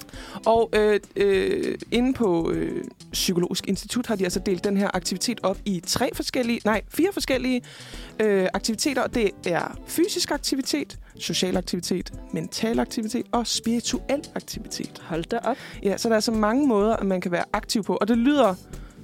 [0.46, 5.40] Og øh, øh, inde på øh, Psykologisk Institut har de altså delt den her aktivitet
[5.44, 7.62] op i tre forskellige, nej, fire forskellige
[8.20, 9.08] øh, aktiviteter.
[9.08, 15.02] Det er fysisk aktivitet, social aktivitet, mental aktivitet og spirituel aktivitet.
[15.04, 15.58] Hold da op.
[15.84, 17.98] Ja, så der er så mange måder, at man kan være aktiv på.
[18.02, 18.56] Og det lyder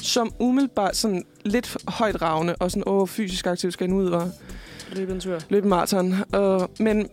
[0.01, 4.09] som umiddelbart sådan lidt højt ravne, og sådan, åh, fysisk aktiv skal jeg nu ud
[4.09, 4.31] og
[4.91, 5.39] Løb en tur.
[5.49, 6.13] løbe en maraton.
[6.37, 7.07] Uh, men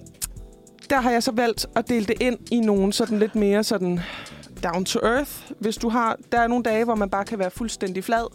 [0.91, 4.01] der har jeg så valgt at dele det ind i nogle sådan lidt mere sådan
[4.63, 5.31] down to earth.
[5.59, 8.27] Hvis du har, der er nogle dage, hvor man bare kan være fuldstændig flad.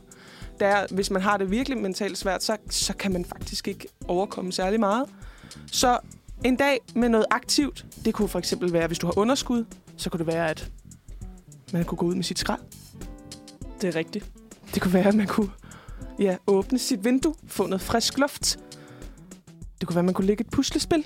[0.60, 4.52] Der, hvis man har det virkelig mentalt svært, så, så kan man faktisk ikke overkomme
[4.52, 5.06] særlig meget.
[5.72, 6.00] Så
[6.46, 9.66] en dag med noget aktivt, det kunne for eksempel være, hvis du har underskud,
[9.98, 10.72] så kunne det være, at
[11.74, 12.62] man kunne gå ud med sit skrald.
[13.82, 14.26] Det er rigtigt.
[14.74, 15.50] Det kunne være, at man kunne
[16.20, 18.60] ja, åbne sit vindue, få noget frisk luft.
[19.80, 21.06] Det kunne være, at man kunne lægge et puslespil.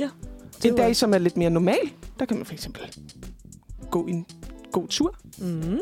[0.00, 0.08] Ja.
[0.64, 1.78] En dag, som er lidt mere normal,
[2.18, 2.82] der kan man for eksempel
[3.90, 4.26] gå en
[4.72, 5.14] god tur.
[5.38, 5.78] Mm.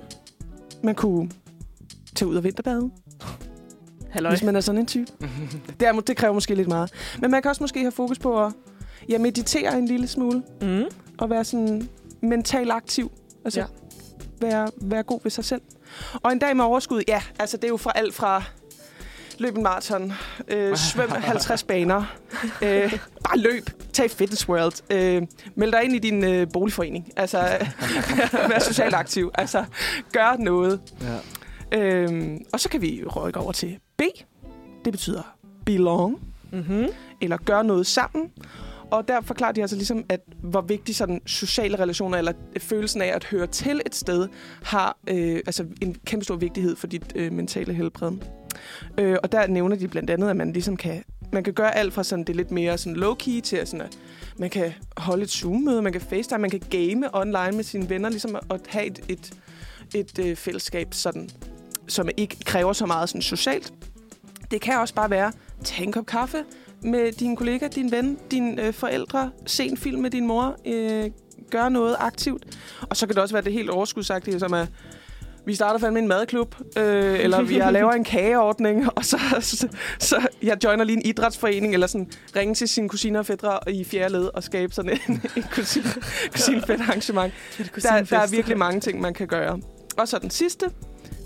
[0.82, 1.30] Man kunne
[2.14, 2.90] tage ud og vinterbade,
[4.10, 4.30] Halløj.
[4.32, 5.12] hvis man er sådan en type.
[5.80, 6.90] det, er, det kræver måske lidt meget.
[7.20, 8.52] Men man kan også måske have fokus på at
[9.08, 10.84] ja, meditere en lille smule, Mm.
[11.18, 11.88] og være sådan
[12.22, 13.10] mentalt aktiv.
[13.44, 13.66] Altså ja.
[14.40, 15.60] være, være god ved sig selv.
[16.22, 18.42] Og en dag med overskud, ja, altså det er jo fra alt fra
[19.38, 20.12] løb en maraton,
[20.48, 22.04] øh, svøm 50 baner,
[22.62, 25.22] øh, bare løb, tag Fitness World, øh,
[25.54, 27.38] meld dig ind i din øh, boligforening, altså
[28.50, 29.64] vær socialt aktiv, altså
[30.12, 30.80] gør noget.
[31.72, 31.78] Ja.
[31.78, 34.02] Øh, og så kan vi rykke over til B,
[34.84, 35.22] det betyder
[35.64, 36.18] belong
[36.52, 36.86] Mm-hmm.
[37.20, 38.30] eller gøre noget sammen.
[38.90, 43.06] Og der forklarer de altså ligesom, at hvor vigtig sådan sociale relationer, eller følelsen af
[43.14, 44.28] at høre til et sted,
[44.62, 48.12] har øh, altså en kæmpe stor vigtighed for dit øh, mentale helbred.
[48.98, 51.92] Øh, og der nævner de blandt andet, at man ligesom kan, man kan gøre alt
[51.92, 53.98] fra sådan det lidt mere sådan low-key til at, sådan at
[54.38, 58.08] man kan holde et Zoom-møde, man kan FaceTime, man kan game online med sine venner,
[58.08, 59.32] ligesom at have et, et,
[59.94, 61.30] et øh, fællesskab, sådan,
[61.88, 63.72] som ikke kræver så meget sådan socialt.
[64.50, 65.32] Det kan også bare være,
[65.64, 66.44] tag en kop kaffe,
[66.86, 71.10] med din kollega, din ven, dine øh, forældre, se en film med din mor, øh,
[71.50, 72.44] gøre noget aktivt.
[72.90, 74.66] Og så kan det også være det helt overskudsagtige, som er,
[75.46, 79.68] vi starter fandme en madklub, øh, eller vi laver en kageordning, og så, så,
[79.98, 83.84] så jeg joiner lige en idrætsforening, eller sådan ringe til sine kusiner og fædre i
[83.84, 85.84] fjerde led og skabe sådan en, en kusine,
[86.32, 87.34] kusinefedt arrangement.
[87.58, 89.60] Der, der er virkelig mange ting, man kan gøre.
[89.96, 90.66] Og så den sidste,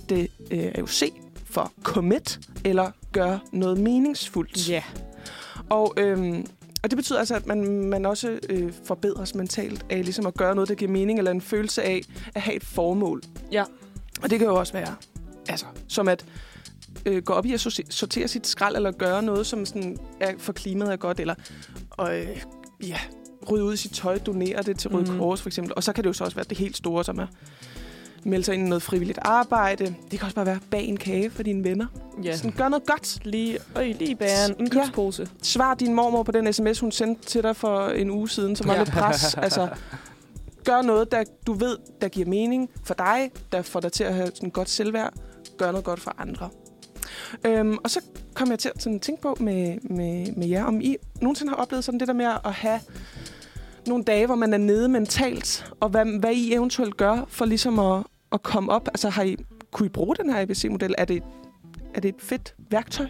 [0.08, 1.12] det øh, er jo C
[1.50, 4.68] for commit, eller gør noget meningsfuldt.
[4.68, 4.82] Ja.
[5.70, 6.46] Og, øhm,
[6.82, 10.54] og det betyder altså, at man, man også øh, forbedres mentalt af ligesom at gøre
[10.54, 12.02] noget, der giver mening, eller en følelse af
[12.34, 13.22] at have et formål.
[13.52, 13.64] Ja.
[14.22, 14.94] Og det kan jo også være,
[15.48, 16.24] altså, som at
[17.06, 17.60] øh, gå op i at
[17.90, 21.34] sortere sit skrald, eller gøre noget, som sådan er for klimaet er godt, eller
[21.90, 22.42] og, øh,
[22.82, 22.98] ja,
[23.50, 25.18] rydde ud i sit tøj, donere det til Røde Mhm.
[25.18, 25.72] Kors for eksempel.
[25.76, 27.26] Og så kan det jo så også være det helt store, som er
[28.24, 29.84] melde sig ind i noget frivilligt arbejde.
[29.84, 31.86] Det kan også bare være bag en kage for dine venner.
[32.24, 32.36] Ja.
[32.36, 33.18] Sådan, gør noget godt.
[33.24, 35.28] Lige, øj, lige bære en indkøbspose.
[35.42, 38.68] Svar din mormor på den sms, hun sendte til dig for en uge siden, som
[38.68, 39.34] var lidt pres.
[39.46, 39.68] altså,
[40.64, 44.14] gør noget, der du ved, der giver mening for dig, der får dig til at
[44.14, 45.14] have sådan godt selvværd.
[45.58, 46.48] Gør noget godt for andre.
[47.44, 48.00] Øhm, og så
[48.34, 51.56] kom jeg til at sådan tænke på med, med, med jer, om I nogensinde har
[51.56, 52.80] oplevet sådan det der med at have
[53.86, 57.78] nogle dage, hvor man er nede mentalt, og hvad, hvad I eventuelt gør for ligesom
[57.78, 58.02] at,
[58.32, 58.88] at komme op.
[58.88, 59.36] Altså, har I,
[59.72, 60.94] kunne I bruge den her ABC-model?
[60.98, 61.22] Er det,
[61.94, 63.06] er det et fedt værktøj?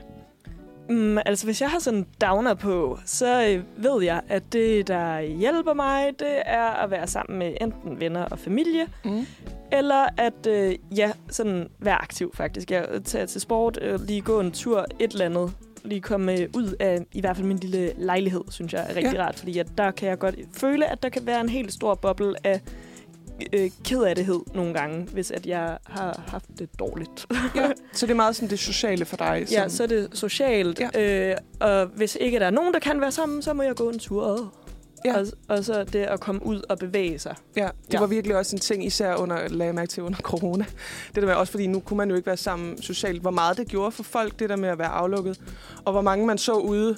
[0.91, 5.21] Mm, altså, hvis jeg har sådan downer på, så øh, ved jeg, at det, der
[5.21, 9.27] hjælper mig, det er at være sammen med enten venner og familie, Mm.
[9.73, 12.71] eller at øh, ja, sådan være aktiv faktisk.
[12.71, 15.53] Jeg tager til sport, øh, lige gå en tur, et eller andet.
[15.85, 19.13] Lige komme øh, ud af i hvert fald min lille lejlighed, synes jeg er rigtig
[19.15, 19.25] Ja.
[19.27, 19.39] rart.
[19.39, 22.47] Fordi at der kan jeg godt føle, at der kan være en helt stor boble
[22.47, 22.61] af
[23.53, 27.27] øh, kedattighed nogle gange, hvis at jeg har haft det dårligt.
[27.55, 29.47] Ja, så det er meget sådan det sociale for dig.
[29.51, 30.81] Ja, som- så er det socialt.
[30.95, 31.31] Ja.
[31.31, 33.89] Øh, og hvis ikke der er nogen, der kan være sammen, så må jeg gå
[33.91, 34.55] en tur.
[35.05, 35.19] Ja.
[35.21, 37.35] Og, og så det at komme ud og bevæge sig.
[37.57, 37.71] Ja, det Ja.
[37.93, 38.01] ja.
[38.01, 40.65] var virkelig også en ting, især under, lagde jeg mærke til under corona.
[41.15, 43.21] Det der med, også fordi nu kunne man jo ikke være sammen socialt.
[43.21, 45.41] Hvor meget det gjorde for folk, det der med at være aflukket.
[45.85, 46.97] Og hvor mange man så ude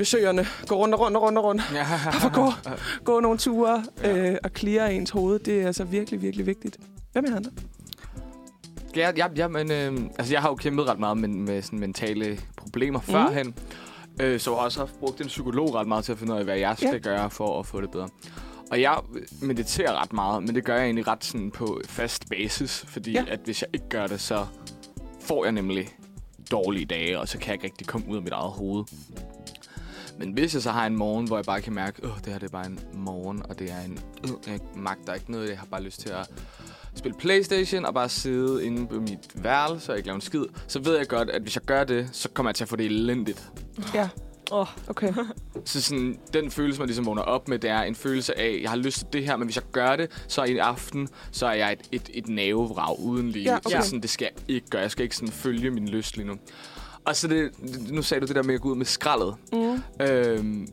[0.00, 0.46] ved søerne.
[0.66, 1.62] Gå rundt og rundt og rundt og rundt.
[1.74, 1.86] Ja.
[2.22, 2.52] Bare gå,
[3.04, 5.38] gå nogle ture øh, og clear ens hoved.
[5.38, 6.76] Det er altså virkelig, virkelig vigtigt.
[7.12, 7.50] Hvad med andre?
[8.96, 11.78] Ja, ja, ja men, øh, altså, jeg har jo kæmpet ret meget med, med sådan
[11.78, 13.12] mentale problemer mm.
[13.12, 13.54] førhen.
[14.20, 16.38] Øh, så jeg har også haft brugt en psykolog ret meget til at finde ud
[16.38, 16.92] af, hvad jeg skal Ja.
[16.94, 16.98] ja.
[17.16, 18.08] gøre for at få det bedre.
[18.70, 18.96] Og jeg
[19.42, 22.84] mediterer ret meget, men det gør jeg egentlig ret sådan på fast basis.
[22.88, 23.24] Fordi Ja.
[23.26, 23.32] ja.
[23.32, 24.46] at hvis jeg ikke gør det, så
[25.20, 25.88] får jeg nemlig
[26.50, 28.84] dårlige dage, og så kan jeg ikke rigtig komme ud af mit eget hoved.
[30.18, 32.38] Men hvis jeg så har en morgen, hvor jeg bare kan mærke, at det her
[32.38, 33.98] det er bare en morgen, og det er en...
[34.24, 36.30] Øh, jeg magter ikke noget, jeg har bare lyst til at
[36.94, 40.78] spille Playstation og bare sidde inde på mit værelse og ikke lave en skid, så
[40.78, 42.86] ved jeg godt, at hvis jeg gør det, så kommer jeg til at få det
[42.86, 43.50] elendigt.
[43.94, 44.08] Ja,
[44.52, 45.12] Åh, okay.
[45.64, 48.70] Så sådan, den følelse, man ligesom vågner op med, det er en følelse af, jeg
[48.70, 51.52] har lyst til det her, men hvis jeg gør det, så i aften, så er
[51.52, 53.42] jeg et, et, et navevrag uden liv.
[53.42, 53.80] Ja, okay.
[53.80, 54.82] Så sådan, det skal jeg ikke gøre.
[54.82, 56.38] Jeg skal ikke sådan følge min lyst lige nu.
[57.10, 57.50] Og så det,
[57.92, 59.34] nu sagde du det der med at gå ud med skraldet.
[59.52, 59.82] Mm.
[60.06, 60.68] Øhm,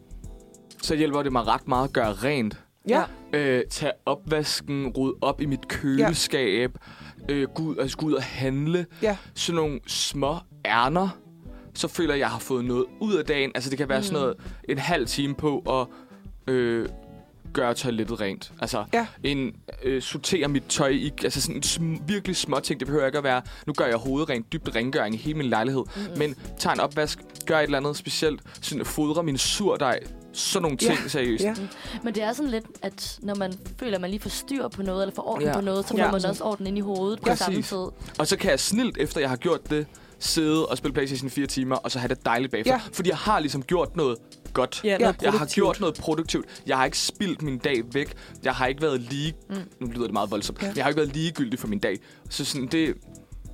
[0.81, 2.57] så hjælper det mig ret meget at gøre rent.
[2.89, 3.03] Ja.
[3.33, 6.77] Øh, tage opvasken, rydde op i mit køleskab,
[7.29, 7.33] ja.
[7.33, 8.85] øh, gå, ud, altså, gå ud og handle.
[9.01, 9.17] Ja.
[9.35, 10.35] Sådan nogle små
[10.65, 11.09] ærner.
[11.73, 13.51] Så føler jeg, at jeg har fået noget ud af dagen.
[13.55, 14.03] Altså det kan være mm.
[14.03, 14.37] sådan noget
[14.69, 15.87] en halv time på at
[16.53, 16.89] øh,
[17.53, 18.51] gøre toilettet rent.
[18.61, 19.07] Altså Ja.
[19.23, 21.13] en øh, sortere mit tøj i.
[21.23, 22.79] Altså sådan sm- virkelig små ting.
[22.79, 25.47] Det behøver ikke at være, nu gør jeg hovedet rent, dybt rengøring i hele min
[25.49, 25.83] lejlighed.
[25.95, 26.17] Mm.
[26.17, 28.41] Men tag en opvask, gør et eller andet specielt.
[28.61, 29.99] Sådan fodre min surdej
[30.33, 30.87] sådan nogle Ja.
[30.87, 31.43] ting, seriøst.
[31.43, 31.55] Ja.
[32.03, 34.81] Men det er sådan lidt, at når man føler, at man lige får styr på
[34.83, 35.53] noget, eller får orden Ja.
[35.53, 36.05] på noget, så Ja.
[36.07, 37.45] får man også orden ind i hovedet på Præcis.
[37.45, 38.11] samme tid.
[38.19, 39.87] Og så kan jeg snilt, efter jeg har gjort det,
[40.19, 42.73] sidde og spille Playstation i fire timer, og så have det dejligt bagefter.
[42.73, 42.79] Ja.
[42.93, 44.17] Fordi jeg har ligesom gjort noget
[44.53, 44.81] godt.
[44.83, 46.45] Ja, noget Jeg har gjort noget produktivt.
[46.67, 48.13] Jeg har ikke spildt min dag væk.
[48.43, 49.33] Jeg har ikke været lige...
[49.49, 49.55] Mm.
[49.79, 50.63] Nu lyder det meget voldsomt.
[50.63, 50.71] Ja.
[50.75, 51.99] Jeg har ikke været ligegyldig for min dag.
[52.29, 52.95] Så sådan, det...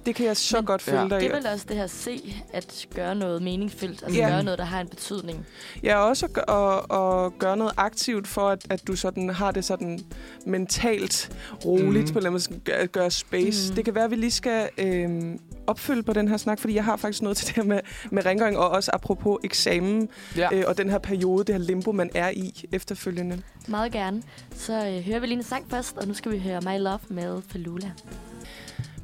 [0.05, 1.07] Det kan jeg så Men- godt følge Ja.
[1.07, 4.27] dig Det er vel også det her se, at gøre noget meningsfyldt, altså Ja.
[4.29, 5.45] gøre noget, der har en betydning.
[5.83, 9.65] Ja, også at, at, at gøre noget aktivt for, at, at du sådan har det
[9.65, 9.99] sådan
[10.45, 11.31] mentalt
[11.65, 12.13] roligt, mm.
[12.13, 13.69] på en eller anden måde, gør, gøre space.
[13.71, 13.75] Mm.
[13.75, 16.83] Det kan være, at vi lige skal øhm, opfylde på den her snak, fordi jeg
[16.85, 17.79] har faktisk noget til det her med,
[18.11, 20.49] med rengøring, og også apropos eksamen, Ja.
[20.53, 23.41] øh, og den her periode, det her limbo, man er i efterfølgende.
[23.67, 24.23] Meget gerne.
[24.55, 26.99] Så øh, hører vi lige en sang først, og nu skal vi høre My Love
[27.09, 27.91] med Falula.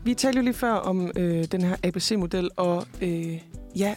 [0.03, 3.39] Vi talte jo lige før om øh, den her ABC-model, og øh,
[3.75, 3.95] ja,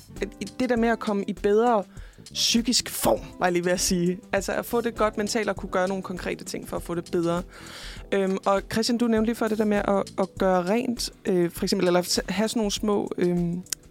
[0.60, 1.84] det der med at komme i bedre
[2.32, 4.18] psykisk form, var jeg lige ved at sige.
[4.32, 6.94] Altså at få det godt mentalt og kunne gøre nogle konkrete ting for at få
[6.94, 7.42] det bedre.
[8.12, 11.50] Øhm, og Christian, du nævnte lige før det der med at, at gøre rent, øh,
[11.50, 13.38] for eksempel, eller have sådan nogle små øh,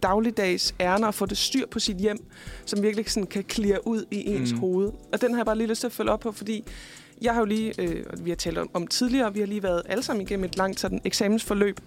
[0.02, 2.18] dagligdags ærner og få det styr på sit hjem,
[2.64, 4.58] som virkelig sådan kan klire ud i ens Mm.
[4.58, 4.90] hoved.
[5.12, 6.64] Og den har jeg bare lige lyst til at følge op på, fordi
[7.22, 9.82] jeg har jo lige, øh, vi har talt om, om tidligere, vi har lige været
[9.86, 11.80] alle sammen igennem et langt sådan, eksamensforløb.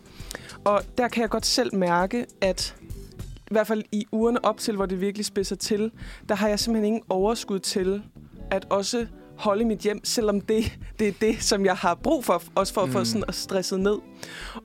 [0.66, 2.76] Og der kan jeg godt selv mærke, at
[3.22, 5.92] i hvert fald i ugerne op til, hvor det virkelig spidser til,
[6.30, 8.04] der har jeg simpelthen ingen overskud til
[8.52, 9.06] at også
[9.38, 12.82] holde mit hjem, selvom det, det er det, som jeg har brug for, også for
[12.82, 13.06] at få Mm.
[13.06, 13.98] sådan at stresset ned.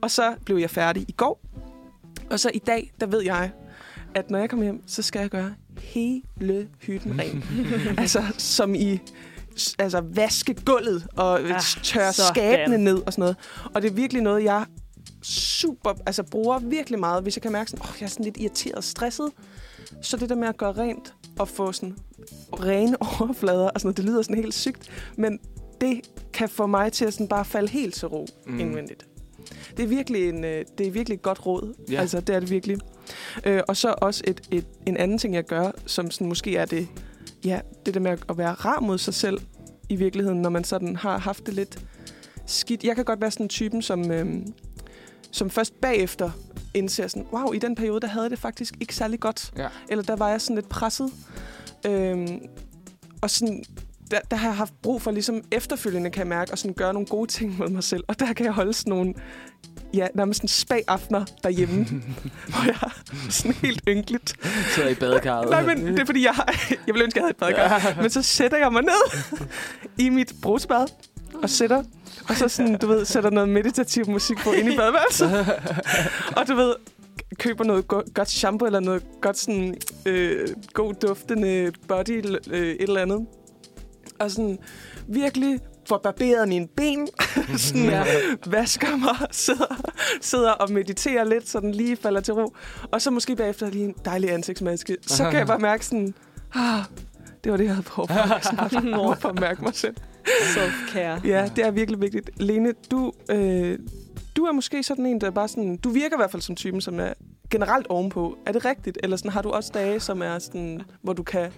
[0.01, 1.41] Og så blev jeg færdig i går.
[2.31, 3.51] Og så i dag, der ved jeg,
[4.15, 7.43] at når jeg kommer hjem, så skal jeg gøre hele hytten ren.
[7.97, 8.99] altså, som i
[9.79, 13.35] altså, vaske gulvet og Ah, ah, tørre skabene ned og sådan noget.
[13.73, 14.65] Og det er virkelig noget, jeg
[15.23, 18.37] super, altså bruger virkelig meget, hvis jeg kan mærke sådan, åh, jeg er sådan lidt
[18.37, 19.29] irriteret og stresset.
[20.01, 21.97] Så det der med at gøre rent og få sådan
[22.53, 25.39] rene overflader og sådan noget, det lyder sådan helt sygt, men
[25.81, 26.01] det
[26.33, 28.53] kan få mig til at sådan bare falde helt til ro Mm.
[28.53, 28.59] mm.
[28.59, 29.05] indvendigt.
[29.77, 31.73] Det er virkelig en, øh, det er virkelig et godt råd.
[31.91, 32.01] Ja.
[32.01, 32.77] Altså, det er det virkelig.
[33.43, 36.65] Øh, og så også et, et, en anden ting, jeg gør, som sådan måske er
[36.65, 36.87] det,
[37.45, 39.41] ja, det der med at være rar mod sig selv
[39.89, 41.79] i virkeligheden, når man sådan har haft det lidt
[42.45, 42.83] skidt.
[42.83, 44.53] Jeg kan godt være sådan typen, som, øhm,
[45.31, 46.31] som først bagefter
[46.73, 49.51] indser sådan, wow, i den periode, der havde jeg det faktisk ikke særlig godt.
[49.57, 49.67] Ja.
[49.89, 51.11] Eller der var jeg sådan lidt presset.
[51.85, 52.39] Øhm,
[53.21, 53.63] og sådan,
[54.11, 56.93] der, der har jeg haft brug for ligesom efterfølgende, kan jeg mærke, at sådan gøre
[56.93, 58.03] nogle gode ting mod mig selv.
[58.07, 59.13] Og der kan jeg holde sådan nogle,
[59.93, 61.85] ja, nærmest sådan spag-aftener derhjemme,
[62.51, 62.75] hvor jeg
[63.29, 64.33] sådan helt ynkeligt.
[64.75, 65.49] Sidder i badekarret.
[65.49, 66.55] Nej, men det er fordi, jeg, har,
[66.87, 68.01] jeg vil ønske, jeg havde et badekar.
[68.01, 69.29] Men så sætter jeg mig ned
[69.97, 70.85] i mit brugsbad
[71.43, 71.83] og sætter,
[72.29, 75.31] og så sådan, du ved, sætter noget meditativ musik på ind i badeværelset.
[76.37, 76.73] og du ved,
[77.39, 79.75] køber noget go- godt shampoo eller noget godt sådan
[80.05, 83.25] øh, god duftende body øh, et eller andet.
[84.19, 84.57] Og sådan
[85.07, 85.59] virkelig
[85.91, 87.07] får barberet mine ben,
[87.57, 88.05] sådan, ja.
[88.45, 92.55] vasker mig, sidder, sidder og mediterer lidt, så den lige falder til ro.
[92.91, 94.97] Og så måske bagefter lige en dejlig ansigtsmaske.
[95.01, 96.13] Så kan jeg bare mærke sådan,
[96.53, 96.83] ah,
[97.43, 98.13] det var det, jeg havde behov for.
[99.21, 99.95] For at mærke mig selv.
[100.27, 101.27] Self-care.
[101.27, 102.29] Ja, det er virkelig vigtigt.
[102.37, 103.79] Lene, du, øh,
[104.35, 105.77] du er måske sådan en, der bare sådan...
[105.77, 107.13] Du virker i hvert fald som typen, som er
[107.49, 108.37] generelt ovenpå.
[108.45, 108.97] Er det rigtigt?
[109.03, 111.51] Eller sådan, har du også dage, som er sådan, hvor du kan...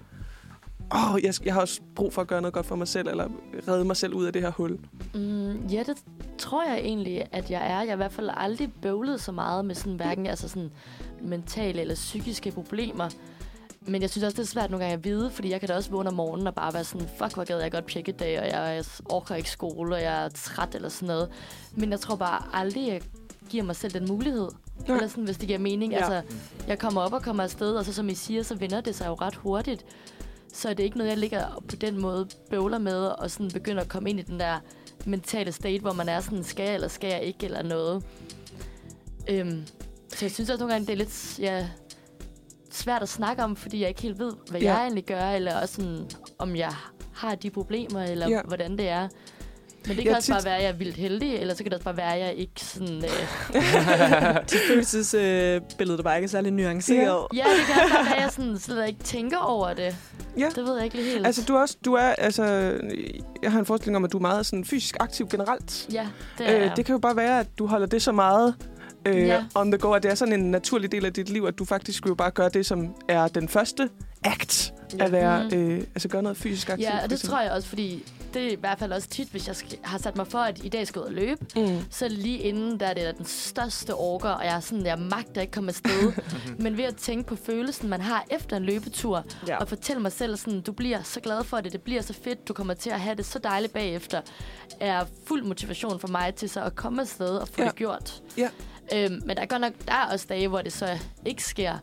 [0.93, 3.07] Åh, oh, jeg, jeg har også brug for at gøre noget godt for mig selv,
[3.07, 3.27] eller
[3.67, 4.79] redde mig selv ud af det her hul.
[5.13, 5.97] Mm, ja, det
[6.37, 7.79] tror jeg egentlig, at jeg er.
[7.79, 10.71] Jeg har i hvert fald aldrig bøvlet så meget med sådan, hverken altså sådan
[11.21, 13.09] mentale eller psykiske problemer.
[13.87, 15.75] Men jeg synes også, det er svært nogle gange at vide, fordi jeg kan da
[15.75, 18.15] også vågne om morgenen og bare være sådan, fuck, hvor gad jeg godt pjekke i
[18.15, 21.29] dag, og jeg orker ikke skole, og jeg er træt eller sådan noget.
[21.75, 23.01] Men jeg tror bare aldrig, jeg
[23.49, 24.47] giver mig selv den mulighed.
[24.87, 24.95] Nej.
[24.95, 25.93] Eller sådan, hvis det giver mening.
[25.93, 25.97] Ja.
[25.97, 26.13] Ja.
[26.13, 26.35] Altså,
[26.67, 29.07] jeg kommer op og kommer afsted, og så som I siger, så vender det sig
[29.07, 29.85] jo ret hurtigt.
[30.53, 33.81] Så er det ikke noget, jeg ligger på den måde bøvler med, og sådan begynder
[33.81, 34.59] at komme ind i den der
[35.05, 38.03] mentale state, hvor man er sådan, skal jeg eller skal jeg ikke, eller noget.
[39.29, 39.63] Øhm,
[40.09, 41.67] så jeg synes også nogle gange, det er lidt ja,
[42.71, 44.67] svært at snakke om, fordi jeg ikke helt ved, hvad Ja.
[44.67, 44.73] ja.
[44.73, 46.05] jeg egentlig gør, eller også sådan,
[46.39, 46.73] om jeg
[47.13, 48.35] har de problemer, eller Ja.
[48.35, 48.41] ja.
[48.47, 49.07] hvordan det er.
[49.87, 51.63] Men det Ja, kan også tit- bare være, at jeg er vildt heldig, eller så
[51.63, 52.95] kan det også bare være, at jeg ikke sådan...
[53.05, 57.27] Øh, Dit følelsesbillede, der bare ikke er særlig nuanceret.
[57.33, 59.95] ja, det kan også bare være, at jeg sådan, slet ikke tænker over det.
[60.37, 60.49] Ja.
[60.55, 61.25] Det ved jeg ikke lige helt.
[61.25, 61.77] Altså, du er også...
[61.85, 62.43] Du er, altså,
[63.43, 65.87] jeg har en forestilling om, at du er meget sådan, fysisk aktiv generelt.
[65.93, 66.07] ja,
[66.37, 68.55] det er Øh, det kan jo bare være, at du holder det så meget
[69.05, 69.43] øh, Ja.
[69.55, 71.65] on the go, at det er sådan en naturlig del af dit liv, at du
[71.65, 73.89] faktisk jo bare gør det, som er den første
[74.23, 75.05] act Ja.
[75.05, 75.57] at være, Mhm.
[75.59, 76.89] øh, altså gøre noget fysisk aktivt.
[76.89, 78.03] Ja, og det tror jeg også, fordi
[78.33, 80.59] det er i hvert fald også tit, hvis jeg skal, har sat mig for, at
[80.65, 81.79] i dag skal ud og løbe, Mm.
[81.89, 85.41] så lige inden, der er det den største orker, og jeg er sådan, jeg magter
[85.41, 86.13] ikke komme afsted.
[86.63, 89.57] Men ved at tænke på følelsen, man har efter en løbetur, Ja.
[89.57, 92.47] og fortælle mig selv sådan, du bliver så glad for det, det bliver så fedt,
[92.47, 94.21] du kommer til at have det så dejligt bagefter,
[94.79, 97.67] er fuld motivation for mig til så at komme afsted og få ja.
[97.67, 98.21] det gjort.
[98.37, 98.49] Ja.
[98.95, 101.73] Øhm, men der er godt nok, der er også dage, hvor det så ikke sker.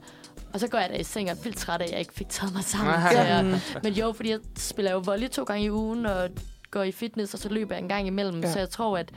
[0.55, 2.15] Og så går jeg da i seng og er vildt træt af, at jeg ikke
[2.15, 2.95] fik taget mig sammen.
[3.13, 3.55] Jeg, Mm.
[3.83, 6.29] men jo, fordi jeg spiller jo volley to gange i ugen, og
[6.71, 8.41] går i fitness, og så løber jeg en gang imellem.
[8.41, 8.53] Ja.
[8.53, 9.09] Så jeg tror, at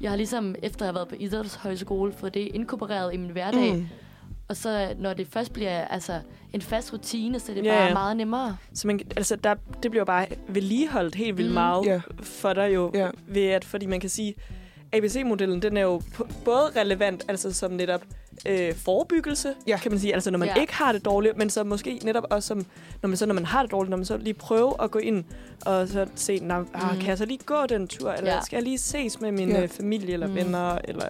[0.00, 3.74] jeg har ligesom, efter at have været på idrætshøjskole, fået det inkorporeret i min hverdag.
[3.74, 3.86] Mm.
[4.48, 6.20] Og så når det først bliver altså,
[6.52, 8.56] en fast rutine, så er det Ja, bare meget nemmere.
[8.74, 11.54] Så man, altså, der, det bliver bare vedligeholdt helt vildt Mm.
[11.54, 12.00] meget Ja.
[12.22, 12.90] for dig jo.
[12.94, 13.08] Ja.
[13.26, 14.34] Ved at, fordi man kan sige,
[14.92, 16.02] ABC-modellen, den er jo
[16.44, 18.02] både relevant, altså som netop
[18.48, 19.78] øh, forebyggelse, Ja.
[19.82, 20.60] kan man sige, altså når man Ja.
[20.60, 22.66] ikke har det dårligt, men så måske netop også som,
[23.02, 24.98] når man så når man har det dårligt, når man så lige prøve at gå
[24.98, 25.24] ind
[25.66, 26.98] og så se, nah, ah, Mm.
[27.00, 28.40] kan jeg så lige gå den tur, eller Ja.
[28.44, 29.60] skal jeg lige ses med min Ja.
[29.60, 29.66] ja.
[29.66, 30.34] familie eller Mm.
[30.34, 31.04] venner, eller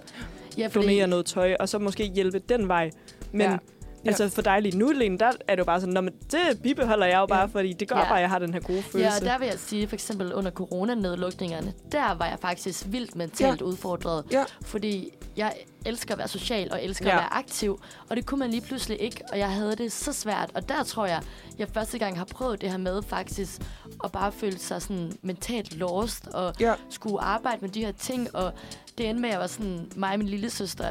[0.57, 2.91] Ja, donere noget tøj, og så måske hjælpe den vej.
[3.31, 3.57] Men Ja.
[4.05, 4.09] Ja.
[4.09, 6.61] altså for dig lige nu, Lene, der er det jo bare sådan, "Nå, men det
[6.63, 7.45] bibeholder jeg jo bare, Ja.
[7.45, 8.03] fordi det gør Ja.
[8.03, 9.17] bare, at jeg har den her gode Ja, følelse.
[9.21, 13.61] og der vil jeg sige, for eksempel under coronanedlukningerne, der var jeg faktisk vildt mentalt
[13.61, 13.65] ja.
[13.65, 14.23] udfordret.
[14.31, 14.43] Ja.
[14.61, 15.53] Fordi jeg
[15.85, 17.11] elsker at være social og elsker Ja.
[17.11, 20.13] at være aktiv, og det kunne man lige pludselig ikke, og jeg havde det så
[20.13, 20.51] svært.
[20.53, 21.21] Og der tror jeg,
[21.57, 23.61] jeg første gang har prøvet det her med faktisk
[24.03, 26.73] at bare føle sig sådan mentalt lost, og Ja.
[26.89, 28.53] skulle arbejde med de her ting, og
[28.97, 30.85] det endte med, at jeg var sådan, mig og min lille søster,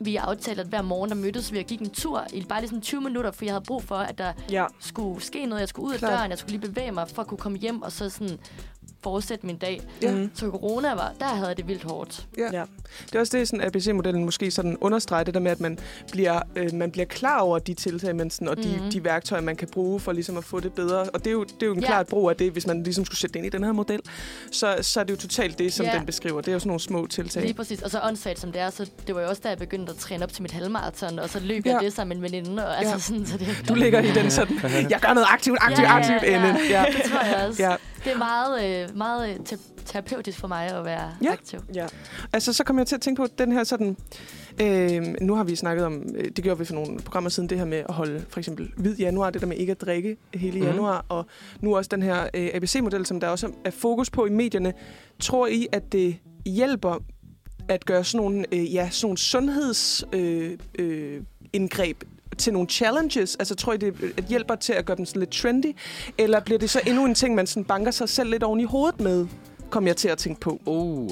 [0.00, 2.68] vi aftalte, at hver morgen der mødtes vi og gik en tur i bare lige
[2.68, 4.66] sådan 20 minutter, for jeg havde brug for, at der Ja.
[4.80, 5.60] skulle ske noget.
[5.60, 6.12] Jeg skulle ud af Klart.
[6.12, 8.38] døren, jeg skulle lige bevæge mig for at kunne komme hjem og så sådan
[9.02, 9.80] fortsætte min dag.
[10.02, 10.26] Ja.
[10.34, 12.26] Så corona var, der havde jeg det vildt hårdt.
[12.38, 12.64] Ja.
[13.06, 15.78] Det er også det, sådan ABC-modellen måske sådan understreger det der med, at man
[16.12, 18.90] bliver, øh, man bliver klar over de tiltag, man sådan, og de, Mhm.
[18.90, 20.98] de værktøjer, man kan bruge for ligesom at få det bedre.
[21.02, 21.86] Og det er jo, det er jo en Ja.
[21.86, 24.00] klart brug af det, hvis man ligesom skulle sætte det ind i den her model.
[24.52, 25.92] Så, så er det jo totalt det, som Ja.
[25.92, 26.40] den beskriver.
[26.40, 27.42] Det er jo sådan nogle små tiltag.
[27.42, 27.82] Lige præcis.
[27.82, 29.98] Og så åndssvagt som det er, så det var jo også da jeg begyndte at
[29.98, 31.72] træne op til mit halvmarathon, og så løb Ja.
[31.72, 32.66] jeg det sammen med en veninde.
[32.66, 32.98] Og altså Ja.
[33.00, 34.56] sådan, så det, Du ligger i den sådan,
[34.90, 36.48] jeg gør noget aktivt, aktivt, Ja, ja, aktivt ja.
[36.48, 36.60] ende.
[36.70, 36.84] Ja.
[36.96, 37.62] det tror jeg også.
[37.62, 37.74] Ja.
[38.04, 41.32] Det er meget, øh, meget te- terapeutisk for mig at være Ja.
[41.32, 41.60] aktiv.
[41.74, 41.86] Ja.
[42.32, 43.96] Altså, så kom jeg til at tænke på den her sådan...
[44.62, 47.58] Øh, nu har vi snakket om, øh, det gjorde vi for nogle programmer siden, det
[47.58, 50.58] her med at holde for eksempel hvid januar, det der med ikke at drikke hele
[50.58, 50.66] Mhm.
[50.68, 51.26] januar, og
[51.60, 54.72] nu også den her øh, ABC-model, som der også er fokus på i medierne.
[55.20, 56.16] Tror I, at det
[56.46, 56.98] hjælper
[57.68, 62.02] at gøre sådan nogle, øh, ja, sådan nogle sundhedsindgreb øh, øh, indgreb
[62.38, 63.36] til nogle challenges?
[63.36, 65.76] Altså tror I, det at hjælper til at gøre dem sådan lidt trendy?
[66.18, 68.64] Eller bliver det så endnu en ting, man sådan banker sig selv lidt oven i
[68.64, 69.26] hovedet med?
[69.70, 70.60] Kom jeg til at tænke på.
[70.66, 71.10] Uh.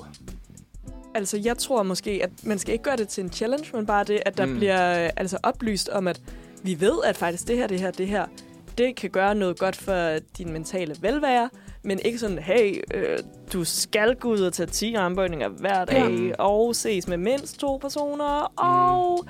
[1.18, 4.04] Altså, jeg tror måske, at man skal ikke gøre det til en challenge, men bare
[4.04, 4.56] det, at der Mm.
[4.56, 6.20] bliver øh, altså oplyst om, at
[6.62, 8.26] vi ved, at faktisk det her, det her, det her,
[8.78, 11.50] det kan gøre noget godt for din mentale velvære,
[11.82, 13.18] men ikke sådan, hey, øh,
[13.52, 16.34] du skal gå ud og tage 10 armbøjninger hver dag, Ja.
[16.44, 19.24] og ses med mindst to personer, og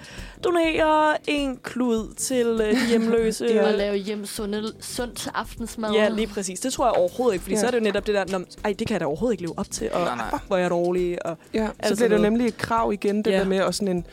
[0.44, 3.44] donere en klud til øh, de hjemløse.
[3.48, 3.70] Og ja.
[3.76, 5.92] lave hjem sunde, sundt aftensmad.
[5.92, 6.60] Ja, lige præcis.
[6.60, 7.60] Det tror jeg overhovedet ikke, fordi Ja.
[7.60, 9.42] så er det jo netop det der, "Nå, ej, det kan jeg da overhovedet ikke
[9.42, 10.30] leve op til, og Nej, nej.
[10.30, 12.92] fuck, hvor er jeg dårlig, og Ja, så Altså bliver det jo nemlig et krav
[12.92, 13.38] igen, det Ja.
[13.38, 14.06] der med at sådan en...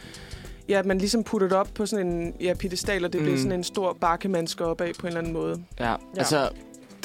[0.69, 3.25] Ja, at man ligesom putter det op på sådan en ja, pedestal, og det mm.
[3.25, 3.43] bliver Mm.
[3.43, 5.63] sådan en stor bakke, man skal op af på en eller anden måde.
[5.79, 6.49] Ja, ja, altså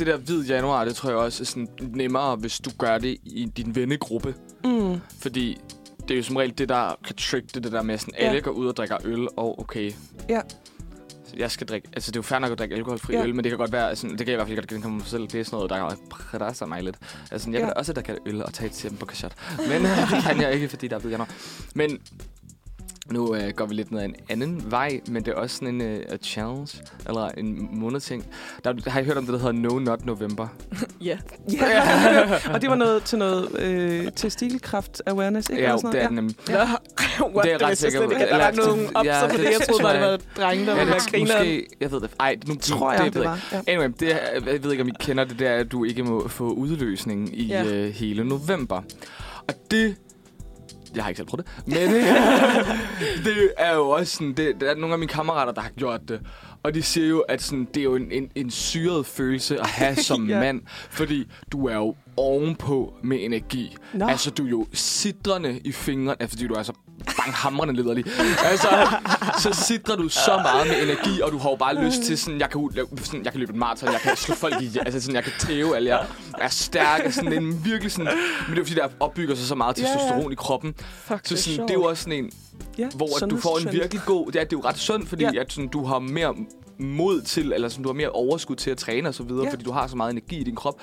[0.00, 3.16] det der hvid januar, det tror jeg også er sådan nemmere, hvis du gør det
[3.24, 4.34] i din vennegruppe.
[4.64, 5.00] Mm.
[5.20, 5.58] Fordi
[6.02, 8.24] det er jo som regel det, der kan trick det, det der med, sådan, Ja.
[8.28, 9.92] alle går ud og drikker øl, og okay,
[10.28, 10.40] Ja.
[11.36, 13.22] jeg skal drikke, altså det er jo fair nok at drikke alkoholfri Ja.
[13.22, 14.94] øl, men det kan godt være, sådan, det kan jeg i hvert fald godt genkende
[14.94, 16.96] mig selv, det er sådan noget, der presser mig lidt.
[17.30, 17.64] Altså, jeg Ja.
[17.64, 19.32] vil da også drikke øl og tage et tempo shot.
[19.58, 21.28] Men øh, det kan jeg ikke, fordi der er hvid januar.
[21.74, 21.98] Men
[23.06, 25.74] nu øh, går vi lidt ned ad en anden vej, men det er også sådan
[25.74, 26.78] en øh, challenge,
[27.08, 28.26] eller en månedting.
[28.64, 30.48] Der, har I hørt om det, der hedder No Not November?
[31.00, 31.18] ja.
[31.52, 32.52] Ja.
[32.54, 35.62] og det var noget til noget øh, testikelkraft awareness, ikke?
[35.62, 36.12] Ja, jo, det er noget?
[36.12, 36.36] nemlig.
[36.48, 36.54] Nå,
[37.34, 38.10] what, Det er ret vidste jeg sikker slet på.
[38.10, 40.02] ikke, at der nogen op, Ja, så det jeg troede bare, det
[40.36, 41.38] var drenge, der Ja, ville være det, grineren.
[41.38, 42.10] måske, jeg ved det.
[42.20, 43.38] Ej, nu, Tror jeg, det, det var.
[43.52, 43.60] Ja.
[43.72, 44.18] Anyway, det er,
[44.52, 47.38] jeg ved ikke, om I kender det, det er, at du ikke må få udløsning
[47.38, 47.64] i Ja.
[47.64, 48.82] øh, hele november.
[49.48, 49.96] Og det...
[50.94, 51.94] Jeg har ikke selv prøvet det, men
[53.24, 56.00] det er jo også sådan, det, det er nogle af mine kammerater, der har gjort
[56.08, 56.20] det.
[56.62, 59.66] Og de siger jo, at sådan, det er jo en, en, en syret følelse at
[59.66, 60.40] have som ja.
[60.40, 63.76] mand, fordi du er jo ovenpå med energi.
[63.94, 64.06] Nå.
[64.06, 66.72] Altså, du er jo sidrende i fingrene, fordi du er så
[67.16, 68.04] banghamrende liderlig.
[68.50, 68.68] Altså,
[69.38, 72.40] så sidder du så meget med energi, og du har jo bare lyst til sådan,
[72.40, 72.70] jeg kan,
[73.04, 75.32] sådan, jeg kan løbe en maraton, jeg kan slå folk i, altså sådan, jeg kan
[75.38, 76.06] tæve alle, jeg
[76.40, 78.12] er stærk, og sådan en virkelig sådan,
[78.48, 79.88] men det er fordi, der opbygger sig så meget Ja, ja.
[79.88, 82.30] testosteron i kroppen, Fuck, så sådan, det er jo også sådan en,
[82.78, 84.26] Ja, hvor at du får en virkelig god...
[84.32, 85.40] Det er, det er jo ret sundt, fordi ja.
[85.40, 86.34] at sådan, du har mere
[86.78, 89.50] mod til, eller sådan, du har mere overskud til at træne og så videre, ja.
[89.50, 90.80] fordi du har så meget energi i din krop.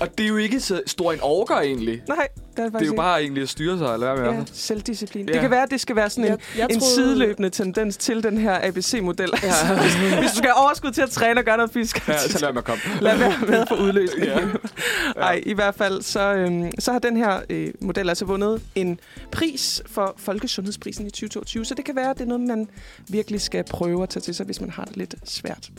[0.00, 2.02] Og det er jo ikke så stor en orker egentlig.
[2.08, 4.32] Nej, det er det Det er jo bare egentlig at styre sig, eller hvad med
[4.32, 4.50] Ja, det?
[4.52, 5.26] selvdisciplin.
[5.28, 5.32] Ja.
[5.32, 7.96] Det kan være, at det skal være sådan en, Jeg, jeg en troede- sideløbende tendens
[7.96, 9.30] til den her ABC-model.
[9.42, 9.52] Ja.
[10.20, 12.52] Hvis du skal have overskud til at træne og gøre noget fysisk, Ja, så lad
[12.52, 12.80] mig komme.
[13.00, 14.24] lad være med at få udløsning.
[14.26, 14.38] Ja.
[15.16, 19.00] Nej, i hvert fald, så, øhm, så har den her øh, model altså vundet en
[19.32, 21.64] pris for Folkesundhedsprisen i 2022.
[21.64, 22.68] Så det kan være, at det er noget, man
[23.08, 25.70] virkelig skal prøve at tage til sig, hvis man har det lidt svært.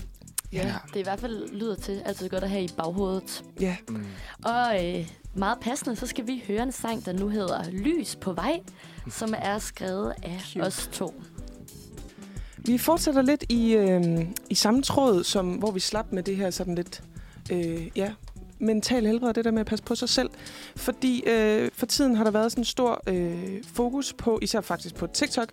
[0.54, 3.44] Ja, det er i hvert fald lyder til altid godt at have i baghovedet.
[3.62, 4.06] Ja, Mm.
[4.46, 8.34] Og øh, meget passende, så skal vi høre en sang, der nu hedder Lys på
[8.34, 8.60] vej,
[9.10, 10.64] som er skrevet af Cute.
[10.66, 11.22] os to.
[12.58, 16.50] vi fortsætter lidt i, øh, i samme tråd, som, hvor vi slap med det her
[16.50, 17.04] sådan lidt...
[17.52, 18.12] Øh, ja,
[18.60, 20.30] mental helbred, det der med at passe på sig selv.
[20.76, 24.96] Fordi øh, for tiden har der været sådan en stor øh, fokus på, især faktisk
[24.96, 25.50] på TikTok,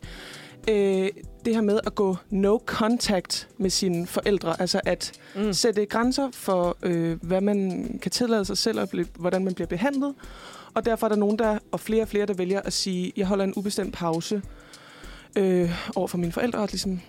[0.71, 1.09] øh,
[1.45, 4.61] det her med at gå no contact med sine forældre.
[4.61, 5.53] Altså at Mm.
[5.53, 9.69] sætte grænser for, øh, hvad man kan tillade sig selv, og blive, hvordan man bliver
[9.69, 10.15] behandlet.
[10.75, 13.27] Og derfor er der nogen, der, og flere og flere, der vælger at sige, jeg
[13.27, 14.43] holder en ubestemt pause
[15.37, 17.01] øh, over for mine forældre, og ligesom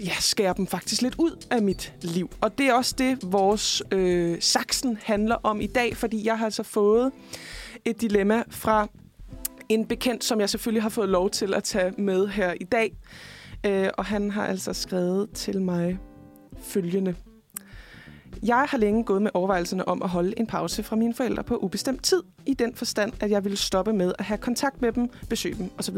[0.00, 2.30] ja, skærer dem faktisk lidt ud af mit liv.
[2.40, 6.44] Og det er også det, vores øh, saksen handler om i dag, fordi jeg har
[6.44, 7.12] altså fået
[7.84, 8.88] et dilemma fra
[9.68, 12.92] en bekendt, som jeg selvfølgelig har fået lov til at tage med her i dag.
[13.66, 15.98] Øh, og han har altså skrevet til mig
[16.58, 17.14] følgende.
[18.42, 21.56] Jeg har længe gået med overvejelserne om at holde en pause fra mine forældre på
[21.56, 25.10] ubestemt tid, i den forstand, at jeg ville stoppe med at have kontakt med dem,
[25.28, 25.96] besøge dem osv.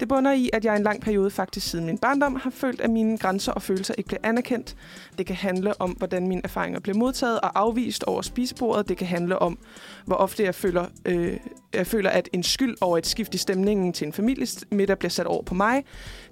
[0.00, 2.90] Det bunder i, at jeg en lang periode faktisk siden min barndom har følt, at
[2.90, 4.76] mine grænser og følelser ikke blev anerkendt.
[5.18, 8.88] Det kan handle om, hvordan mine erfaringer blev modtaget og afvist over spisebordet.
[8.88, 9.58] Det kan handle om,
[10.04, 11.36] hvor ofte jeg føler, øh,
[11.74, 15.26] jeg føler, at en skyld over et skift i stemningen til en familiemiddag bliver sat
[15.26, 15.84] over på mig,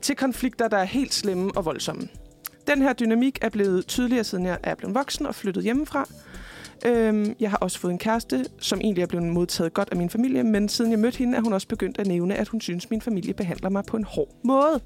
[0.03, 2.09] til konflikter, der er helt slemme og voldsomme.
[2.67, 6.09] Den her dynamik er blevet tydeligere, siden jeg er blevet voksen og flyttet hjemmefra.
[6.87, 10.11] Øhm, jeg har også fået en kæreste, som egentlig er blevet modtaget godt af min
[10.11, 12.85] familie, men siden jeg mødte hende, er hun også begyndt at nævne, at hun synes,
[12.85, 14.81] at min familie behandler mig på en hård måde.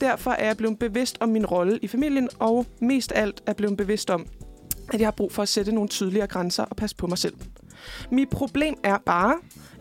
[0.00, 3.76] Derfor er jeg blevet bevidst om min rolle i familien, og mest alt er blevet
[3.76, 4.26] bevidst om,
[4.92, 7.34] at jeg har brug for at sætte nogle tydeligere grænser og passe på mig selv.
[8.10, 9.34] Mit problem er bare,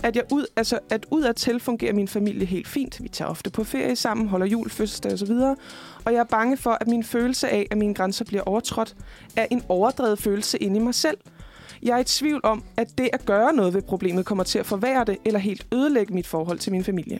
[0.03, 3.03] at, jeg ud, altså, at udadtil fungerer min familie helt fint.
[3.03, 5.31] Vi tager ofte på ferie sammen, holder jul, fødselsdag osv.
[5.31, 5.57] Og
[6.13, 8.95] jeg er bange for, at min følelse af, at mine grænser bliver overtrådt,
[9.35, 11.17] er en overdrevet følelse inde i mig selv.
[11.83, 14.65] Jeg er i tvivl om, at det at gøre noget ved problemet kommer til at
[14.65, 17.19] forværre det, eller helt ødelægge mit forhold til min familie.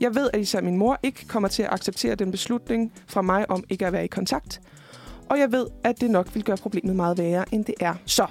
[0.00, 3.50] Jeg ved, at især min mor ikke kommer til at acceptere den beslutning fra mig
[3.50, 4.60] om ikke at være i kontakt.
[5.28, 7.94] Og jeg ved, at det nok vil gøre problemet meget værre, end det er.
[8.06, 8.26] Så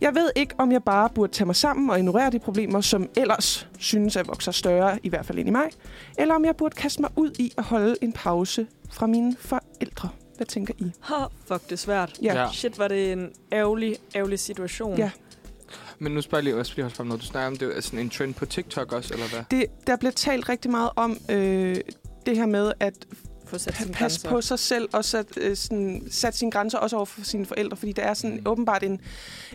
[0.00, 3.08] jeg ved ikke, om jeg bare burde tage mig sammen og ignorere de problemer, som
[3.16, 5.70] ellers synes at vokse større, i hvert fald ind i mig,
[6.18, 10.08] eller om jeg burde kaste mig ud i at holde en pause fra mine forældre.
[10.36, 10.92] Hvad tænker I?
[11.00, 11.14] Ha,
[11.46, 12.18] fuck, det er svært.
[12.22, 12.40] Ja.
[12.40, 12.48] Ja.
[12.52, 14.98] Shit, var det en ærgerlig, ærgerlig situation.
[14.98, 15.10] Ja.
[15.98, 17.22] Men nu spørger jeg lige, også lige også frem noget.
[17.22, 19.44] Du snakker om, det er sådan en trend på TikTok også, eller hvad?
[19.50, 21.76] Det, der bliver talt rigtig meget om øh,
[22.26, 22.94] det her med at
[23.54, 24.28] Få sat pa- sine grænser.
[24.30, 27.76] på sig selv og sat, øh, sådan, sat sine grænser også over for sine forældre,
[27.76, 28.42] fordi der er sådan Mm.
[28.46, 29.00] åbenbart en,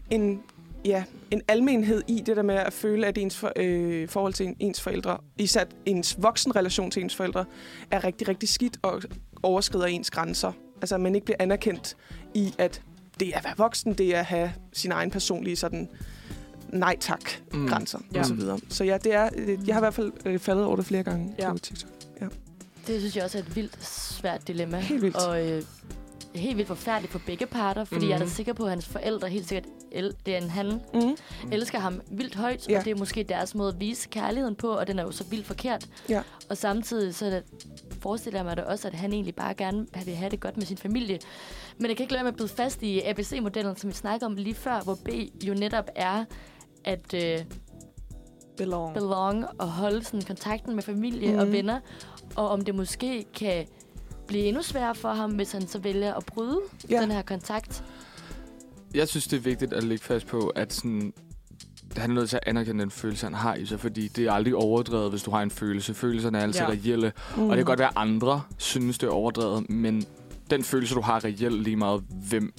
[0.10, 0.42] en,
[0.86, 4.46] ja, en almenhed i det der med at føle, at ens for, øh, forhold til
[4.46, 7.46] en- ens forældre, især ens voksenrelation til ens forældre,
[7.92, 9.02] er rigtig, rigtig skidt og
[9.44, 10.52] overskrider ens grænser.
[10.82, 11.98] Altså at man ikke bliver anerkendt
[12.34, 12.82] i, at
[13.20, 15.90] det er at være voksen, det er at have sin egen personlige sådan
[16.70, 17.22] nej tak
[17.54, 17.68] Mm.
[17.68, 18.20] grænser Ja.
[18.20, 18.60] og så videre.
[18.70, 21.04] Så ja, det er, øh, jeg har i hvert fald øh, faldet over det flere
[21.04, 21.52] gange Ja.
[21.52, 21.90] på TikTok.
[22.90, 24.80] Det synes jeg også er et vildt svært dilemma.
[24.80, 25.16] Helt vildt.
[25.28, 25.64] Og øh,
[26.36, 28.10] helt vildt forfærdeligt for begge parter, fordi mm.
[28.10, 28.34] jeg er da Mhm.
[28.34, 31.16] sikker på, at hans forældre helt sikkert, el- det er en han, Mm.
[31.52, 32.80] elsker ham vildt højt, Ja.
[32.80, 35.24] og det er måske deres måde at vise kærligheden på, og den er jo så
[35.24, 35.88] vildt forkert.
[36.10, 36.22] Ja.
[36.50, 37.44] Og samtidig så det,
[38.02, 40.66] forestiller jeg mig da også, at han egentlig bare gerne vil have det godt med
[40.66, 41.20] sin familie.
[41.78, 44.36] Men jeg kan ikke lade med at blive fast i ABC-modellen, som vi snakkede om
[44.36, 45.10] lige før, hvor B
[45.48, 46.26] jo netop er
[46.86, 47.40] at øh,
[48.58, 48.94] Belong.
[48.94, 51.40] belong og holde sådan kontakten med familie mm.
[51.40, 51.54] og Mhm.
[51.54, 51.80] venner,
[52.40, 53.66] og om det måske kan
[54.28, 56.60] blive endnu sværere for ham, hvis han så vælger at bryde
[56.90, 57.02] Ja.
[57.02, 57.84] den her kontakt.
[58.96, 61.14] Jeg synes, det er vigtigt at lægge fast på, at sådan,
[61.98, 64.32] han er nødt til at anerkende den følelse, han har i sig, fordi det er
[64.32, 65.94] aldrig overdrevet, hvis du har en følelse.
[65.94, 66.70] Følelserne er altid Ja.
[66.70, 67.42] reelle, Mm.
[67.44, 70.06] og det kan godt være, at andre synes, det er overdrevet, men
[70.50, 72.54] den følelse, du har reelt lige meget, hvem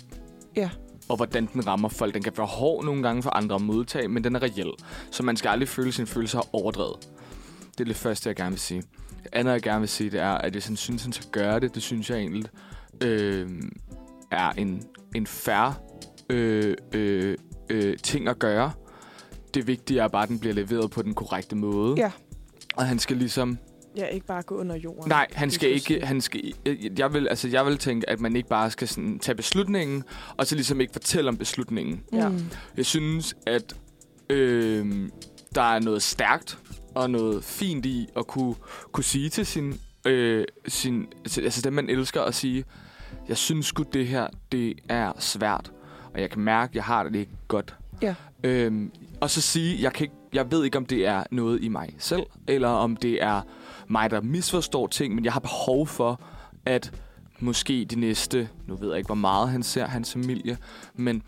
[0.56, 0.70] Ja.
[1.08, 2.14] og hvordan den rammer folk.
[2.14, 4.70] Den kan være hård nogle gange for andre at modtage, men den er reel.
[5.10, 6.96] Så man skal aldrig føle sine følelser overdrevet.
[7.72, 8.82] Det er det første, jeg gerne vil sige.
[9.22, 11.60] Det andet, jeg gerne vil sige, det er, at hvis han synes, han skal gøre
[11.60, 12.44] det, det synes jeg egentlig
[13.02, 13.48] øh,
[14.30, 14.82] er en,
[15.14, 15.74] en færre
[16.30, 17.36] øh, øh,
[17.70, 18.72] øh, ting at gøre.
[19.54, 21.94] Det vigtige er bare, at den bliver leveret på den korrekte måde.
[21.96, 22.10] Ja.
[22.76, 23.58] Og han skal ligesom
[23.96, 25.08] Ja, ikke bare gå under jorden.
[25.08, 26.06] Nej, han skal ikke...
[26.06, 29.18] Han skal, jeg- jeg, vil, altså, jeg vil tænke, at man ikke bare skal sådan,
[29.18, 30.04] tage beslutningen,
[30.36, 32.02] og så ligesom ikke fortælle om beslutningen.
[32.12, 32.28] Ja.
[32.28, 32.38] Mm.
[32.76, 33.76] Jeg synes, at
[34.30, 35.08] øh,
[35.54, 36.58] der er noget stærkt
[36.94, 38.54] og noget fint i at kunne,
[38.92, 41.06] kunne sige til sin, øh, sin...
[41.24, 42.64] Altså dem, man elsker, at sige,
[43.28, 45.72] jeg synes sgu, det her, det er svært,
[46.14, 47.76] og jeg kan mærke, at jeg har det ikke godt.
[48.02, 48.14] Ja.
[48.44, 51.68] Øhm, og så sige, jeg, kan ikke, jeg ved ikke, om det er noget i
[51.68, 53.42] mig selv, eller om det er
[53.88, 56.20] mig, der misforstår ting, men jeg har behov for,
[56.66, 56.92] at
[57.40, 60.58] måske de næste, nu ved jeg ikke, hvor meget han ser hans familie,
[60.94, 61.22] men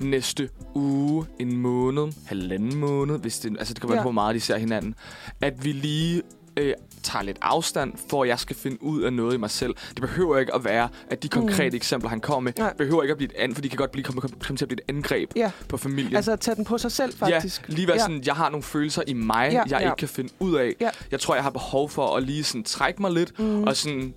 [0.00, 4.00] næste uge, en måned, halvanden måned, hvis det, altså det kan være, Ja.
[4.00, 4.04] ja.
[4.04, 4.94] hvor meget de ser hinanden,
[5.40, 6.22] at vi lige
[6.56, 9.74] øh, tager lidt afstand, for at jeg skal finde ud af noget i mig selv.
[9.88, 11.76] Det behøver ikke at være, at de konkrete mm.
[11.76, 12.72] eksempler, han kommer med, Nej.
[12.78, 14.68] behøver ikke at blive et an, for de kan godt blive, komme, komme, til at
[14.68, 16.16] blive et angreb Ja, på familien.
[16.16, 17.68] altså at tage den på sig selv, faktisk.
[17.68, 18.02] Ja, lige være Ja.
[18.02, 19.78] sådan, jeg har nogle følelser i mig, ja, jeg ja.
[19.78, 20.74] ikke kan finde ud af.
[20.80, 20.90] Ja.
[21.10, 23.62] Jeg tror, jeg har behov for at lige sådan trække mig lidt, Mm.
[23.62, 24.14] og sådan...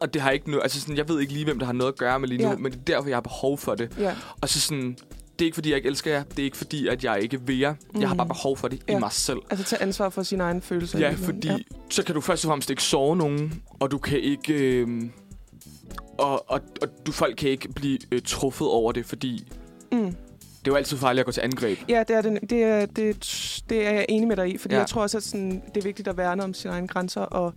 [0.00, 1.92] Og det har ikke noget, altså sådan, jeg ved ikke lige, hvem der har noget
[1.92, 2.56] at gøre med lige nu, Ja.
[2.56, 3.92] men det er derfor, jeg har behov for det.
[3.98, 4.14] Ja.
[4.40, 4.96] Og så sådan,
[5.38, 7.40] det er ikke fordi, jeg ikke elsker jer, det er ikke fordi, at jeg ikke
[7.46, 7.74] vil jer.
[8.00, 8.18] Jeg har Mm.
[8.18, 8.96] bare behov for det Ja.
[8.96, 9.38] i mig selv.
[9.50, 10.98] Altså tage ansvar for sine egne følelser.
[10.98, 11.48] i Ja, fordi
[11.90, 14.52] så kan du først og fremmest ikke sove nogen, og du kan ikke...
[14.54, 14.88] Øh,
[16.18, 19.52] og, og, og du, folk kan ikke blive øh, truffet over det, fordi
[19.92, 19.98] Mm.
[20.04, 20.14] det er
[20.66, 21.78] jo altid farligt at gå til angreb.
[21.88, 23.26] Ja, det er, det, det, er, det,
[23.68, 24.76] det er jeg enig med dig i, fordi ja.
[24.78, 24.80] Ja.
[24.82, 27.20] jeg tror også, at sådan, det er vigtigt at værne om sine egne grænser.
[27.20, 27.54] Og,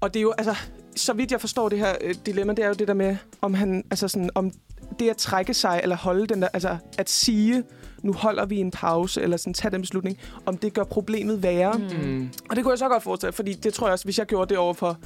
[0.00, 0.54] og det er jo, altså,
[0.96, 3.54] så vidt jeg forstår det her øh, dilemma, det er jo det der med, om
[3.54, 4.50] han, altså sådan, om
[4.98, 7.64] det at trække sig, eller holde den der, altså at sige,
[8.02, 11.78] nu holder vi en pause, eller sådan tage den beslutning, om det gør problemet værre.
[12.02, 12.30] Mm.
[12.50, 14.48] Og det kunne jeg så godt forestille, fordi det tror jeg også, hvis jeg gjorde
[14.48, 14.98] det over for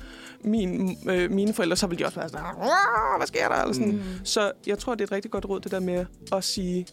[0.44, 3.55] min, øh, mine forældre, så ville de også være sådan, "Ah, hvad sker der?
[3.62, 3.93] Eller sådan.
[3.93, 4.01] Mm.
[4.24, 6.86] Så jeg tror, det er et rigtig godt råd, det der med at sige,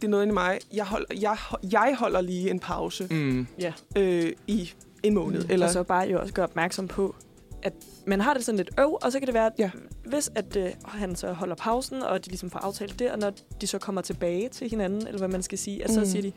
[0.00, 0.58] det er noget inde i mig.
[0.74, 1.36] Jeg holder, jeg,
[1.72, 3.46] jeg holder lige en pause Mm.
[3.60, 3.72] Ja.
[3.96, 5.40] øh, i en måned.
[5.44, 5.50] Mm.
[5.50, 7.14] Eller, Og så bare jo også gøre opmærksom på,
[7.62, 7.72] at
[8.06, 9.70] man har det sådan lidt øv, og så kan det være, at Ja.
[10.04, 13.32] hvis at, øh, han så holder pausen, og de ligesom får aftalt det, og når
[13.60, 16.06] de så kommer tilbage til hinanden, eller hvad man skal sige, at så Mm.
[16.06, 16.32] siger de,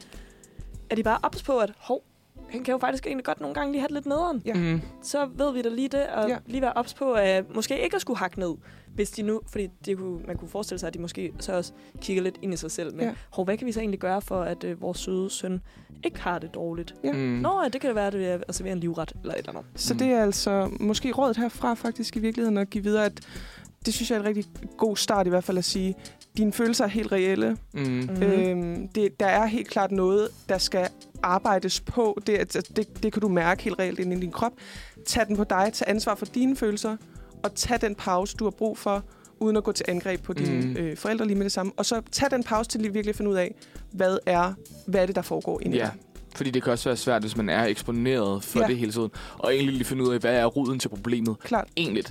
[0.90, 2.04] er de bare ops på, at hov,
[2.52, 4.42] han kan jo faktisk egentlig godt nogle gange lige have det lidt nederen.
[4.46, 4.54] Ja.
[4.54, 4.82] Mm.
[5.02, 6.38] Så ved vi da lige det, og Ja.
[6.46, 8.54] lige være ops på, at måske ikke at skulle hakke ned,
[8.96, 11.72] hvis de nu, fordi det kunne, man kunne forestille sig, at de måske så også
[12.02, 13.12] kigger lidt ind i sig selv med, Ja.
[13.30, 15.62] hov, hvad kan vi så egentlig gøre for, at øh, vores søde søn
[16.04, 16.96] ikke har det dårligt?
[17.04, 17.12] Ja.
[17.12, 17.18] Mm.
[17.20, 19.38] Nå, ja, det kan det være, at det er at servere en livret, eller et
[19.40, 19.66] eller andet.
[19.76, 19.98] så Mm.
[20.00, 23.20] det er altså måske rådet herfra faktisk i virkeligheden at give videre, at
[23.86, 24.46] det synes jeg er en rigtig
[24.78, 25.96] god start i hvert fald at sige,
[26.38, 27.58] dine følelser er helt reelle.
[27.74, 27.82] Mm.
[27.82, 28.24] Mhm.
[28.24, 30.88] Øhm, det, der er helt klart noget, der skal
[31.24, 32.22] arbejdes på.
[32.28, 34.52] Det, altså, det, det kan du mærke helt reelt inde i din krop.
[35.06, 35.70] Tag den på dig.
[35.74, 36.98] Tag ansvar for dine følelser.
[37.44, 39.04] Og tag den pause, du har brug for,
[39.40, 40.76] uden at gå til angreb på dine Mm.
[40.78, 41.72] øh, forældre lige med det samme.
[41.78, 43.56] Og så tag den pause til lige virkelig at finde ud af,
[43.92, 44.54] hvad er,
[44.88, 45.94] hvad er det, der foregår inde i Ja, dig.
[46.36, 48.64] fordi det kan også være svært, hvis man er eksponeret for Ja.
[48.66, 48.70] ja.
[48.70, 49.10] det hele tiden.
[49.38, 51.68] Og egentlig lige finde ud af, hvad er roden til problemet Klart.
[51.78, 52.04] egentlig.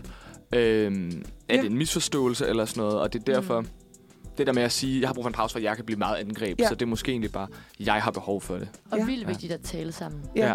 [0.54, 1.62] Øhm, er Ja.
[1.62, 2.98] det en misforståelse eller sådan noget?
[3.00, 3.66] Og det er derfor, Mm.
[4.38, 5.98] Det der med at sige, jeg har brug for en pause, for jeg kan blive
[5.98, 6.58] meget angreb.
[6.60, 6.68] Ja.
[6.68, 7.48] Så det er måske egentlig bare,
[7.80, 8.68] jeg har behov for det.
[8.90, 9.04] Og Ja.
[9.04, 10.46] vildt vigtigt at tale sammen, Ja.
[10.48, 10.54] Ja.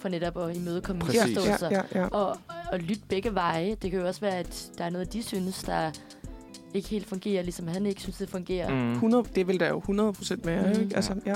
[0.00, 1.20] for netop at imødekomme Præcis.
[1.20, 1.70] Ja, misforståelser.
[1.70, 2.06] ja, ja, ja.
[2.06, 2.36] Og,
[2.72, 3.76] og lytte begge veje.
[3.82, 5.90] Det kan jo også være, at der er noget, de synes, der
[6.74, 8.70] ikke helt fungerer, ligesom han ikke synes, det fungerer.
[8.74, 8.92] Mm.
[8.92, 10.80] 100, det vil der jo 100 procent være, Mhm.
[10.82, 10.96] ikke?
[10.96, 11.34] Altså, ja.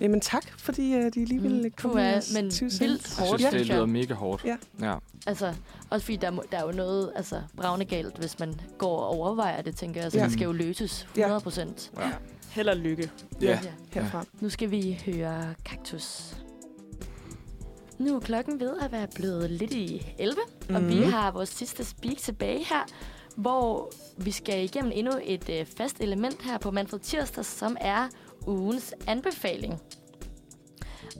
[0.00, 1.70] Jamen tak, fordi uh, de lige ville Mm.
[1.76, 3.76] komme med os men vildt Jeg hårdt, synes, det synes jeg.
[3.76, 4.44] lyder mega hårdt.
[4.44, 4.56] Ja.
[4.80, 4.94] ja.
[5.26, 5.54] Altså,
[5.90, 9.62] også fordi der, der er jo noget altså, bravende galt, hvis man går og overvejer
[9.62, 10.12] det, tænker jeg.
[10.12, 10.24] Så Ja.
[10.24, 11.90] det skal jo løses 100 procent.
[11.98, 12.10] Ja.
[12.50, 13.10] Held og lykke.
[13.40, 13.58] Ja.
[13.90, 14.24] herfra.
[14.40, 16.36] Nu skal vi høre Kaktus.
[17.98, 20.74] Nu er klokken ved at være blevet lidt i 11, mm.
[20.74, 21.10] og vi Mhm.
[21.10, 22.86] har vores sidste speak tilbage her,
[23.38, 28.08] hvor vi skal igennem endnu et øh, fast element her på Manfred Tirsdag, som er
[28.46, 29.80] ugens anbefaling.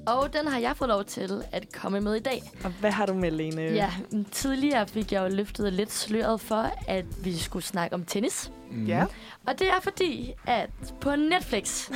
[0.06, 2.42] Og den har jeg fået lov til at komme med i dag.
[2.64, 3.62] Og hvad har du med, Lene?
[3.62, 3.92] Ja,
[4.32, 8.52] tidligere fik jeg jo løftet lidt sløret for, at vi skulle snakke om tennis.
[8.70, 8.86] Mm.
[8.86, 9.04] Ja.
[9.46, 10.70] Og det er fordi, at
[11.00, 11.90] på Netflix,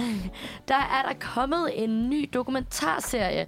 [0.68, 3.46] der er der kommet en ny dokumentarserie,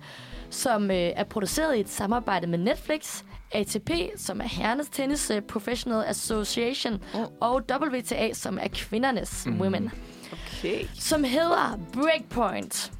[0.50, 3.22] som øh, er produceret i et samarbejde med Netflix,
[3.52, 7.20] ATP, som er herrenes tennis øh, Professional Association, Mm.
[7.40, 9.60] og WTA, som er kvindernes Mhm.
[9.60, 9.90] women,
[10.32, 10.84] Okay.
[10.98, 12.92] som hedder Breakpoint.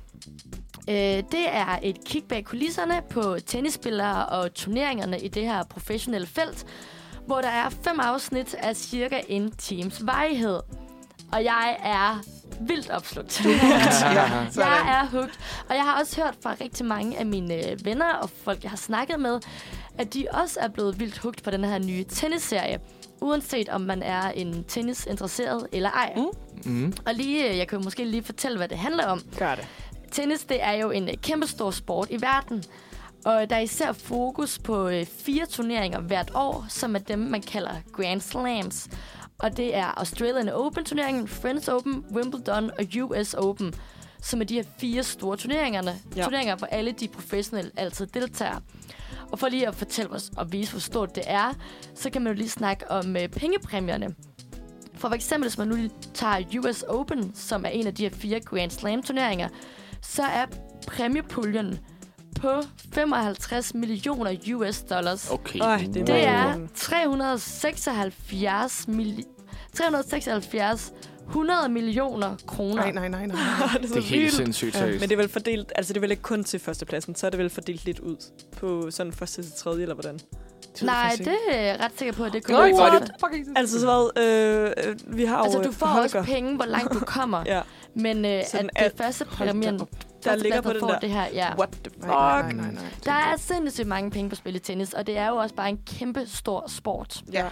[0.89, 0.95] Øh,
[1.33, 6.67] det er et kig bag kulisserne på tennisspillere og turneringerne i det her professionelle felt,
[7.27, 10.61] hvor der er fem afsnit af cirka en times varighed.
[11.33, 12.23] Og jeg er
[12.61, 13.41] vildt opslugt.
[13.45, 13.51] ja,
[14.57, 15.35] jeg er hooked.
[15.69, 18.71] Og jeg har også hørt fra rigtig mange af mine øh, venner og folk, jeg
[18.71, 19.41] har snakket med,
[19.99, 22.81] at de også er blevet vildt hooked på den her nye tennisserie.
[23.21, 26.13] Uanset om man er en tennisinteresseret eller ej.
[26.17, 26.73] Mm.
[26.73, 26.93] Mm.
[27.07, 29.23] Og lige, øh, jeg kan måske lige fortælle, hvad det handler om.
[29.39, 29.67] Gør det.
[30.13, 32.65] Tennis, det er jo en øh, kæmpe stor sport i verden.
[33.25, 37.43] Og der er især fokus på øh, fire turneringer hvert år, som er dem, man
[37.43, 38.89] kalder Grand Slams.
[39.39, 43.75] Og det er Australian Open-turneringen, French Open, Wimbledon og US Open,
[44.23, 45.97] som er de her fire store turneringerne.
[46.17, 46.23] Ja.
[46.25, 48.61] Turneringer, hvor alle de professionelle altid deltager.
[49.33, 51.55] Og for lige at fortælle os og vise, hvor stort det er,
[51.95, 54.15] så kan man jo lige snakke om øh, pengepræmierne.
[54.95, 58.11] For eksempel, hvis man nu lige tager US Open, som er en af de her
[58.17, 59.49] fire Grand Slam-turneringer,
[60.03, 60.47] så er
[60.87, 61.79] præmiepuljen
[62.41, 62.63] på
[62.93, 65.31] 55 millioner US dollars.
[65.31, 65.61] Okay.
[65.61, 66.69] Øj, det er Det er mange.
[66.75, 69.25] 376 milli
[69.75, 70.93] 376
[71.29, 72.75] 100 millioner kroner.
[72.75, 73.37] Nej, nej, nej, nej.
[73.83, 74.35] det er Det er helt vildt.
[74.35, 77.15] sindssygt Ja, men det er vel fordelt, altså det er vel ikke kun til førstepladsen,
[77.15, 78.17] så er det vel fordelt lidt ud
[78.57, 80.21] på sådan første til tredje, eller hvordan?
[80.83, 83.13] Nej, det er jeg ret sikker på, at det Nå, kun ikke er godt.
[83.57, 86.99] Altså så hvad, øh, vi har Altså, du får Holger, også penge, hvor langt du
[87.01, 87.43] kommer.
[87.55, 87.61] Ja,
[87.95, 89.81] Men øh, Sådan at det første præmien,
[90.25, 90.99] der ligger på den får der.
[90.99, 91.55] det her, ja.
[91.59, 92.07] What the fuck?
[92.07, 92.83] Nej, nej, nej, nej.
[93.05, 95.69] Der er sindssygt mange penge på spil i tennis, og det er jo også bare
[95.69, 97.23] en kæmpe stor sport.
[97.33, 97.45] Ja.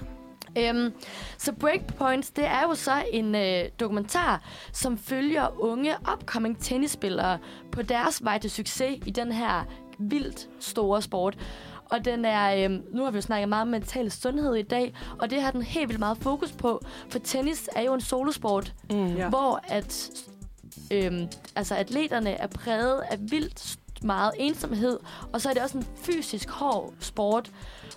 [0.57, 0.93] Øhm,
[1.39, 4.43] så Breakpoints, det er jo så en øh, dokumentar,
[4.73, 7.39] som følger unge upcoming tennisspillere
[7.73, 9.65] på deres vej til succes i den her
[9.99, 11.39] vildt store sport.
[11.91, 14.95] Og den er, øhm, nu har vi jo snakket meget om mental sundhed i dag,
[15.19, 18.75] og det har den helt vildt meget fokus på, for tennis er jo en solosport,
[18.91, 19.29] Mm.
[19.29, 20.11] Hvor at,
[20.93, 23.77] øhm, altså atleterne er præget af vildt
[24.07, 24.99] meget ensomhed,
[25.33, 27.51] og så er det også en fysisk hård sport.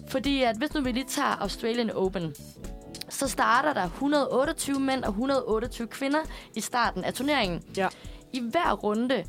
[0.10, 2.36] Fordi at hvis nu vi lige tager Australian Open,
[3.10, 6.20] så starter der 128 mænd og 128 kvinder
[6.56, 7.64] i starten af turneringen.
[7.78, 7.88] Ja.
[8.34, 9.24] I hver runde,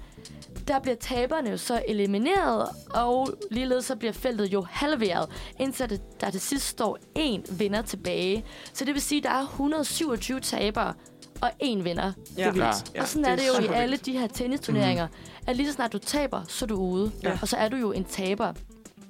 [0.68, 5.28] der bliver taberne jo så elimineret, og ligeledes så bliver feltet jo halveret,
[5.60, 8.44] indtil det- der til sidst står én vinder tilbage.
[8.72, 10.94] Så det vil sige, at der er 127 tabere
[11.42, 12.12] og én vinder.
[12.36, 12.42] Ja.
[12.42, 12.92] Det er vildt.
[12.94, 13.00] Ja.
[13.02, 14.06] og sådan er det jo i alle vildt.
[14.06, 15.08] de her tennisturneringer,
[15.46, 17.12] at lige så snart du taber, så er du ude.
[17.22, 17.38] Ja.
[17.42, 18.52] Og så er du jo en taber.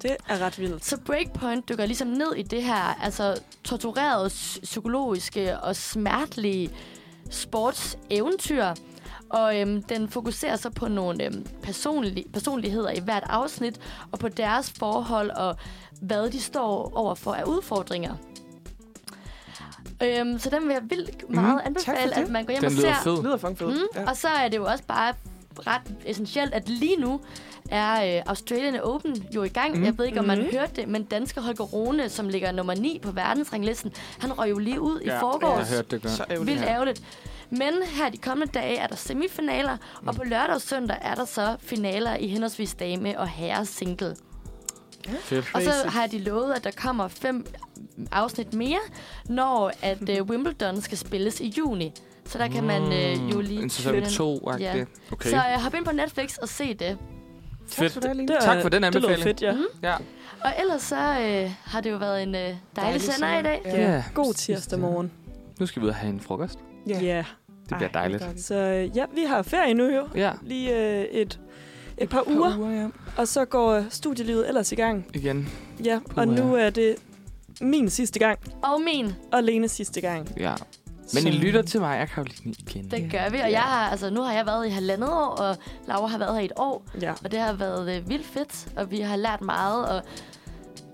[0.03, 0.85] Det er ret vildt.
[0.85, 6.71] Så Breakpoint dykker ligesom ned i det her altså torturerede, psy- psykologiske og smertelige
[7.31, 8.65] sportseventyr.
[9.31, 13.81] Og øhm, den fokuserer så på nogle øhm, personlig, personligheder i hvert afsnit,
[14.13, 15.57] og på deres forhold og
[16.03, 18.15] hvad de står overfor af udfordringer.
[20.03, 22.51] Øhm, så den vil jeg vildt meget Mhm, mm, tak for anbefale, at man går
[22.53, 23.03] hjem Den og lyder ser.
[23.03, 23.13] fed.
[23.17, 23.71] Det lyder fucking fedt.
[23.71, 24.11] Mm, Ja.
[24.11, 25.15] Og så er det jo også bare
[25.67, 27.21] ret essentielt, at lige nu
[27.71, 29.77] er øh, Australian Open jo i gang.
[29.79, 29.85] Mm.
[29.85, 30.51] Jeg ved ikke, om man Mhm.
[30.53, 34.59] hørte det, men danske Holger Rune, som ligger nummer 9 på verdensranglisten, han røg jo
[34.59, 35.69] lige ud i Jeg forgårs.
[35.69, 36.09] har hørt det gør.
[36.09, 36.47] Så ærgerligt.
[36.47, 36.67] Vildt Ja.
[36.73, 37.03] ærgerligt.
[37.51, 39.77] Men her de kommende dage er der semifinaler,
[40.07, 44.17] og på lørdag og søndag er der så finaler i henholdsvis dame og herre single.
[45.23, 45.51] Fedt.
[45.55, 47.47] Og så har de lovet, at der kommer fem
[48.13, 48.79] afsnit mere,
[49.27, 51.93] når at uh, Wimbledon skal spilles i juni.
[52.27, 53.63] Så der kan man uh, jo lige...
[53.63, 54.11] En sæson tune ind.
[54.11, 54.85] 2 Ja.
[55.13, 55.31] okay.
[55.31, 56.99] Så uh, hop ind på Netflix og se det.
[57.69, 57.93] Fedt.
[57.93, 58.17] for det.
[58.17, 59.13] Det er, Tak for den Det anbefaling.
[59.19, 59.53] lyder fedt, ja.
[59.53, 59.65] Mhm.
[59.83, 59.95] Ja.
[60.45, 63.61] Og ellers så uh, har det jo været en uh, dejlig, Dejlig sender i dag.
[63.65, 63.93] ja.
[63.93, 64.05] Ja.
[64.15, 65.13] God tirsdag morgen.
[65.61, 66.59] Nu skal vi ud og have en frokost.
[66.87, 66.99] Ja.
[67.01, 67.05] Ja.
[67.15, 67.25] Yeah.
[67.69, 68.25] Det bliver dejligt.
[68.41, 70.09] Så øh, ja, vi har ferie nu jo.
[70.15, 71.41] Ja, Lige øh, et,
[72.01, 72.89] et par uger, uger ja.
[73.17, 75.07] og så går studielivet ellers i gang.
[75.15, 75.49] igen.
[75.85, 76.25] Ja, og Puha.
[76.27, 76.97] nu er det
[77.61, 80.29] min sidste gang, Og min, og Lenes sidste gang.
[80.37, 80.55] Ja.
[81.15, 82.91] Men I lytter til mig og Karoline igen.
[82.91, 83.39] det gør vi.
[83.39, 85.57] Og jeg har, altså, nu har jeg været i halvandet år, og
[85.89, 86.83] Laura har været her i et år.
[87.03, 87.13] Ja.
[87.25, 90.03] Og det har været øh, vildt fedt, og vi har lært meget, og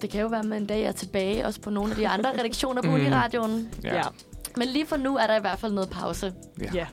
[0.03, 2.31] det kan jo være, at en dag er tilbage, også på nogle af de andre
[2.39, 2.95] redaktioner på Mhm.
[3.01, 3.69] Uniradioen.
[3.85, 3.95] Ja.
[3.97, 4.03] ja.
[4.57, 6.33] Men lige for nu er der i hvert fald noget pause.
[6.61, 6.67] Ja.
[6.75, 6.87] ja.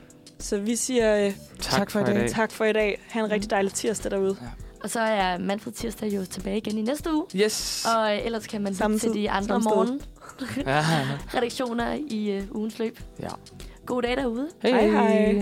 [0.43, 2.29] Så vi siger øh, Tak, for i dag.
[2.29, 3.01] tak for i dag.
[3.09, 4.37] Ha' en rigtig dejlig tirsdag derude.
[4.83, 7.25] Og så er Manfred Tirsdag jo tilbage igen i næste uge.
[7.35, 7.87] Yes.
[7.95, 11.97] Og øh, ellers kan man lytte til de andre morgenredaktioner Ja.
[12.15, 12.99] i øh, ugens løb.
[13.19, 13.27] ja.
[13.85, 14.47] God dag derude.
[14.61, 15.41] Hej, hej.